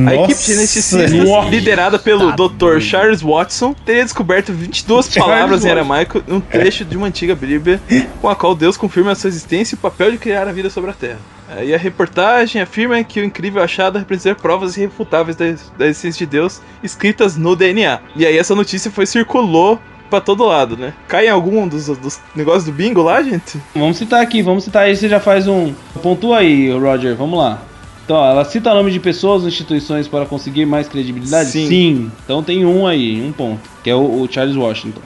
A 0.07 0.15
equipe 0.15 0.41
geneticista, 0.41 1.07
Nossa. 1.07 1.49
liderada 1.49 1.99
pelo 1.99 2.29
Tá 2.31 2.35
Dr. 2.35 2.53
doido. 2.53 2.81
Charles 2.81 3.21
Watson, 3.21 3.73
teria 3.85 4.03
descoberto 4.03 4.53
22 4.53 5.05
Charles 5.05 5.17
palavras 5.17 5.65
em 5.65 5.69
aramaico 5.69 6.23
num 6.27 6.39
trecho 6.39 6.85
de 6.85 6.95
uma 6.95 7.07
antiga 7.07 7.35
Bíblia, 7.35 7.81
com 8.21 8.29
a 8.29 8.35
qual 8.35 8.55
Deus 8.55 8.77
confirma 8.77 9.11
a 9.11 9.15
sua 9.15 9.27
existência 9.27 9.75
e 9.75 9.77
o 9.77 9.79
papel 9.81 10.11
de 10.11 10.17
criar 10.17 10.47
a 10.47 10.51
vida 10.51 10.69
sobre 10.69 10.91
a 10.91 10.93
Terra. 10.93 11.19
E 11.63 11.73
a 11.73 11.77
reportagem 11.77 12.61
afirma 12.61 13.01
que 13.03 13.19
o 13.19 13.23
incrível 13.23 13.61
achado 13.61 13.99
representa 13.99 14.41
provas 14.41 14.75
irrefutáveis 14.77 15.35
da, 15.37 15.45
da 15.77 15.85
existência 15.85 16.25
de 16.25 16.31
Deus 16.31 16.61
escritas 16.81 17.37
no 17.37 17.55
DNA. 17.55 17.99
E 18.15 18.25
aí 18.25 18.37
essa 18.37 18.55
notícia 18.55 18.89
foi 18.89 19.05
circulou 19.05 19.79
pra 20.09 20.19
todo 20.21 20.45
lado, 20.45 20.75
né? 20.77 20.93
Cai 21.07 21.27
em 21.27 21.29
algum 21.29 21.67
dos, 21.67 21.87
dos 21.87 22.19
negócios 22.35 22.65
do 22.65 22.71
bingo 22.71 23.01
lá, 23.01 23.21
gente? 23.21 23.59
Vamos 23.75 23.97
citar 23.97 24.21
aqui, 24.21 24.41
vamos 24.41 24.63
citar 24.63 24.83
aí, 24.83 24.95
você 24.95 25.07
já 25.07 25.19
faz 25.19 25.47
um. 25.47 25.73
Pontua 26.01 26.39
aí, 26.39 26.71
Roger, 26.71 27.15
vamos 27.15 27.37
lá. 27.37 27.61
Então, 28.05 28.17
ó, 28.17 28.29
ela 28.29 28.45
cita 28.45 28.71
nome 28.73 28.91
de 28.91 28.99
pessoas 28.99 29.41
ou 29.41 29.47
instituições 29.47 30.07
para 30.07 30.25
conseguir 30.27 30.65
mais 30.65 30.87
credibilidade? 30.87 31.49
Sim. 31.49 32.11
Então 32.23 32.43
tem 32.43 32.63
um 32.63 32.85
aí, 32.85 33.19
um 33.21 33.31
ponto. 33.31 33.67
Que 33.83 33.89
é 33.89 33.95
o, 33.95 34.21
o 34.21 34.27
Charles 34.31 34.55
Washington. 34.55 35.01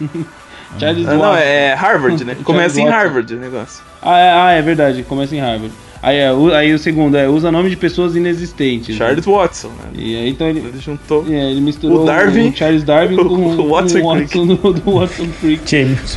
Charles 0.78 1.06
Ah, 1.08 1.14
não, 1.14 1.20
Washington. 1.20 1.36
é 1.44 1.74
Harvard, 1.74 2.24
né? 2.24 2.32
Charles 2.34 2.44
Começa 2.46 2.80
em. 2.80 2.88
Harvard 2.88 3.34
o 3.34 3.38
negócio. 3.38 3.82
Ah, 4.00 4.18
é, 4.18 4.32
ah, 4.32 4.50
é 4.52 4.62
verdade, 4.62 5.02
começa 5.02 5.34
em 5.34 5.40
Harvard. 5.40 5.72
Aí, 6.06 6.18
é, 6.18 6.30
o- 6.30 6.52
aí 6.52 6.70
o 6.74 6.78
segundo 6.78 7.16
é 7.16 7.26
usa 7.26 7.50
nome 7.50 7.70
de 7.70 7.76
pessoas 7.78 8.14
inexistentes. 8.14 8.90
né? 8.90 8.96
Charles 9.06 9.24
Watson, 9.24 9.68
né? 9.68 9.88
E 9.94 10.14
aí 10.16 10.28
então 10.28 10.46
ele. 10.46 10.58
Ele 10.58 10.78
juntou. 10.78 11.24
é, 11.26 11.50
ele 11.50 11.62
misturou 11.62 12.02
O 12.02 12.04
Darwin, 12.04 12.50
o 12.50 12.54
Charles 12.54 12.84
Darwin 12.84 13.16
com 13.24 13.24
o 13.24 13.60
o 13.62 13.68
Watson 13.70 14.02
Watson, 14.02 14.02
Watson 14.02 14.46
do, 14.54 14.72
do 14.74 14.90
Watson 14.98 15.26
Creek. 15.40 15.62
James, 15.70 16.14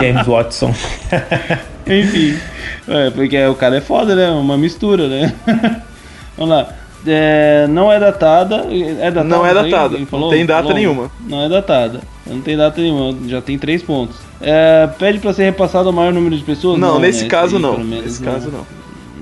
James 0.00 0.26
Watson. 0.26 0.74
Enfim. 1.86 2.34
É, 2.88 3.10
porque 3.10 3.44
o 3.46 3.54
cara 3.54 3.76
é 3.76 3.80
foda, 3.82 4.14
né? 4.16 4.30
Uma 4.30 4.56
mistura, 4.56 5.06
né? 5.06 5.34
Vamos 6.36 6.56
lá. 6.56 6.68
É, 7.06 7.66
não 7.68 7.92
é 7.92 8.00
datada. 8.00 8.66
É 8.72 9.10
datada 9.10 9.24
Não 9.24 9.46
é 9.46 9.50
isso 9.50 9.58
aí? 9.60 9.70
datada, 9.70 9.94
Ele 9.96 10.06
não 10.10 10.30
tem 10.30 10.46
data 10.46 10.72
nenhuma. 10.72 11.10
Não 11.28 11.42
é 11.42 11.48
datada. 11.48 12.00
Não 12.26 12.40
tem 12.40 12.56
data 12.56 12.80
nenhuma. 12.80 13.14
Já 13.28 13.40
tem 13.42 13.58
três 13.58 13.82
pontos. 13.82 14.16
É, 14.40 14.88
pede 14.98 15.18
pra 15.18 15.32
ser 15.32 15.44
repassado 15.44 15.88
ao 15.88 15.92
maior 15.94 16.12
número 16.12 16.36
de 16.36 16.42
pessoas? 16.42 16.78
Não, 16.78 16.98
nesse 16.98 17.24
né? 17.24 17.28
caso 17.28 17.56
aí, 17.56 17.62
não. 17.62 17.78
Nesse 17.84 18.22
caso 18.22 18.50
não. 18.50 18.66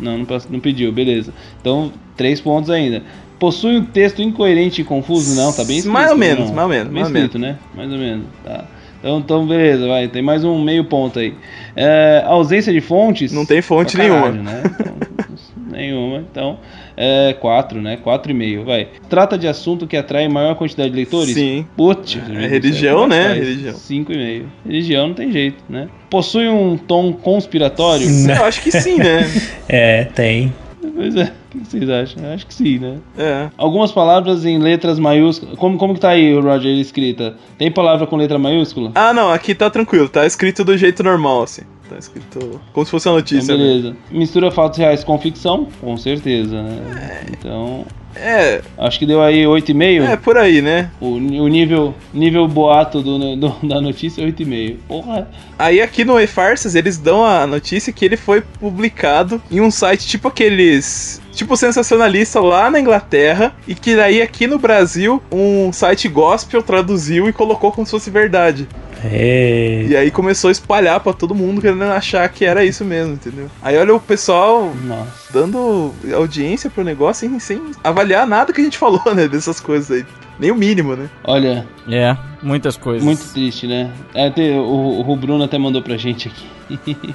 Não, 0.00 0.18
não, 0.18 0.26
não 0.50 0.60
pediu, 0.60 0.92
beleza. 0.92 1.32
Então, 1.60 1.92
três 2.16 2.40
pontos 2.40 2.70
ainda. 2.70 3.02
Possui 3.38 3.76
um 3.76 3.84
texto 3.84 4.22
incoerente 4.22 4.80
e 4.80 4.84
confuso? 4.84 5.34
Não, 5.34 5.52
tá 5.52 5.64
bem 5.64 5.78
escrito. 5.78 5.92
Mais 5.92 6.10
ou 6.10 6.16
menos, 6.16 6.48
não. 6.48 6.54
mais 6.54 6.64
ou 6.64 6.68
menos, 6.68 6.92
Bem 6.92 7.02
mais 7.02 7.10
ou 7.10 7.16
escrito, 7.16 7.38
né? 7.38 7.58
Mais 7.74 7.92
ou 7.92 7.98
menos. 7.98 8.26
Tá. 8.44 8.64
Então, 9.04 9.18
então, 9.18 9.46
beleza, 9.46 9.86
vai. 9.86 10.08
Tem 10.08 10.22
mais 10.22 10.44
um 10.44 10.62
meio 10.62 10.84
ponto 10.84 11.18
aí. 11.18 11.34
É, 11.76 12.22
ausência 12.26 12.72
de 12.72 12.80
fontes? 12.80 13.32
Não 13.32 13.44
tem 13.44 13.60
fonte 13.60 13.96
caralho, 13.96 14.32
nenhuma. 14.32 14.50
Né? 14.50 14.62
Então, 14.64 14.94
Nenhuma. 15.70 16.18
Então, 16.30 16.58
é 16.96 17.32
4, 17.34 17.80
né? 17.80 17.98
4,5, 18.04 18.64
vai. 18.64 18.88
Trata 19.08 19.36
de 19.36 19.46
assunto 19.48 19.86
que 19.86 19.96
atrai 19.96 20.28
maior 20.28 20.54
quantidade 20.54 20.90
de 20.90 20.96
leitores? 20.96 21.34
Sim. 21.34 21.66
Putz, 21.76 22.16
É 22.16 22.46
religião, 22.46 23.06
né? 23.06 23.32
Religião. 23.34 23.74
5,5. 23.74 24.44
Religião 24.66 25.08
não 25.08 25.14
tem 25.14 25.32
jeito, 25.32 25.62
né? 25.68 25.88
Possui 26.10 26.48
um 26.48 26.76
tom 26.76 27.12
conspiratório? 27.12 28.06
Eu 28.28 28.44
acho 28.44 28.62
que 28.62 28.70
sim, 28.70 28.96
né? 28.96 29.24
É, 29.68 30.04
tem. 30.04 30.52
Pois 30.94 31.16
é. 31.16 31.32
O 31.54 31.58
que 31.58 31.70
vocês 31.70 31.88
acham? 31.88 32.24
Eu 32.24 32.34
acho 32.34 32.46
que 32.46 32.54
sim, 32.54 32.78
né? 32.78 32.96
É. 33.16 33.48
Algumas 33.56 33.92
palavras 33.92 34.44
em 34.44 34.58
letras 34.58 34.98
maiúsculas. 34.98 35.56
Como, 35.56 35.78
como 35.78 35.94
que 35.94 36.00
tá 36.00 36.10
aí, 36.10 36.34
Roger, 36.38 36.76
escrita? 36.78 37.36
Tem 37.56 37.70
palavra 37.70 38.06
com 38.06 38.16
letra 38.16 38.38
maiúscula? 38.38 38.90
Ah, 38.94 39.12
não, 39.14 39.30
aqui 39.30 39.54
tá 39.54 39.70
tranquilo, 39.70 40.08
tá 40.08 40.26
escrito 40.26 40.64
do 40.64 40.76
jeito 40.76 41.02
normal, 41.02 41.44
assim. 41.44 41.62
Tá 41.88 41.96
escrito 41.98 42.60
como 42.72 42.84
se 42.84 42.90
fosse 42.90 43.08
uma 43.08 43.18
Então, 43.20 43.36
notícia. 43.36 43.56
né? 43.56 43.62
beleza. 43.62 43.96
Mistura 44.10 44.50
fatos 44.50 44.78
reais 44.78 45.04
com 45.04 45.18
ficção? 45.18 45.68
Com 45.80 45.96
certeza, 45.96 46.62
né? 46.62 47.20
Então, 47.30 47.84
É, 48.16 48.62
acho 48.78 48.98
que 48.98 49.04
deu 49.06 49.20
aí 49.20 49.44
8,5. 49.44 50.02
é 50.08 50.16
por 50.16 50.38
aí, 50.38 50.62
né? 50.62 50.88
O, 51.00 51.08
o 51.16 51.48
nível, 51.48 51.92
nível 52.12 52.46
boato 52.48 53.02
do, 53.02 53.36
do- 53.36 53.56
da 53.68 53.80
notícia 53.80 54.22
é 54.22 54.24
8,5. 54.24 54.76
Porra. 54.88 55.28
Aí 55.58 55.80
aqui 55.82 56.04
no 56.04 56.18
E-Farsas 56.20 56.74
eles 56.74 56.96
dão 56.96 57.24
a 57.24 57.44
notícia 57.46 57.92
que 57.92 58.04
ele 58.04 58.16
foi 58.16 58.40
publicado 58.40 59.42
em 59.50 59.60
um 59.60 59.70
site 59.70 60.06
tipo 60.06 60.28
aqueles. 60.28 61.20
Tipo 61.32 61.56
sensacionalista 61.56 62.38
lá 62.40 62.70
na 62.70 62.78
Inglaterra. 62.80 63.52
E 63.66 63.74
que 63.74 63.96
daí 63.96 64.22
aqui 64.22 64.46
no 64.46 64.58
Brasil 64.60 65.20
um 65.32 65.72
site 65.72 66.08
gospel 66.08 66.62
traduziu 66.62 67.28
e 67.28 67.32
colocou 67.32 67.72
como 67.72 67.84
se 67.84 67.90
fosse 67.90 68.08
verdade. 68.10 68.68
É. 69.10 69.84
E 69.88 69.96
aí 69.96 70.10
começou 70.10 70.48
a 70.48 70.52
espalhar 70.52 70.98
pra 71.00 71.12
todo 71.12 71.34
mundo 71.34 71.60
querendo 71.60 71.82
achar 71.84 72.28
que 72.28 72.44
era 72.44 72.64
isso 72.64 72.84
mesmo, 72.84 73.14
entendeu? 73.14 73.50
Aí 73.62 73.76
olha 73.76 73.94
o 73.94 74.00
pessoal 74.00 74.72
Nossa. 74.84 75.32
dando 75.32 75.92
audiência 76.14 76.70
pro 76.70 76.82
negócio 76.84 77.28
sem, 77.28 77.38
sem 77.38 77.60
avaliar 77.82 78.26
nada 78.26 78.52
que 78.52 78.60
a 78.60 78.64
gente 78.64 78.78
falou, 78.78 79.02
né? 79.14 79.28
Dessas 79.28 79.60
coisas 79.60 79.90
aí. 79.90 80.04
Nem 80.38 80.50
o 80.50 80.54
mínimo, 80.56 80.96
né? 80.96 81.08
Olha, 81.22 81.64
É, 81.88 82.16
muitas 82.42 82.76
coisas. 82.76 83.04
muito 83.04 83.22
triste, 83.32 83.66
né? 83.68 83.90
É, 84.14 84.30
tem- 84.30 84.58
o, 84.58 85.00
o 85.08 85.16
Bruno 85.16 85.44
até 85.44 85.56
mandou 85.58 85.80
pra 85.82 85.96
gente 85.96 86.28
aqui. 86.28 87.14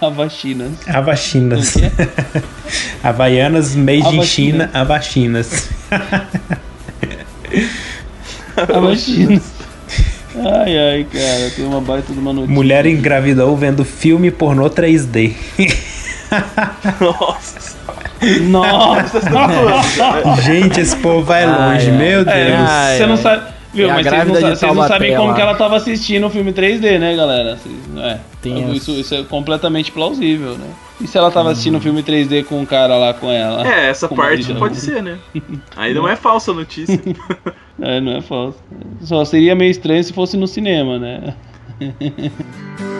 A 0.00 0.08
vacina. 0.08 0.70
Avachinas. 0.86 1.74
Havaianas 3.02 3.74
made 3.74 4.16
in. 4.16 4.22
China, 4.22 4.70
avachinas. 4.72 5.68
A 8.56 8.80
vacina. 8.80 9.40
Ai, 10.38 10.78
ai, 10.78 11.06
cara, 11.12 11.50
tem 11.54 11.64
uma 11.64 11.80
baita 11.80 12.12
de 12.12 12.18
uma 12.18 12.32
notícia. 12.32 12.54
Mulher 12.54 12.86
engravidou 12.86 13.56
vendo 13.56 13.84
filme 13.84 14.30
pornô 14.30 14.68
3D. 14.68 15.32
Nossa. 17.00 17.76
Nossa! 18.48 20.40
Gente, 20.42 20.80
esse 20.80 20.96
povo 20.96 21.22
vai 21.24 21.44
Ai, 21.44 21.74
longe, 21.74 21.90
ai. 21.90 21.96
meu 21.96 22.24
Deus. 22.24 22.36
É, 22.36 22.54
Ai, 22.56 22.96
você 22.98 23.06
não 23.06 23.16
sabe. 23.16 23.56
Viu, 23.72 23.88
mas 23.88 24.06
vocês 24.06 24.26
não, 24.26 24.34
vocês 24.34 24.74
não 24.74 24.88
sabem 24.88 25.16
como 25.16 25.34
que 25.34 25.40
ela 25.40 25.54
tava 25.54 25.76
assistindo 25.76 26.26
o 26.26 26.30
filme 26.30 26.50
3D, 26.52 26.98
né, 26.98 27.14
galera? 27.14 27.56
Vocês- 27.56 27.76
é, 27.98 28.48
isso, 28.72 28.90
isso 28.92 29.14
é 29.14 29.22
completamente 29.24 29.92
plausível, 29.92 30.52
né? 30.52 30.66
E 31.00 31.06
se 31.06 31.18
ela 31.18 31.30
tava 31.30 31.50
assistindo 31.50 31.76
o 31.76 31.80
filme 31.80 32.02
3D 32.02 32.44
com 32.44 32.58
um 32.58 32.64
cara 32.66 32.96
lá 32.96 33.12
com 33.12 33.30
ela? 33.30 33.66
É, 33.66 33.90
essa 33.90 34.08
parte 34.08 34.54
pode 34.54 34.76
ser, 34.76 35.02
né? 35.02 35.18
Aí 35.76 35.92
não 35.92 36.08
é 36.08 36.16
falsa 36.16 36.50
a 36.50 36.54
notícia. 36.54 36.98
É, 37.78 38.00
não 38.00 38.12
é 38.12 38.22
falso. 38.22 38.58
Só 39.02 39.22
seria 39.22 39.54
meio 39.54 39.70
estranho 39.70 40.02
se 40.02 40.10
fosse 40.10 40.34
no 40.34 40.46
cinema, 40.46 40.98
né? 40.98 41.34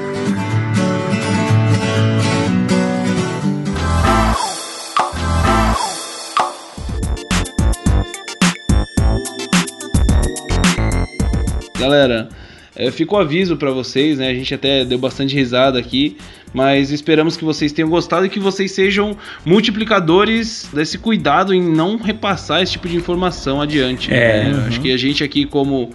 Galera, 11.79 12.29
é, 12.77 12.91
fica 12.91 13.15
o 13.15 13.19
aviso 13.19 13.57
pra 13.57 13.71
vocês, 13.71 14.19
né? 14.19 14.29
A 14.31 14.35
gente 14.35 14.55
até 14.55 14.85
deu 14.85 14.99
bastante 14.99 15.35
risada 15.35 15.79
aqui, 15.79 16.17
mas 16.55 16.91
esperamos 16.91 17.37
que 17.37 17.45
vocês 17.45 17.73
tenham 17.73 17.89
gostado 17.91 18.27
e 18.27 18.29
que 18.29 18.39
vocês 18.39 18.71
sejam 18.73 19.17
multiplicadores 19.45 20.69
desse 20.73 20.99
cuidado 20.99 21.53
em 21.53 21.63
não 21.63 21.97
repassar 21.97 22.63
esse 22.63 22.73
tipo 22.73 22.89
de 22.89 22.97
informação 22.97 23.61
adiante. 23.61 24.13
É, 24.13 24.45
né? 24.45 24.55
uhum. 24.55 24.67
Acho 24.67 24.81
que 24.81 24.93
a 24.93 24.97
gente 24.97 25.23
aqui, 25.25 25.45
como 25.45 25.91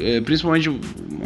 é, 0.00 0.20
principalmente 0.20 0.70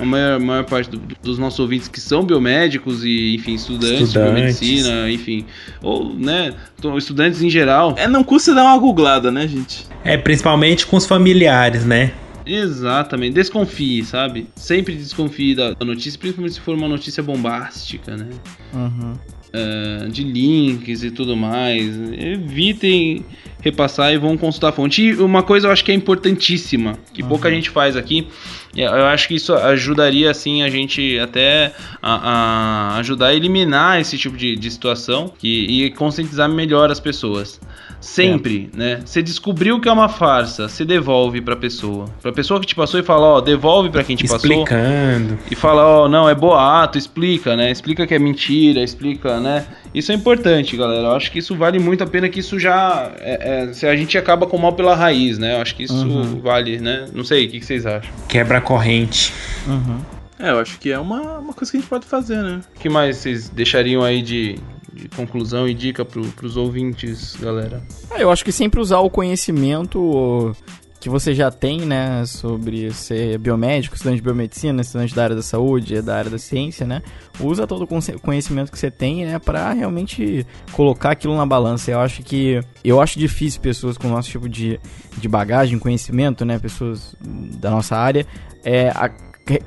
a 0.01 0.05
maior, 0.05 0.41
maior 0.41 0.65
parte 0.65 0.91
do- 0.91 1.01
dos 1.23 1.39
nossos 1.39 1.59
ouvintes 1.61 1.89
que 1.89 2.01
são 2.01 2.23
biomédicos 2.25 3.05
e, 3.05 3.35
enfim, 3.35 3.55
estudantes, 3.55 3.99
de 3.99 4.05
Estudantes. 4.05 4.35
biomedicina, 4.61 5.11
enfim, 5.11 5.45
ou, 5.83 6.15
né, 6.15 6.53
estudantes 6.97 7.43
em 7.43 7.51
geral. 7.51 7.95
É, 7.97 8.07
não 8.07 8.23
custa 8.25 8.55
dar 8.55 8.65
uma 8.65 8.79
googlada, 8.79 9.31
né, 9.31 9.47
gente? 9.49 9.87
É, 10.05 10.17
principalmente 10.17 10.87
com 10.87 10.97
os 10.97 11.07
familiares, 11.07 11.85
né? 11.85 12.13
Exatamente, 12.45 13.35
desconfie, 13.35 14.05
sabe? 14.05 14.49
Sempre 14.55 14.95
desconfie 14.95 15.55
da 15.55 15.75
notícia, 15.85 16.19
principalmente 16.19 16.55
se 16.55 16.61
for 16.61 16.75
uma 16.75 16.89
notícia 16.89 17.23
bombástica, 17.23 18.17
né? 18.17 18.29
Uhum. 18.73 19.15
É, 19.55 20.09
de 20.09 20.25
links 20.25 21.03
e 21.03 21.11
tudo 21.11 21.37
mais. 21.37 21.95
Evitem 22.13 23.25
repassar 23.61 24.13
e 24.13 24.19
vão 24.19 24.37
consultar 24.37 24.71
a 24.71 24.73
fonte. 24.73 25.03
E 25.03 25.15
uma 25.15 25.43
coisa 25.43 25.69
eu 25.69 25.73
acho 25.73 25.85
que 25.85 25.93
é 25.93 25.95
importantíssima, 25.95 26.99
que 27.15 27.23
pouca 27.23 27.51
gente 27.51 27.71
faz 27.71 27.97
aqui, 27.97 28.27
e 28.75 28.81
eu 28.81 29.07
acho 29.07 29.29
que 29.29 29.35
isso 29.35 29.55
ajudaria 29.55 30.31
assim 30.31 30.63
a 30.63 30.69
gente 30.69 31.19
até 31.19 31.73
a, 32.03 32.95
a 32.95 32.97
ajudar 32.99 33.29
a 33.29 33.35
eliminar 33.35 34.01
esse 34.01 34.19
tipo 34.19 34.37
de, 34.37 34.57
de 34.57 34.71
situação 34.71 35.33
e, 35.43 35.85
e 35.85 35.91
conscientizar 35.91 36.49
melhor 36.49 36.91
as 36.91 36.99
pessoas. 36.99 37.61
Sempre, 38.03 38.69
né? 38.75 39.01
Você 39.05 39.23
descobriu 39.23 39.81
que 39.81 39.89
é 39.89 39.93
uma 39.93 40.09
farsa, 40.09 40.69
você 40.69 40.85
devolve 40.85 41.41
pra 41.41 41.55
pessoa. 41.55 42.07
Pra 42.21 42.33
pessoa 42.33 42.61
que 42.61 42.67
te 42.67 42.75
passou 42.75 42.99
e 42.99 43.03
fala, 43.03 43.27
ó, 43.27 43.41
devolve 43.41 43.91
pra 43.91 44.03
quem 44.03 44.17
te 44.17 44.25
passou 44.25 44.51
Explicando. 44.51 45.39
e 45.49 45.55
fala, 45.55 45.87
ó, 45.87 46.09
não, 46.09 46.29
é 46.29 46.35
boato, 46.35 46.99
explica, 46.99 47.57
né? 47.57 47.71
Explica 47.71 48.05
que 48.05 48.13
é 48.13 48.19
mentira, 48.19 48.83
explica, 48.83 49.39
né? 49.39 49.65
Isso 49.95 50.11
é 50.11 50.15
importante, 50.15 50.77
galera. 50.77 51.09
Eu 51.09 51.13
acho 51.13 51.31
que 51.31 51.39
isso 51.39 51.55
vale 51.55 51.79
muito 51.79 52.03
a 52.03 52.07
pena 52.07 52.29
que 52.29 52.41
isso 52.41 52.59
já. 52.59 53.13
É, 53.21 53.69
é, 53.69 53.73
se 53.73 53.87
a 53.87 53.95
gente 53.95 54.19
acaba 54.19 54.47
com 54.47 54.57
o 54.57 54.61
mal 54.61 54.73
pela 54.73 54.97
raiz, 54.97 55.39
né? 55.39 55.55
Eu 55.55 55.63
acho 55.63 55.77
que 55.77 55.85
isso 55.85 56.41
vale, 56.43 56.79
né? 56.79 57.07
Não 57.15 57.23
sei, 57.23 57.47
o 57.47 57.51
que, 57.51 57.61
que 57.61 57.67
vocês 57.67 57.87
acham? 57.87 58.11
Quebra 58.29 58.59
a 58.59 58.61
corrente. 58.61 59.33
Uhum. 59.67 60.01
É, 60.39 60.51
eu 60.51 60.59
acho 60.59 60.77
que 60.81 60.91
é 60.91 60.99
uma, 60.99 61.39
uma 61.39 61.53
coisa 61.53 61.71
que 61.71 61.77
a 61.77 61.81
gente 61.81 61.89
pode 61.89 62.05
fazer, 62.05 62.43
né? 62.43 62.61
O 62.75 62.81
que 62.81 62.89
mais 62.89 63.19
vocês 63.19 63.49
deixariam 63.49 64.03
aí 64.03 64.21
de, 64.23 64.59
de 64.93 65.09
conclusão 65.09 65.67
e 65.69 65.75
dica 65.75 66.05
pro, 66.05 66.23
pros 66.33 66.57
ouvintes, 66.57 67.37
galera? 67.41 67.83
Ah, 68.11 68.21
eu 68.21 68.31
acho 68.31 68.45
que 68.45 68.53
sempre 68.53 68.81
usar 68.81 68.99
o 69.01 69.11
conhecimento 69.11 70.55
que 71.01 71.09
você 71.09 71.35
já 71.35 71.51
tem, 71.51 71.81
né, 71.81 72.25
sobre 72.27 72.93
ser 72.93 73.37
biomédico, 73.37 73.97
estudante 73.97 74.19
de 74.19 74.23
biomedicina, 74.23 74.83
estudante 74.83 75.13
da 75.13 75.25
área 75.25 75.35
da 75.35 75.43
saúde, 75.43 76.01
da 76.01 76.17
área 76.17 76.31
da 76.31 76.39
ciência, 76.39 76.87
né? 76.87 77.03
Usa 77.41 77.67
todo 77.67 77.83
o 77.83 78.21
conhecimento 78.21 78.71
que 78.71 78.79
você 78.79 78.89
tem, 78.89 79.25
né, 79.27 79.37
para 79.41 79.73
realmente 79.73 80.47
colocar 80.71 81.11
aquilo 81.11 81.37
na 81.37 81.45
balança. 81.45 81.91
Eu 81.91 81.99
acho 81.99 82.23
que 82.23 82.61
eu 82.85 83.01
acho 83.01 83.19
difícil 83.19 83.61
pessoas 83.61 83.99
com 83.99 84.07
o 84.07 84.11
nosso 84.13 84.31
tipo 84.31 84.49
de, 84.49 84.79
de 85.19 85.27
bagagem, 85.29 85.77
conhecimento, 85.77 86.45
né, 86.45 86.57
pessoas 86.61 87.17
da 87.21 87.71
nossa 87.73 87.97
área, 87.97 88.25
é, 88.63 88.91
a- 88.91 89.11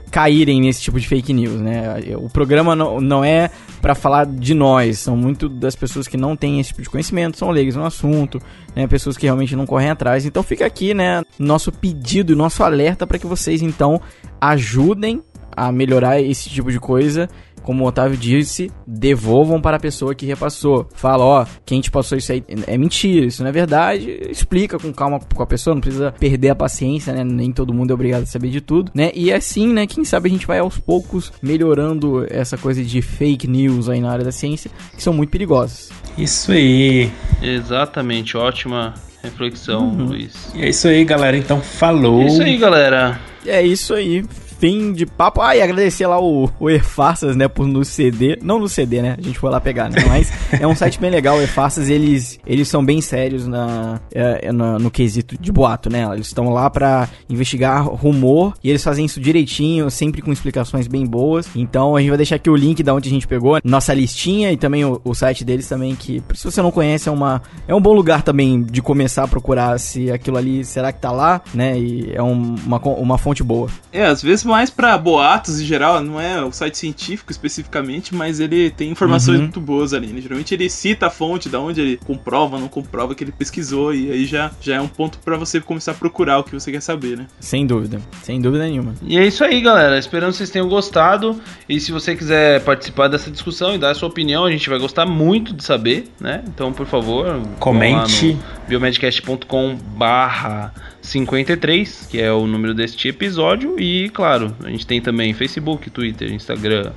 caírem 0.10 0.62
nesse 0.62 0.82
tipo 0.82 1.00
de 1.00 1.08
fake 1.08 1.34
news, 1.34 1.60
né? 1.60 1.96
O 2.18 2.30
programa 2.30 2.76
não, 2.76 3.02
não 3.02 3.24
é 3.24 3.50
para 3.82 3.94
falar 3.94 4.26
de 4.26 4.54
nós, 4.54 5.00
são 5.00 5.16
muito 5.16 5.48
das 5.48 5.76
pessoas 5.76 6.08
que 6.08 6.18
não 6.18 6.36
têm 6.36 6.60
esse 6.60 6.70
tipo 6.70 6.82
de 6.82 6.90
conhecimento, 6.90 7.38
são 7.38 7.52
leigas 7.52 7.76
no 7.76 7.86
assunto, 7.86 8.40
né? 8.76 8.88
Pessoas 8.88 9.18
que 9.18 9.26
realmente 9.26 9.56
não 9.56 9.66
correm 9.66 9.90
atrás. 9.90 10.26
Então 10.26 10.42
fica 10.42 10.66
aqui, 10.66 10.94
né, 10.94 11.24
nosso 11.38 11.72
pedido 11.72 12.36
nosso 12.36 12.64
alerta 12.64 13.06
para 13.06 13.20
que 13.20 13.28
vocês 13.28 13.62
então 13.62 14.02
ajudem 14.40 15.22
a 15.56 15.72
melhorar 15.72 16.22
esse 16.22 16.50
tipo 16.50 16.72
de 16.72 16.80
coisa. 16.80 17.30
Como 17.66 17.84
o 17.84 17.88
Otávio 17.88 18.16
disse, 18.16 18.72
devolvam 18.86 19.60
para 19.60 19.78
a 19.78 19.80
pessoa 19.80 20.14
que 20.14 20.24
repassou. 20.24 20.88
Fala, 20.94 21.26
ó, 21.26 21.46
quem 21.66 21.82
te 21.82 21.90
passou 21.90 22.16
isso 22.16 22.32
aí 22.32 22.44
é 22.68 22.78
mentira, 22.78 23.26
isso 23.26 23.42
não 23.42 23.50
é 23.50 23.52
verdade. 23.52 24.20
Explica 24.30 24.78
com 24.78 24.94
calma 24.94 25.20
com 25.34 25.42
a 25.42 25.48
pessoa, 25.48 25.74
não 25.74 25.82
precisa 25.82 26.12
perder 26.12 26.52
a 26.52 26.56
paciência, 26.56 27.12
né? 27.12 27.24
Nem 27.24 27.52
todo 27.52 27.74
mundo 27.74 27.90
é 27.90 27.94
obrigado 27.96 28.22
a 28.22 28.28
saber 28.28 28.50
de 28.50 28.62
tudo, 28.62 28.92
né? 28.94 29.10
E 29.16 29.34
assim, 29.34 29.74
né, 29.74 29.88
quem 29.88 30.06
sabe 30.06 30.30
a 30.30 30.32
gente 30.32 30.46
vai 30.46 30.60
aos 30.60 30.78
poucos 30.78 31.34
melhorando 31.42 32.24
essa 32.30 32.56
coisa 32.56 32.84
de 32.84 33.02
fake 33.02 33.48
news 33.48 33.90
aí 33.90 34.00
na 34.00 34.12
área 34.12 34.24
da 34.24 34.32
ciência, 34.32 34.70
que 34.96 35.02
são 35.02 35.12
muito 35.12 35.32
perigosas. 35.32 35.90
Isso 36.16 36.52
aí. 36.52 37.10
Exatamente, 37.42 38.38
ótima 38.38 38.94
reflexão, 39.24 39.90
Luiz. 39.90 40.52
E 40.54 40.62
é 40.62 40.70
isso 40.70 40.88
aí, 40.88 41.04
galera. 41.04 41.36
Então, 41.36 41.60
falou. 41.60 42.22
É 42.22 42.28
isso 42.28 42.44
aí, 42.44 42.58
galera. 42.58 43.20
É 43.44 43.62
isso 43.64 43.94
aí. 43.96 44.24
Fim 44.60 44.94
de 44.94 45.06
papo. 45.06 45.42
Ah, 45.42 45.56
e 45.56 45.62
agradecer 45.62 46.08
lá 46.08 46.20
o, 46.20 46.50
o 46.60 46.70
E-Farsas, 46.70 47.36
né, 47.36 47.48
por 47.48 47.68
nos 47.68 47.88
ceder. 47.88 48.40
Não 48.42 48.60
no 48.60 48.68
CD, 48.68 49.02
né? 49.02 49.16
A 49.18 49.22
gente 49.22 49.38
foi 49.38 49.50
lá 49.50 49.60
pegar, 49.60 49.90
né? 49.90 49.98
Mas 50.08 50.32
é 50.60 50.66
um 50.66 50.76
site 50.76 51.00
bem 51.00 51.10
legal. 51.10 51.38
O 51.38 51.42
E-Farsas, 51.42 51.90
eles, 51.90 52.40
eles 52.46 52.68
são 52.68 52.84
bem 52.84 53.02
sérios 53.02 53.48
na, 53.48 54.00
é, 54.14 54.52
na, 54.52 54.80
no 54.80 54.90
quesito 54.90 55.38
de 55.40 55.52
boato, 55.52 55.90
né? 55.90 56.04
Eles 56.14 56.28
estão 56.28 56.50
lá 56.50 56.70
pra 56.70 57.10
investigar 57.30 57.86
rumor 57.86 58.54
e 58.64 58.70
eles 58.70 58.84
fazem 58.84 59.06
isso 59.06 59.20
direitinho, 59.20 59.90
sempre 59.90 60.22
com 60.22 60.32
explicações 60.32 60.88
bem 60.88 61.06
boas. 61.06 61.48
Então 61.56 61.96
a 61.96 62.00
gente 62.00 62.10
vai 62.10 62.18
deixar 62.18 62.36
aqui 62.36 62.50
o 62.50 62.56
link 62.56 62.82
da 62.84 62.94
onde 62.94 63.10
a 63.10 63.12
gente 63.12 63.28
pegou, 63.28 63.60
nossa 63.64 63.94
listinha 63.94 64.52
e 64.52 64.58
também 64.58 64.86
o, 64.86 65.02
o 65.04 65.14
site 65.14 65.44
deles 65.44 65.68
também, 65.68 65.96
que 65.96 66.24
se 66.34 66.44
você 66.44 66.62
não 66.62 66.72
conhece, 66.72 67.10
é, 67.10 67.12
uma, 67.12 67.42
é 67.68 67.76
um 67.76 67.82
bom 67.82 67.94
lugar 67.94 68.22
também 68.22 68.64
de 68.64 68.82
começar 68.82 69.24
a 69.24 69.28
procurar 69.28 69.80
se 69.80 70.12
aquilo 70.12 70.38
ali 70.38 70.64
será 70.64 70.92
que 70.92 71.00
tá 71.00 71.12
lá, 71.12 71.42
né? 71.54 71.78
E 71.78 72.12
é 72.14 72.22
um, 72.22 72.56
uma, 72.66 72.78
uma 72.78 73.18
fonte 73.18 73.44
boa. 73.44 73.70
É, 73.92 74.06
às 74.06 74.22
vezes 74.22 74.45
mais 74.46 74.70
para 74.70 74.98
boatos 74.98 75.60
em 75.60 75.66
geral, 75.66 76.02
não 76.02 76.20
é 76.20 76.44
o 76.44 76.52
site 76.52 76.78
científico 76.78 77.32
especificamente, 77.32 78.14
mas 78.14 78.40
ele 78.40 78.70
tem 78.70 78.90
informações 78.90 79.38
uhum. 79.38 79.44
muito 79.44 79.60
boas 79.60 79.94
ali. 79.94 80.08
Né? 80.08 80.22
Geralmente 80.22 80.54
ele 80.54 80.70
cita 80.70 81.08
a 81.08 81.10
fonte, 81.10 81.50
da 81.50 81.60
onde 81.60 81.82
ele 81.82 81.98
comprova, 81.98 82.60
não 82.60 82.68
comprova 82.68 83.14
que 83.14 83.24
ele 83.24 83.32
pesquisou, 83.32 83.94
e 83.94 84.12
aí 84.12 84.26
já, 84.26 84.52
já 84.62 84.76
é 84.76 84.82
um 84.82 84.88
ponto 84.88 85.20
para 85.20 85.38
você 85.38 85.60
começar 85.60 85.92
a 85.92 85.96
procurar 85.96 86.40
o 86.40 86.44
que 86.44 86.54
você 86.54 86.72
quer 86.72 86.82
saber, 86.82 87.18
né? 87.18 87.28
Sem 87.40 87.66
dúvida, 87.66 88.00
sem 88.22 88.40
dúvida 88.40 88.66
nenhuma. 88.66 88.94
E 89.04 89.18
é 89.18 89.26
isso 89.26 89.44
aí, 89.44 89.62
galera. 89.62 89.98
Esperando 89.98 90.32
que 90.32 90.38
vocês 90.38 90.50
tenham 90.50 90.68
gostado. 90.70 91.40
E 91.68 91.80
se 91.80 91.92
você 91.92 92.16
quiser 92.16 92.64
participar 92.64 93.08
dessa 93.08 93.32
discussão 93.32 93.74
e 93.74 93.78
dar 93.78 93.92
a 93.92 93.96
sua 93.96 94.10
opinião, 94.10 94.46
a 94.46 94.52
gente 94.52 94.70
vai 94.70 94.80
gostar 94.80 95.06
muito 95.06 95.54
de 95.54 95.64
saber, 95.64 96.08
né? 96.20 96.44
Então, 96.48 96.72
por 96.72 96.86
favor, 96.86 97.42
comente 97.60 98.38
biomedcast.com 98.68 99.78
barra 99.96 100.74
53, 101.06 102.08
que 102.10 102.22
é 102.22 102.32
o 102.32 102.48
número 102.48 102.74
deste 102.74 103.08
episódio. 103.08 103.80
E, 103.80 104.10
claro, 104.10 104.56
a 104.64 104.70
gente 104.70 104.86
tem 104.86 105.02
também 105.02 105.34
Facebook, 105.34 105.90
Twitter, 105.90 106.32
Instagram, 106.32 106.92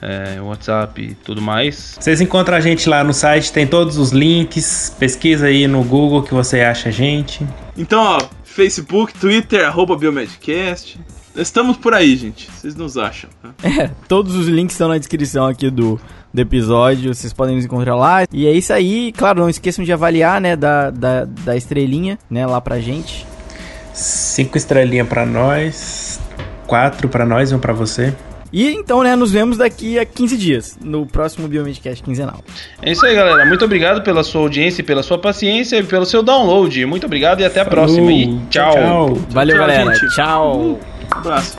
é, 0.00 0.40
WhatsApp 0.40 1.00
e 1.02 1.14
tudo 1.14 1.40
mais. 1.40 1.96
Vocês 1.98 2.20
encontram 2.20 2.56
a 2.56 2.60
gente 2.60 2.88
lá 2.88 3.02
no 3.02 3.14
site, 3.14 3.52
tem 3.52 3.66
todos 3.66 3.96
os 3.96 4.10
links. 4.10 4.94
Pesquisa 4.98 5.46
aí 5.46 5.66
no 5.66 5.82
Google 5.82 6.22
que 6.22 6.34
você 6.34 6.60
acha 6.60 6.90
a 6.90 6.92
gente. 6.92 7.46
Então, 7.76 8.02
ó, 8.02 8.18
Facebook, 8.44 9.14
Twitter, 9.14 9.66
arroba 9.66 9.96
Biomedcast. 9.96 11.00
Estamos 11.34 11.76
por 11.76 11.94
aí, 11.94 12.14
gente. 12.16 12.48
Vocês 12.50 12.76
nos 12.76 12.96
acham. 12.96 13.30
Né? 13.42 13.50
É, 13.64 13.90
todos 14.06 14.36
os 14.36 14.46
links 14.46 14.74
estão 14.74 14.88
na 14.88 14.98
descrição 14.98 15.46
aqui 15.46 15.68
do, 15.68 16.00
do 16.32 16.40
episódio. 16.40 17.12
Vocês 17.12 17.32
podem 17.32 17.56
nos 17.56 17.64
encontrar 17.64 17.96
lá. 17.96 18.24
E 18.32 18.46
é 18.46 18.52
isso 18.52 18.72
aí. 18.72 19.10
Claro, 19.12 19.40
não 19.40 19.48
esqueçam 19.48 19.84
de 19.84 19.92
avaliar, 19.92 20.40
né? 20.40 20.54
Da, 20.54 20.90
da, 20.90 21.24
da 21.24 21.56
estrelinha, 21.56 22.18
né? 22.30 22.46
Lá 22.46 22.60
pra 22.60 22.78
gente. 22.78 23.26
Cinco 23.94 24.58
estrelinhas 24.58 25.06
para 25.08 25.24
nós, 25.24 26.20
quatro 26.66 27.08
para 27.08 27.24
nós 27.24 27.52
e 27.52 27.54
um 27.54 27.58
para 27.60 27.72
você. 27.72 28.12
E 28.52 28.72
então, 28.72 29.02
né, 29.02 29.16
nos 29.16 29.32
vemos 29.32 29.56
daqui 29.56 29.98
a 29.98 30.04
15 30.04 30.36
dias, 30.36 30.78
no 30.82 31.06
próximo 31.06 31.48
Biomedcast 31.48 32.02
quinzenal. 32.02 32.40
É 32.82 32.92
isso 32.92 33.04
aí, 33.06 33.14
galera. 33.14 33.44
Muito 33.46 33.64
obrigado 33.64 34.02
pela 34.02 34.22
sua 34.22 34.42
audiência, 34.42 34.82
pela 34.84 35.02
sua 35.02 35.18
paciência 35.18 35.76
e 35.76 35.82
pelo 35.82 36.04
seu 36.04 36.22
download. 36.22 36.84
Muito 36.86 37.06
obrigado 37.06 37.40
e 37.40 37.44
até 37.44 37.60
a 37.60 37.64
Falou. 37.64 37.86
próxima. 37.86 38.12
E 38.12 38.38
tchau. 38.50 38.72
tchau. 38.72 39.14
Valeu, 39.30 39.56
tchau, 39.56 39.66
galera. 39.66 39.94
Gente. 39.94 40.14
Tchau. 40.14 40.60
Um 40.60 40.78
abraço. 41.18 41.58